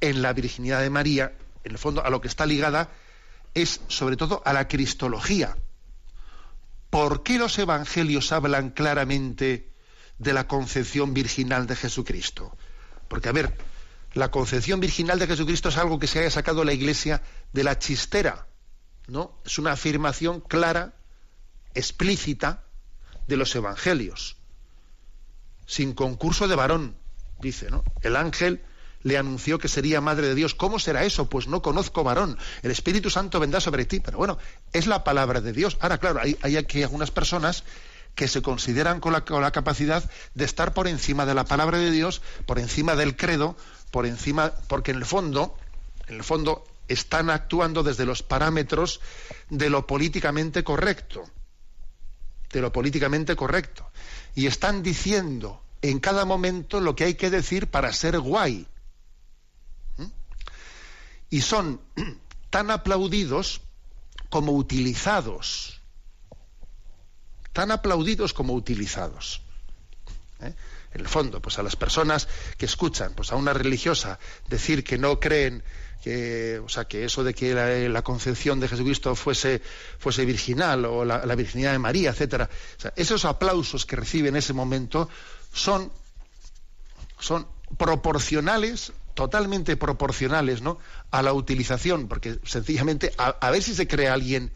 en 0.01 0.21
la 0.21 0.33
virginidad 0.33 0.81
de 0.81 0.89
María, 0.89 1.33
en 1.63 1.71
el 1.71 1.77
fondo 1.77 2.03
a 2.03 2.09
lo 2.09 2.19
que 2.21 2.27
está 2.27 2.45
ligada 2.45 2.89
es 3.53 3.81
sobre 3.87 4.17
todo 4.17 4.41
a 4.45 4.53
la 4.53 4.67
cristología. 4.67 5.55
¿Por 6.89 7.23
qué 7.23 7.37
los 7.37 7.57
evangelios 7.57 8.31
hablan 8.31 8.71
claramente 8.71 9.69
de 10.19 10.33
la 10.33 10.47
concepción 10.47 11.13
virginal 11.13 11.67
de 11.67 11.75
Jesucristo? 11.75 12.55
Porque, 13.07 13.29
a 13.29 13.31
ver, 13.31 13.55
la 14.13 14.29
concepción 14.31 14.79
virginal 14.79 15.19
de 15.19 15.27
Jesucristo 15.27 15.69
es 15.69 15.77
algo 15.77 15.99
que 15.99 16.07
se 16.07 16.19
haya 16.19 16.31
sacado 16.31 16.63
la 16.63 16.73
Iglesia 16.73 17.21
de 17.51 17.63
la 17.63 17.79
chistera, 17.79 18.47
¿no? 19.07 19.39
Es 19.45 19.57
una 19.57 19.71
afirmación 19.71 20.39
clara, 20.39 20.93
explícita 21.73 22.63
de 23.27 23.37
los 23.37 23.55
evangelios, 23.55 24.37
sin 25.65 25.93
concurso 25.93 26.47
de 26.47 26.55
varón, 26.55 26.95
dice, 27.43 27.69
¿no? 27.69 27.83
El 28.01 28.15
ángel 28.15 28.63
le 29.03 29.17
anunció 29.17 29.59
que 29.59 29.67
sería 29.67 30.01
madre 30.01 30.27
de 30.27 30.35
Dios. 30.35 30.55
¿Cómo 30.55 30.79
será 30.79 31.03
eso? 31.03 31.29
Pues 31.29 31.47
no 31.47 31.61
conozco 31.61 32.03
varón. 32.03 32.37
El 32.63 32.71
Espíritu 32.71 33.09
Santo 33.09 33.39
vendrá 33.39 33.59
sobre 33.59 33.85
ti. 33.85 33.99
Pero 33.99 34.17
bueno, 34.17 34.39
es 34.71 34.87
la 34.87 35.03
palabra 35.03 35.41
de 35.41 35.53
Dios. 35.53 35.77
Ahora, 35.81 35.99
claro, 35.99 36.21
hay, 36.21 36.37
hay 36.41 36.57
aquí 36.57 36.81
algunas 36.81 37.11
personas 37.11 37.63
que 38.15 38.27
se 38.27 38.41
consideran 38.41 38.99
con 38.99 39.13
la, 39.13 39.25
con 39.25 39.41
la, 39.41 39.51
capacidad 39.51 40.09
de 40.33 40.45
estar 40.45 40.73
por 40.73 40.87
encima 40.87 41.25
de 41.25 41.33
la 41.33 41.45
palabra 41.45 41.77
de 41.77 41.91
Dios, 41.91 42.21
por 42.45 42.59
encima 42.59 42.95
del 42.95 43.15
credo, 43.15 43.57
por 43.91 44.05
encima, 44.05 44.53
porque 44.67 44.91
en 44.91 44.97
el 44.97 45.05
fondo, 45.05 45.57
en 46.07 46.15
el 46.15 46.23
fondo 46.23 46.63
están 46.87 47.29
actuando 47.29 47.81
desde 47.81 48.05
los 48.05 48.23
parámetros 48.23 49.01
de 49.49 49.69
lo 49.69 49.87
políticamente 49.87 50.63
correcto, 50.63 51.23
de 52.51 52.61
lo 52.61 52.71
políticamente 52.71 53.35
correcto, 53.35 53.89
y 54.35 54.45
están 54.45 54.83
diciendo 54.83 55.63
en 55.83 55.99
cada 55.99 56.23
momento 56.23 56.79
lo 56.79 56.95
que 56.95 57.03
hay 57.03 57.15
que 57.15 57.29
decir 57.29 57.67
para 57.67 57.91
ser 57.91 58.17
guay. 58.19 58.65
¿Mm? 59.97 60.05
Y 61.29 61.41
son 61.41 61.81
tan 62.49 62.71
aplaudidos 62.71 63.61
como 64.29 64.53
utilizados. 64.53 65.81
Tan 67.51 67.69
aplaudidos 67.69 68.33
como 68.33 68.53
utilizados. 68.53 69.41
¿Eh? 70.39 70.53
En 70.93 71.01
el 71.01 71.07
fondo, 71.07 71.41
pues 71.41 71.59
a 71.59 71.63
las 71.63 71.75
personas 71.75 72.29
que 72.57 72.65
escuchan, 72.65 73.13
pues 73.13 73.31
a 73.31 73.35
una 73.35 73.51
religiosa 73.51 74.19
decir 74.47 74.83
que 74.83 74.97
no 74.97 75.19
creen 75.19 75.63
que, 76.01 76.61
o 76.63 76.69
sea, 76.69 76.85
que 76.85 77.03
eso 77.03 77.23
de 77.23 77.33
que 77.33 77.53
la, 77.89 78.01
concepción 78.03 78.59
de 78.59 78.67
Jesucristo 78.67 79.15
fuese, 79.15 79.61
fuese 79.97 80.23
virginal 80.25 80.85
o 80.85 81.03
la, 81.03 81.25
la 81.25 81.35
virginidad 81.35 81.71
de 81.71 81.79
María, 81.79 82.11
etcétera, 82.11 82.49
esos 82.95 83.25
aplausos 83.25 83.85
que 83.85 83.95
recibe 83.95 84.29
en 84.29 84.35
ese 84.35 84.53
momento 84.53 85.09
son, 85.53 85.91
son 87.19 87.47
proporcionales, 87.77 88.91
totalmente 89.13 89.77
proporcionales, 89.77 90.61
¿no? 90.61 90.79
A 91.11 91.21
la 91.21 91.33
utilización, 91.33 92.07
porque 92.07 92.39
sencillamente 92.43 93.13
a, 93.17 93.51
ver 93.51 93.61
si 93.61 93.73
se 93.75 93.87
cree 93.87 94.09
alguien 94.09 94.51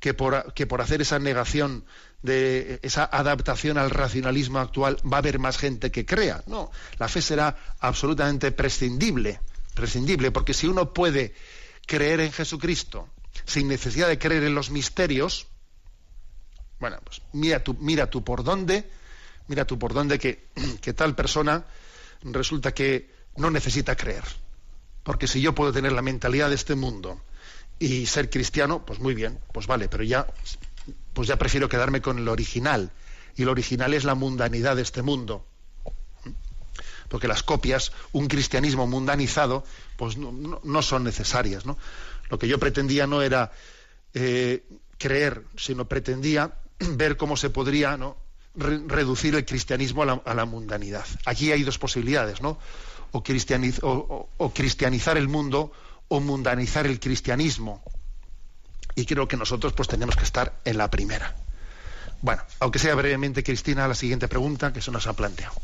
que 0.00 0.14
por, 0.14 0.54
que 0.54 0.66
por 0.66 0.80
hacer 0.80 1.02
esa 1.02 1.18
negación 1.18 1.84
de 2.22 2.80
esa 2.82 3.04
adaptación 3.04 3.78
al 3.78 3.90
racionalismo 3.90 4.58
actual 4.58 4.96
va 5.10 5.18
a 5.18 5.20
haber 5.20 5.38
más 5.38 5.58
gente 5.58 5.90
que 5.90 6.06
crea. 6.06 6.42
No, 6.46 6.70
la 6.98 7.08
fe 7.08 7.22
será 7.22 7.56
absolutamente 7.78 8.50
prescindible, 8.50 9.40
prescindible, 9.74 10.30
porque 10.30 10.54
si 10.54 10.66
uno 10.66 10.92
puede 10.94 11.34
creer 11.86 12.20
en 12.20 12.32
Jesucristo 12.32 13.08
sin 13.44 13.68
necesidad 13.68 14.08
de 14.08 14.18
creer 14.18 14.44
en 14.44 14.54
los 14.54 14.70
misterios, 14.70 15.48
bueno, 16.78 16.98
pues 17.04 17.20
mira 17.32 17.62
tú, 17.62 17.76
mira 17.78 18.08
tú 18.08 18.24
por 18.24 18.42
dónde 18.42 18.88
mira 19.50 19.64
tú 19.64 19.80
por 19.80 19.92
dónde 19.92 20.20
que, 20.20 20.46
que 20.80 20.94
tal 20.94 21.16
persona 21.16 21.64
resulta 22.22 22.72
que 22.72 23.10
no 23.36 23.50
necesita 23.50 23.96
creer. 23.96 24.22
Porque 25.02 25.26
si 25.26 25.40
yo 25.40 25.56
puedo 25.56 25.72
tener 25.72 25.90
la 25.90 26.02
mentalidad 26.02 26.50
de 26.50 26.54
este 26.54 26.76
mundo 26.76 27.20
y 27.80 28.06
ser 28.06 28.30
cristiano, 28.30 28.86
pues 28.86 29.00
muy 29.00 29.12
bien, 29.12 29.40
pues 29.52 29.66
vale, 29.66 29.88
pero 29.88 30.04
ya, 30.04 30.24
pues 31.12 31.26
ya 31.26 31.36
prefiero 31.36 31.68
quedarme 31.68 32.00
con 32.00 32.18
el 32.18 32.28
original. 32.28 32.92
Y 33.34 33.44
lo 33.44 33.50
original 33.50 33.92
es 33.92 34.04
la 34.04 34.14
mundanidad 34.14 34.76
de 34.76 34.82
este 34.82 35.02
mundo. 35.02 35.44
Porque 37.08 37.26
las 37.26 37.42
copias, 37.42 37.90
un 38.12 38.28
cristianismo 38.28 38.86
mundanizado, 38.86 39.64
pues 39.96 40.16
no, 40.16 40.82
son 40.82 41.02
necesarias. 41.02 41.66
¿no? 41.66 41.76
Lo 42.28 42.38
que 42.38 42.46
yo 42.46 42.60
pretendía 42.60 43.08
no 43.08 43.20
era 43.20 43.50
eh, 44.14 44.62
creer, 44.96 45.42
sino 45.56 45.88
pretendía 45.88 46.54
ver 46.78 47.16
cómo 47.16 47.36
se 47.36 47.50
podría 47.50 47.96
¿no? 47.96 48.29
Reducir 48.54 49.34
el 49.34 49.44
cristianismo 49.44 50.02
a 50.02 50.34
la, 50.34 50.44
mundanidad. 50.44 51.06
Aquí 51.24 51.52
hay 51.52 51.62
dos 51.62 51.78
posibilidades, 51.78 52.40
¿no? 52.42 52.58
O, 53.12 54.28
o, 54.36 54.52
cristianizar 54.52 55.16
el 55.16 55.28
mundo 55.28 55.72
o 56.08 56.20
mundanizar 56.20 56.86
el 56.86 57.00
cristianismo. 57.00 57.82
Y 58.94 59.06
creo 59.06 59.26
que 59.28 59.36
nosotros 59.36 59.72
pues 59.72 59.88
tenemos 59.88 60.16
que 60.16 60.24
estar 60.24 60.60
en 60.64 60.78
la 60.78 60.90
primera. 60.90 61.34
Bueno, 62.22 62.42
aunque 62.60 62.78
sea 62.78 62.94
brevemente, 62.94 63.42
Cristina, 63.42 63.88
la 63.88 63.94
siguiente 63.94 64.28
pregunta 64.28 64.72
que 64.72 64.82
se 64.82 64.90
nos 64.90 65.06
ha 65.06 65.14
planteado. 65.14 65.54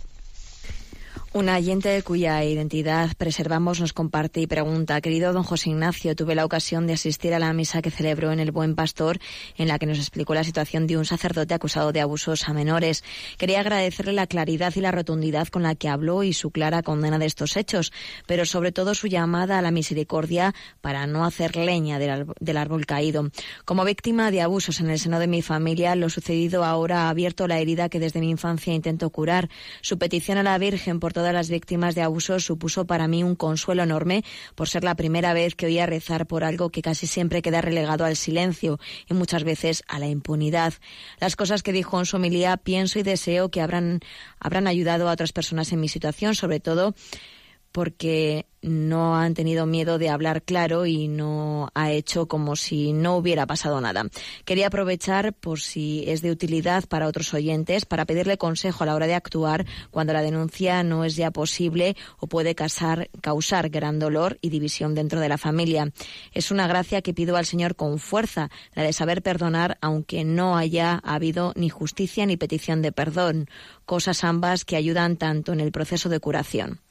Un 1.37 1.51
oyente 1.51 2.03
cuya 2.03 2.43
identidad 2.43 3.11
preservamos 3.19 3.79
nos 3.79 3.93
comparte 3.93 4.41
y 4.41 4.47
pregunta, 4.47 4.99
querido 5.03 5.35
don 5.35 5.43
José 5.43 5.69
Ignacio, 5.69 6.17
tuve 6.17 6.35
la 6.35 6.47
ocasión 6.47 6.87
de 6.87 6.95
asistir 6.95 7.35
a 7.35 7.39
la 7.39 7.53
misa 7.53 7.83
que 7.83 7.91
celebró 7.91 8.33
en 8.33 8.41
el 8.41 8.53
Buen 8.53 8.75
Pastor, 8.75 9.19
en 9.59 9.69
la 9.69 9.79
que 9.79 9.85
nos 9.85 9.99
explicó 9.99 10.33
la 10.33 10.45
situación 10.45 10.87
de 10.87 10.97
un 10.97 11.05
sacerdote 11.05 11.53
acusado 11.53 11.93
de 11.93 12.01
abusos 12.01 12.49
a 12.49 12.55
menores. 12.55 13.05
Quería 13.37 13.61
agradecerle 13.61 14.15
la 14.15 14.27
claridad 14.27 14.73
y 14.77 14.81
la 14.81 14.93
rotundidad 14.93 15.49
con 15.49 15.63
la 15.63 15.75
que 15.75 15.91
habló 15.91 16.23
y 16.23 16.33
su 16.33 16.51
clara 16.51 16.83
condena 16.83 17.19
de 17.19 17.27
estos 17.27 17.59
hechos, 17.59 17.93
pero 18.27 18.47
sobre 18.47 18.73
todo 18.73 18.95
su 18.95 19.07
llamada 19.07 19.59
a 19.59 19.63
la 19.63 19.71
misericordia 19.71 20.55
para 20.81 21.07
no 21.07 21.27
hacer 21.27 21.55
leña 21.55 21.99
del, 21.99 22.57
árbol 22.57 22.87
caído. 22.87 23.31
Como 23.67 23.85
víctima 23.85 24.31
de 24.31 24.41
abusos 24.41 24.81
en 24.81 24.89
el 24.89 24.99
seno 24.99 25.19
de 25.19 25.27
mi 25.27 25.43
familia, 25.43 25.97
lo 25.97 26.09
sucedido 26.09 26.65
ahora 26.65 27.03
ha 27.03 27.09
abierto 27.11 27.47
la 27.47 27.59
herida 27.59 27.91
que 27.91 28.01
desde 28.01 28.21
mi 28.21 28.31
infancia 28.31 28.73
intento 28.73 29.11
curar. 29.11 29.51
Su 29.83 29.99
petición 29.99 30.39
a 30.39 30.43
la 30.43 30.57
Virgen 30.57 30.99
por 30.99 31.13
todas 31.27 31.35
las 31.35 31.51
víctimas 31.51 31.97
de 31.97 32.03
abusos 32.03 32.45
supuso 32.45 32.87
para 32.87 33.09
mí 33.09 33.25
un 33.25 33.35
consuelo 33.35 33.83
enorme 33.83 34.23
por 34.55 34.69
ser 34.69 34.85
la 34.85 34.95
primera 34.95 35.33
vez 35.33 35.57
que 35.57 35.67
oía 35.67 35.85
rezar 35.85 36.29
por 36.29 36.45
algo 36.45 36.71
que 36.71 36.83
casi 36.83 37.09
siempre 37.09 37.43
queda 37.43 37.61
relegado 37.61 38.05
al 38.05 38.15
silencio 38.15 38.79
y 39.11 39.15
muchas 39.15 39.43
veces 39.43 39.83
a 39.89 39.99
la 39.99 40.07
impunidad. 40.07 40.75
Las 41.19 41.35
cosas 41.35 41.65
que 41.65 41.73
dijo 41.73 41.99
en 41.99 42.07
su 42.07 42.15
homilía 42.15 42.57
pienso 42.59 43.01
y 43.01 43.03
deseo 43.03 43.51
que 43.51 43.61
habrán, 43.61 43.99
habrán 44.39 44.69
ayudado 44.69 45.09
a 45.09 45.13
otras 45.13 45.33
personas 45.33 45.73
en 45.73 45.81
mi 45.81 45.89
situación, 45.89 46.37
sobre 46.37 46.61
todo 46.61 46.95
porque 47.77 48.47
no 48.63 49.17
han 49.19 49.35
tenido 49.35 49.67
miedo 49.67 49.99
de 49.99 50.09
hablar 50.09 50.43
claro 50.43 50.87
y 50.87 51.09
no 51.09 51.69
ha 51.75 51.93
hecho 51.93 52.27
como 52.27 52.57
si 52.57 52.95
no 52.95 53.19
hubiera 53.19 53.45
pasado 53.45 53.83
nada. 53.83 54.07
Quería 54.47 54.69
aprovechar, 54.69 55.35
por 55.35 55.61
si 55.61 56.03
es 56.07 56.23
de 56.23 56.31
utilidad 56.31 56.85
para 56.89 57.07
otros 57.07 57.35
oyentes, 57.35 57.85
para 57.85 58.07
pedirle 58.07 58.39
consejo 58.39 58.83
a 58.83 58.87
la 58.87 58.95
hora 58.95 59.07
de 59.07 59.15
actuar 59.15 59.67
cuando 59.91 60.15
la 60.15 60.23
denuncia 60.23 60.83
no 60.85 61.05
es 61.05 61.17
ya 61.17 61.31
posible 61.33 61.99
o 62.19 62.29
puede 62.29 62.55
causar, 62.55 63.11
gran 63.69 63.99
dolor 63.99 64.39
y 64.41 64.49
división 64.49 64.95
dentro 64.95 65.21
de 65.21 65.29
la 65.29 65.37
familia. 65.37 65.93
Es 66.33 66.51
una 66.51 66.67
gracia 66.67 67.03
que 67.03 67.13
pido 67.13 67.37
al 67.37 67.45
Señor 67.45 67.77
con 67.77 67.99
fuerza, 67.99 68.49
la 68.73 68.85
de 68.85 68.95
saber 68.95 69.21
perdonar 69.21 69.77
aunque 69.83 70.25
no 70.25 70.57
haya 70.57 70.95
habido 71.05 71.53
ni 71.57 71.69
justicia 71.69 72.25
ni 72.25 72.39
petición 72.39 72.81
de 72.81 72.93
perdón, 72.93 73.51
cosas 73.85 74.25
ambas 74.25 74.65
que 74.65 74.77
ayudan 74.77 75.19
tanto 75.19 75.53
en 75.53 75.61
el 75.61 75.73
proceso 75.73 76.09
de 76.09 76.21
curación. 76.21 76.86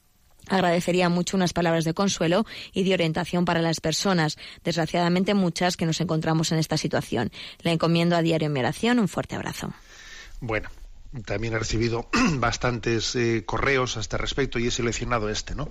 Agradecería 0.49 1.09
mucho 1.09 1.37
unas 1.37 1.53
palabras 1.53 1.85
de 1.85 1.93
consuelo 1.93 2.45
y 2.73 2.83
de 2.83 2.93
orientación 2.93 3.45
para 3.45 3.61
las 3.61 3.79
personas, 3.79 4.37
desgraciadamente 4.63 5.33
muchas 5.33 5.77
que 5.77 5.85
nos 5.85 6.01
encontramos 6.01 6.51
en 6.51 6.59
esta 6.59 6.77
situación. 6.77 7.31
Le 7.61 7.71
encomiendo 7.71 8.15
a 8.15 8.21
diario 8.21 8.47
en 8.47 8.53
mi 8.53 8.59
oración. 8.59 8.99
Un 8.99 9.07
fuerte 9.07 9.35
abrazo. 9.35 9.73
Bueno, 10.39 10.69
también 11.25 11.53
he 11.53 11.59
recibido 11.59 12.07
bastantes 12.33 13.15
eh, 13.15 13.43
correos 13.45 13.97
a 13.97 14.01
este 14.01 14.17
respecto 14.17 14.59
y 14.59 14.67
he 14.67 14.71
seleccionado 14.71 15.29
este, 15.29 15.55
¿no? 15.55 15.69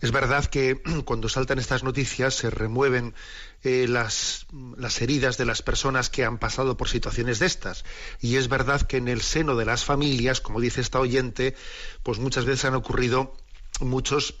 Es 0.00 0.10
verdad 0.10 0.44
que 0.46 0.82
cuando 1.04 1.28
saltan 1.28 1.58
estas 1.58 1.84
noticias 1.84 2.34
se 2.34 2.50
remueven 2.50 3.14
eh, 3.62 3.86
las, 3.88 4.46
las, 4.76 5.00
heridas 5.00 5.38
de 5.38 5.46
las 5.46 5.62
personas 5.62 6.10
que 6.10 6.24
han 6.24 6.38
pasado 6.38 6.76
por 6.76 6.88
situaciones 6.88 7.38
de 7.38 7.46
estas. 7.46 7.84
Y 8.20 8.36
es 8.36 8.48
verdad 8.48 8.82
que 8.82 8.96
en 8.96 9.08
el 9.08 9.22
seno 9.22 9.54
de 9.54 9.64
las 9.64 9.84
familias, 9.84 10.40
como 10.40 10.60
dice 10.60 10.80
esta 10.80 10.98
oyente, 10.98 11.54
pues 12.02 12.18
muchas 12.18 12.44
veces 12.44 12.64
han 12.64 12.74
ocurrido 12.74 13.36
muchos 13.88 14.34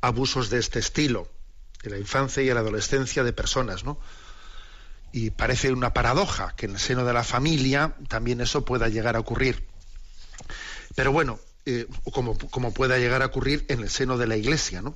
abusos 0.00 0.50
de 0.50 0.58
este 0.58 0.78
estilo 0.78 1.28
en 1.82 1.92
la 1.92 1.98
infancia 1.98 2.42
y 2.42 2.48
en 2.48 2.54
la 2.54 2.60
adolescencia 2.60 3.24
de 3.24 3.32
personas, 3.32 3.84
¿no? 3.84 3.98
Y 5.12 5.30
parece 5.30 5.72
una 5.72 5.92
paradoja 5.92 6.54
que 6.56 6.66
en 6.66 6.72
el 6.72 6.78
seno 6.78 7.04
de 7.04 7.12
la 7.12 7.22
familia 7.22 7.94
también 8.08 8.40
eso 8.40 8.64
pueda 8.64 8.88
llegar 8.88 9.16
a 9.16 9.20
ocurrir. 9.20 9.64
Pero 10.94 11.12
bueno, 11.12 11.38
eh, 11.66 11.86
como, 12.12 12.36
como, 12.50 12.74
pueda 12.74 12.98
llegar 12.98 13.22
a 13.22 13.26
ocurrir 13.26 13.64
en 13.68 13.80
el 13.80 13.90
seno 13.90 14.18
de 14.18 14.26
la 14.26 14.36
Iglesia, 14.36 14.82
¿no? 14.82 14.94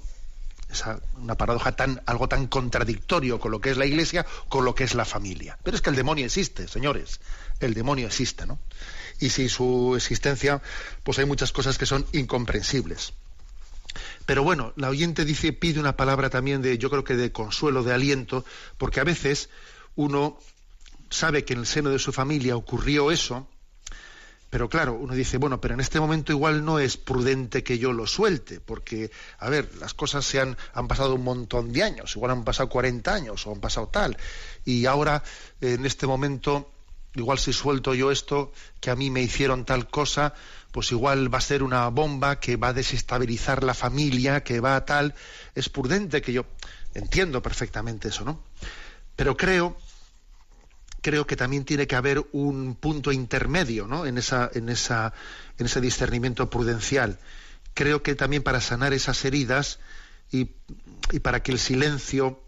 Esa, 0.71 1.01
una 1.17 1.35
paradoja 1.37 1.73
tan, 1.73 2.03
algo 2.05 2.29
tan 2.29 2.47
contradictorio 2.47 3.41
con 3.41 3.53
lo 3.53 3.61
que 3.61 3.71
es 3.71 3.79
la 3.79 3.87
Iglesia, 3.87 4.27
con 4.49 4.65
lo 4.65 4.75
que 4.75 4.85
es 4.85 4.95
la 4.95 5.07
familia. 5.07 5.59
Pero 5.63 5.77
es 5.77 5.83
que 5.83 5.91
el 5.91 5.97
demonio 5.97 6.27
existe, 6.27 6.69
señores. 6.69 7.21
El 7.61 7.73
demonio 7.73 8.07
existe, 8.07 8.45
¿no? 8.45 8.59
Y 9.19 9.31
sin 9.31 9.49
su 9.49 9.95
existencia, 9.97 10.61
pues 11.05 11.19
hay 11.19 11.25
muchas 11.25 11.53
cosas 11.53 11.79
que 11.79 11.87
son 11.87 12.07
incomprensibles. 12.13 13.15
Pero 14.27 14.43
bueno, 14.43 14.73
la 14.77 14.89
oyente 14.89 15.25
dice, 15.25 15.53
pide 15.53 15.81
una 15.81 15.97
palabra 15.97 16.31
también 16.31 16.63
de, 16.63 16.79
yo 16.79 16.91
creo 16.91 17.05
que 17.05 17.17
de 17.17 17.33
consuelo, 17.33 17.83
de 17.83 17.95
aliento, 17.95 18.45
porque 18.77 19.01
a 19.01 19.05
veces 19.05 19.49
uno 19.97 20.39
sabe 21.11 21.45
que 21.45 21.55
en 21.55 21.61
el 21.61 21.67
seno 21.67 21.91
de 21.91 21.99
su 21.99 22.13
familia 22.13 22.57
ocurrió 22.57 23.11
eso, 23.11 23.49
pero 24.51 24.69
claro, 24.69 24.95
uno 24.95 25.15
dice, 25.15 25.37
bueno, 25.37 25.61
pero 25.61 25.75
en 25.75 25.81
este 25.81 26.01
momento 26.01 26.33
igual 26.33 26.65
no 26.65 26.79
es 26.79 26.97
prudente 26.97 27.63
que 27.63 27.79
yo 27.79 27.93
lo 27.93 28.07
suelte, 28.07 28.61
porque, 28.61 29.11
a 29.39 29.51
ver, 29.51 29.69
las 29.79 29.93
cosas 29.93 30.25
se 30.25 30.41
han, 30.41 30.57
han 30.73 30.89
pasado 30.89 31.15
un 31.15 31.25
montón 31.25 31.73
de 31.73 31.83
años, 31.83 32.17
igual 32.17 32.33
han 32.33 32.45
pasado 32.45 32.69
40 32.71 33.13
años 33.13 33.47
o 33.47 33.53
han 33.53 33.61
pasado 33.61 33.89
tal, 33.89 34.17
y 34.65 34.87
ahora, 34.87 35.23
en 35.61 35.85
este 35.85 36.07
momento, 36.07 36.71
igual 37.15 37.39
si 37.39 37.53
suelto 37.53 37.95
yo 37.95 38.11
esto, 38.11 38.53
que 38.81 38.91
a 38.91 38.97
mí 38.97 39.11
me 39.11 39.21
hicieron 39.21 39.67
tal 39.67 39.89
cosa, 39.89 40.35
pues 40.73 40.93
igual 40.93 41.33
va 41.33 41.39
a 41.39 41.43
ser 41.43 41.63
una 41.63 41.89
bomba 41.89 42.41
que 42.41 42.57
va 42.57 42.69
a 42.69 42.73
desestabilizar 42.73 43.65
la 43.65 43.75
familia, 43.75 44.43
que 44.43 44.61
va 44.61 44.77
a 44.77 44.85
tal. 44.85 45.15
Es 45.55 45.69
prudente 45.69 46.21
que 46.21 46.33
yo 46.33 46.45
entiendo 46.95 47.43
perfectamente 47.43 48.09
eso, 48.09 48.25
¿no? 48.25 48.43
Pero 49.17 49.37
creo 49.37 49.77
creo 51.01 51.27
que 51.27 51.37
también 51.37 51.65
tiene 51.65 51.87
que 51.87 51.97
haber 51.97 52.27
un 52.33 52.75
punto 52.75 53.13
intermedio, 53.13 53.87
¿no? 53.87 54.05
En 54.05 54.19
esa 54.19 54.51
en 54.53 54.69
esa 54.69 55.15
en 55.59 55.67
ese 55.67 55.81
discernimiento 55.81 56.51
prudencial. 56.51 57.19
Creo 57.75 58.03
que 58.03 58.15
también 58.15 58.43
para 58.43 58.61
sanar 58.61 58.93
esas 58.93 59.25
heridas 59.25 59.79
y, 60.31 60.51
y 61.13 61.21
para 61.21 61.43
que 61.43 61.53
el 61.53 61.59
silencio 61.59 62.43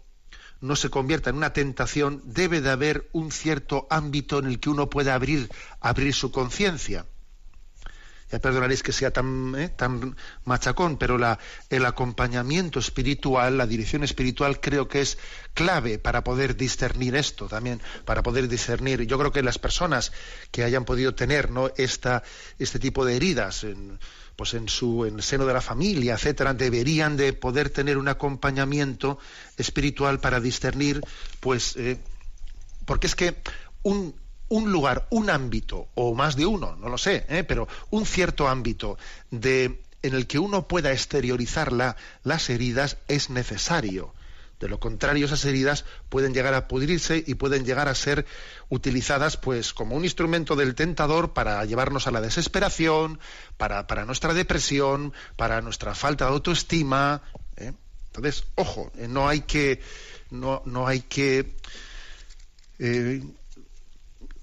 no 0.59 0.75
se 0.75 0.89
convierta 0.89 1.31
en 1.31 1.37
una 1.37 1.53
tentación, 1.53 2.21
debe 2.25 2.61
de 2.61 2.69
haber 2.69 3.09
un 3.13 3.31
cierto 3.31 3.87
ámbito 3.89 4.37
en 4.37 4.45
el 4.45 4.59
que 4.59 4.69
uno 4.69 4.89
pueda 4.89 5.15
abrir, 5.15 5.49
abrir 5.79 6.13
su 6.13 6.31
conciencia 6.31 7.05
perdonaréis 8.39 8.83
que 8.83 8.91
sea 8.91 9.11
tan, 9.11 9.55
eh, 9.55 9.69
tan 9.69 10.15
machacón, 10.45 10.97
pero 10.97 11.17
la, 11.17 11.39
el 11.69 11.85
acompañamiento 11.85 12.79
espiritual, 12.79 13.57
la 13.57 13.67
dirección 13.67 14.03
espiritual 14.03 14.59
creo 14.59 14.87
que 14.87 15.01
es 15.01 15.17
clave 15.53 15.99
para 15.99 16.23
poder 16.23 16.55
discernir 16.55 17.15
esto 17.15 17.47
también, 17.47 17.81
para 18.05 18.23
poder 18.23 18.47
discernir. 18.47 19.01
Yo 19.03 19.17
creo 19.17 19.31
que 19.31 19.43
las 19.43 19.59
personas 19.59 20.11
que 20.51 20.63
hayan 20.63 20.85
podido 20.85 21.13
tener 21.13 21.51
¿no? 21.51 21.71
Esta, 21.75 22.23
este 22.59 22.79
tipo 22.79 23.05
de 23.05 23.15
heridas 23.15 23.63
en, 23.63 23.99
pues 24.35 24.53
en 24.53 24.69
su 24.69 25.05
en 25.05 25.15
el 25.15 25.23
seno 25.23 25.45
de 25.45 25.53
la 25.53 25.61
familia, 25.61 26.15
etcétera, 26.15 26.53
deberían 26.53 27.17
de 27.17 27.33
poder 27.33 27.69
tener 27.69 27.97
un 27.97 28.07
acompañamiento 28.07 29.19
espiritual 29.57 30.19
para 30.19 30.39
discernir, 30.39 31.01
pues, 31.39 31.75
eh, 31.77 31.97
porque 32.85 33.07
es 33.07 33.15
que 33.15 33.35
un, 33.83 34.15
un 34.51 34.69
lugar, 34.69 35.07
un 35.11 35.29
ámbito, 35.29 35.87
o 35.95 36.13
más 36.13 36.35
de 36.35 36.45
uno, 36.45 36.75
no 36.75 36.89
lo 36.89 36.97
sé, 36.97 37.25
¿eh? 37.29 37.45
pero 37.45 37.69
un 37.89 38.05
cierto 38.05 38.49
ámbito 38.49 38.97
de, 39.29 39.81
en 40.01 40.13
el 40.13 40.27
que 40.27 40.39
uno 40.39 40.67
pueda 40.67 40.91
exteriorizar 40.91 41.71
las 41.71 42.49
heridas 42.49 42.97
es 43.07 43.29
necesario. 43.29 44.13
De 44.59 44.67
lo 44.67 44.77
contrario, 44.77 45.25
esas 45.25 45.45
heridas 45.45 45.85
pueden 46.09 46.33
llegar 46.33 46.53
a 46.53 46.67
pudrirse 46.67 47.23
y 47.25 47.35
pueden 47.35 47.63
llegar 47.63 47.87
a 47.87 47.95
ser 47.95 48.25
utilizadas 48.67 49.37
pues 49.37 49.73
como 49.73 49.95
un 49.95 50.03
instrumento 50.03 50.57
del 50.57 50.75
tentador 50.75 51.31
para 51.31 51.63
llevarnos 51.63 52.07
a 52.07 52.11
la 52.11 52.19
desesperación, 52.19 53.21
para, 53.55 53.87
para 53.87 54.05
nuestra 54.05 54.33
depresión, 54.33 55.13
para 55.37 55.61
nuestra 55.61 55.95
falta 55.95 56.25
de 56.25 56.31
autoestima. 56.31 57.21
¿eh? 57.55 57.71
Entonces, 58.07 58.43
ojo, 58.55 58.91
eh, 58.97 59.07
no 59.07 59.29
hay 59.29 59.41
que, 59.41 59.81
no, 60.29 60.61
no 60.65 60.87
hay 60.87 60.99
que 60.99 61.55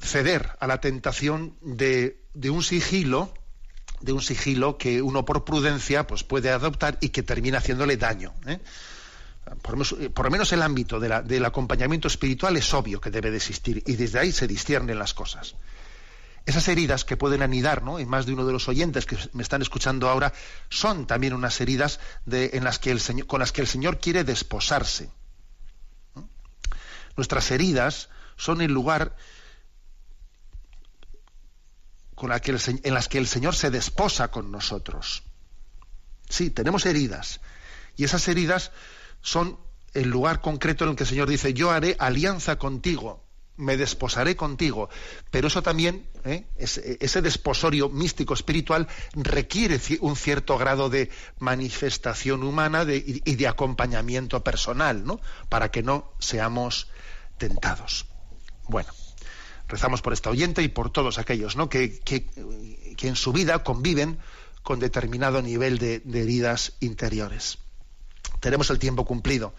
ceder 0.01 0.57
a 0.61 0.67
la 0.67 0.81
tentación 0.81 1.57
de, 1.61 2.21
un 2.51 2.63
sigilo 2.63 3.33
de 4.01 4.13
un 4.13 4.23
sigilo 4.23 4.79
que 4.79 5.03
uno 5.03 5.25
por 5.25 5.45
prudencia 5.45 6.07
pues 6.07 6.23
puede 6.23 6.51
adoptar 6.51 6.99
y 7.01 7.09
que 7.09 7.25
termina 7.25 7.59
haciéndole 7.59 7.97
daño. 7.97 8.33
¿eh? 8.47 8.61
Menos, 9.69 9.97
por, 10.15 10.27
lo 10.27 10.31
menos, 10.31 10.53
el 10.53 10.63
ámbito 10.63 11.01
del 11.01 11.45
acompañamiento 11.45 12.07
espiritual 12.07 12.57
es 12.57 12.73
obvio 12.75 13.01
que 13.01 13.11
debe 13.11 13.31
de 13.31 13.39
existir 13.39 13.83
y 13.87 13.97
desde 13.97 14.21
ahí 14.21 14.31
se 14.31 14.47
disciernen 14.47 14.99
las 14.99 15.15
cosas. 15.15 15.57
Esas 16.47 16.69
heridas 16.69 17.05
que 17.05 17.17
pueden 17.17 17.43
anidar 17.43 17.83
¿no? 17.83 17.99
en 17.99 18.09
más 18.09 18.25
de 18.25 18.33
uno 18.33 18.47
de 18.47 18.53
los 18.53 18.69
oyentes 18.69 19.05
que 19.05 19.19
me 19.33 19.43
están 19.43 19.61
escuchando 19.61 20.09
ahora 20.09 20.33
son 20.71 21.07
también 21.07 21.35
unas 21.35 21.61
heridas 21.61 22.01
de, 22.25 22.51
en 22.55 22.65
las 22.65 22.79
que 22.79 22.97
con 23.27 23.41
las 23.41 23.53
que 23.53 23.61
el 23.61 23.67
Señor 23.67 23.99
quiere 24.01 24.25
desposarse. 24.25 25.11
Nuestras 27.17 27.51
heridas 27.51 28.09
son 28.37 28.63
el 28.63 28.73
lugar 28.73 29.15
con 32.19 32.33
en 32.33 32.95
las 32.95 33.09
que 33.09 33.19
el 33.19 33.27
Señor 33.27 33.55
se 33.55 33.71
desposa 33.71 34.29
con 34.29 34.51
nosotros. 34.51 35.23
Sí, 36.29 36.51
tenemos 36.51 36.85
heridas. 36.85 37.41
Y 37.97 38.05
esas 38.05 38.27
heridas 38.29 38.73
son 39.23 39.59
el 39.95 40.09
lugar 40.09 40.41
concreto 40.41 40.85
en 40.85 40.91
el 40.91 40.97
que 40.97 41.05
el 41.05 41.09
Señor 41.09 41.29
dice, 41.29 41.55
yo 41.55 41.71
haré 41.71 41.97
alianza 41.99 42.59
contigo, 42.59 43.25
me 43.57 43.77
desposaré 43.77 44.37
contigo. 44.37 44.89
Pero 45.31 45.49
eso 45.49 45.63
también, 45.63 46.07
¿eh? 46.25 46.47
ese, 46.57 47.23
desposorio 47.23 47.89
místico 47.89 48.35
espiritual 48.35 48.89
requiere 49.15 49.81
un 50.01 50.17
cierto 50.17 50.59
grado 50.59 50.91
de 50.91 51.11
manifestación 51.39 52.43
humana 52.43 52.85
y, 52.85 53.35
de 53.35 53.49
acompañamiento 53.49 54.43
personal, 54.45 55.05
¿no? 55.05 55.21
Para 55.49 55.71
que 55.71 55.83
no 55.83 56.13
seamos 56.19 56.89
tentados. 57.39 58.07
Bueno, 58.69 58.93
rezamos 59.69 60.03
por 60.03 60.13
esta 60.13 60.31
oyente 60.31 60.63
y 60.63 60.69
por 60.69 60.91
todos 60.91 61.19
aquellos 61.19 61.57
¿no? 61.57 61.69
que, 61.69 62.01
que, 62.01 62.27
que 62.97 63.09
en 63.09 63.17
su 63.17 63.33
vida 63.33 63.63
conviven 63.63 64.19
con 64.63 64.81
determinado 64.81 65.41
nivel 65.43 65.79
de, 65.79 66.01
de 66.01 66.23
heridas 66.23 66.75
interiores. 66.81 67.59
Tenemos 68.41 68.71
el 68.71 68.79
tiempo 68.79 69.05
cumplido. 69.05 69.55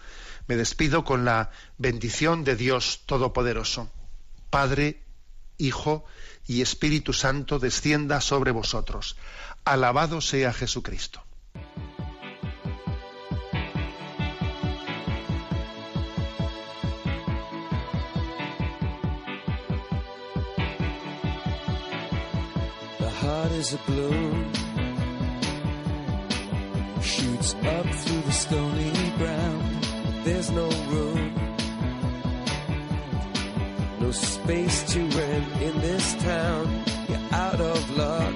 Me 0.46 0.56
despido 0.56 1.04
con 1.04 1.24
la 1.24 1.50
bendición 1.78 2.44
de 2.44 2.56
Dios 2.56 3.02
Todopoderoso. 3.06 3.90
Padre, 4.50 5.02
Hijo 5.58 6.04
y 6.46 6.62
Espíritu 6.62 7.12
Santo 7.12 7.58
descienda 7.58 8.20
sobre 8.20 8.50
vosotros. 8.50 9.16
Alabado 9.64 10.20
sea 10.20 10.52
Jesucristo. 10.52 11.22
Heart 23.20 23.52
is 23.52 23.74
a 23.74 23.78
balloon 23.86 24.50
shoots 27.02 27.54
up 27.54 27.86
through 27.86 28.22
the 28.22 28.32
stony 28.32 28.92
ground. 29.18 29.84
There's 30.24 30.50
no 30.50 30.68
room, 30.92 31.34
no 34.00 34.10
space 34.10 34.92
to 34.92 35.00
rent 35.00 35.62
in 35.62 35.80
this 35.80 36.14
town. 36.14 36.84
You're 37.08 37.28
out 37.32 37.60
of 37.60 37.90
luck. 37.96 38.34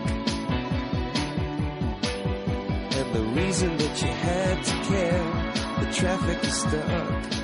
And 2.98 3.08
the 3.14 3.24
reason 3.40 3.76
that 3.78 4.02
you 4.02 4.08
had 4.08 4.64
to 4.64 4.76
care, 4.90 5.84
the 5.84 5.92
traffic 5.92 6.44
is 6.44 6.54
stuck. 6.60 7.43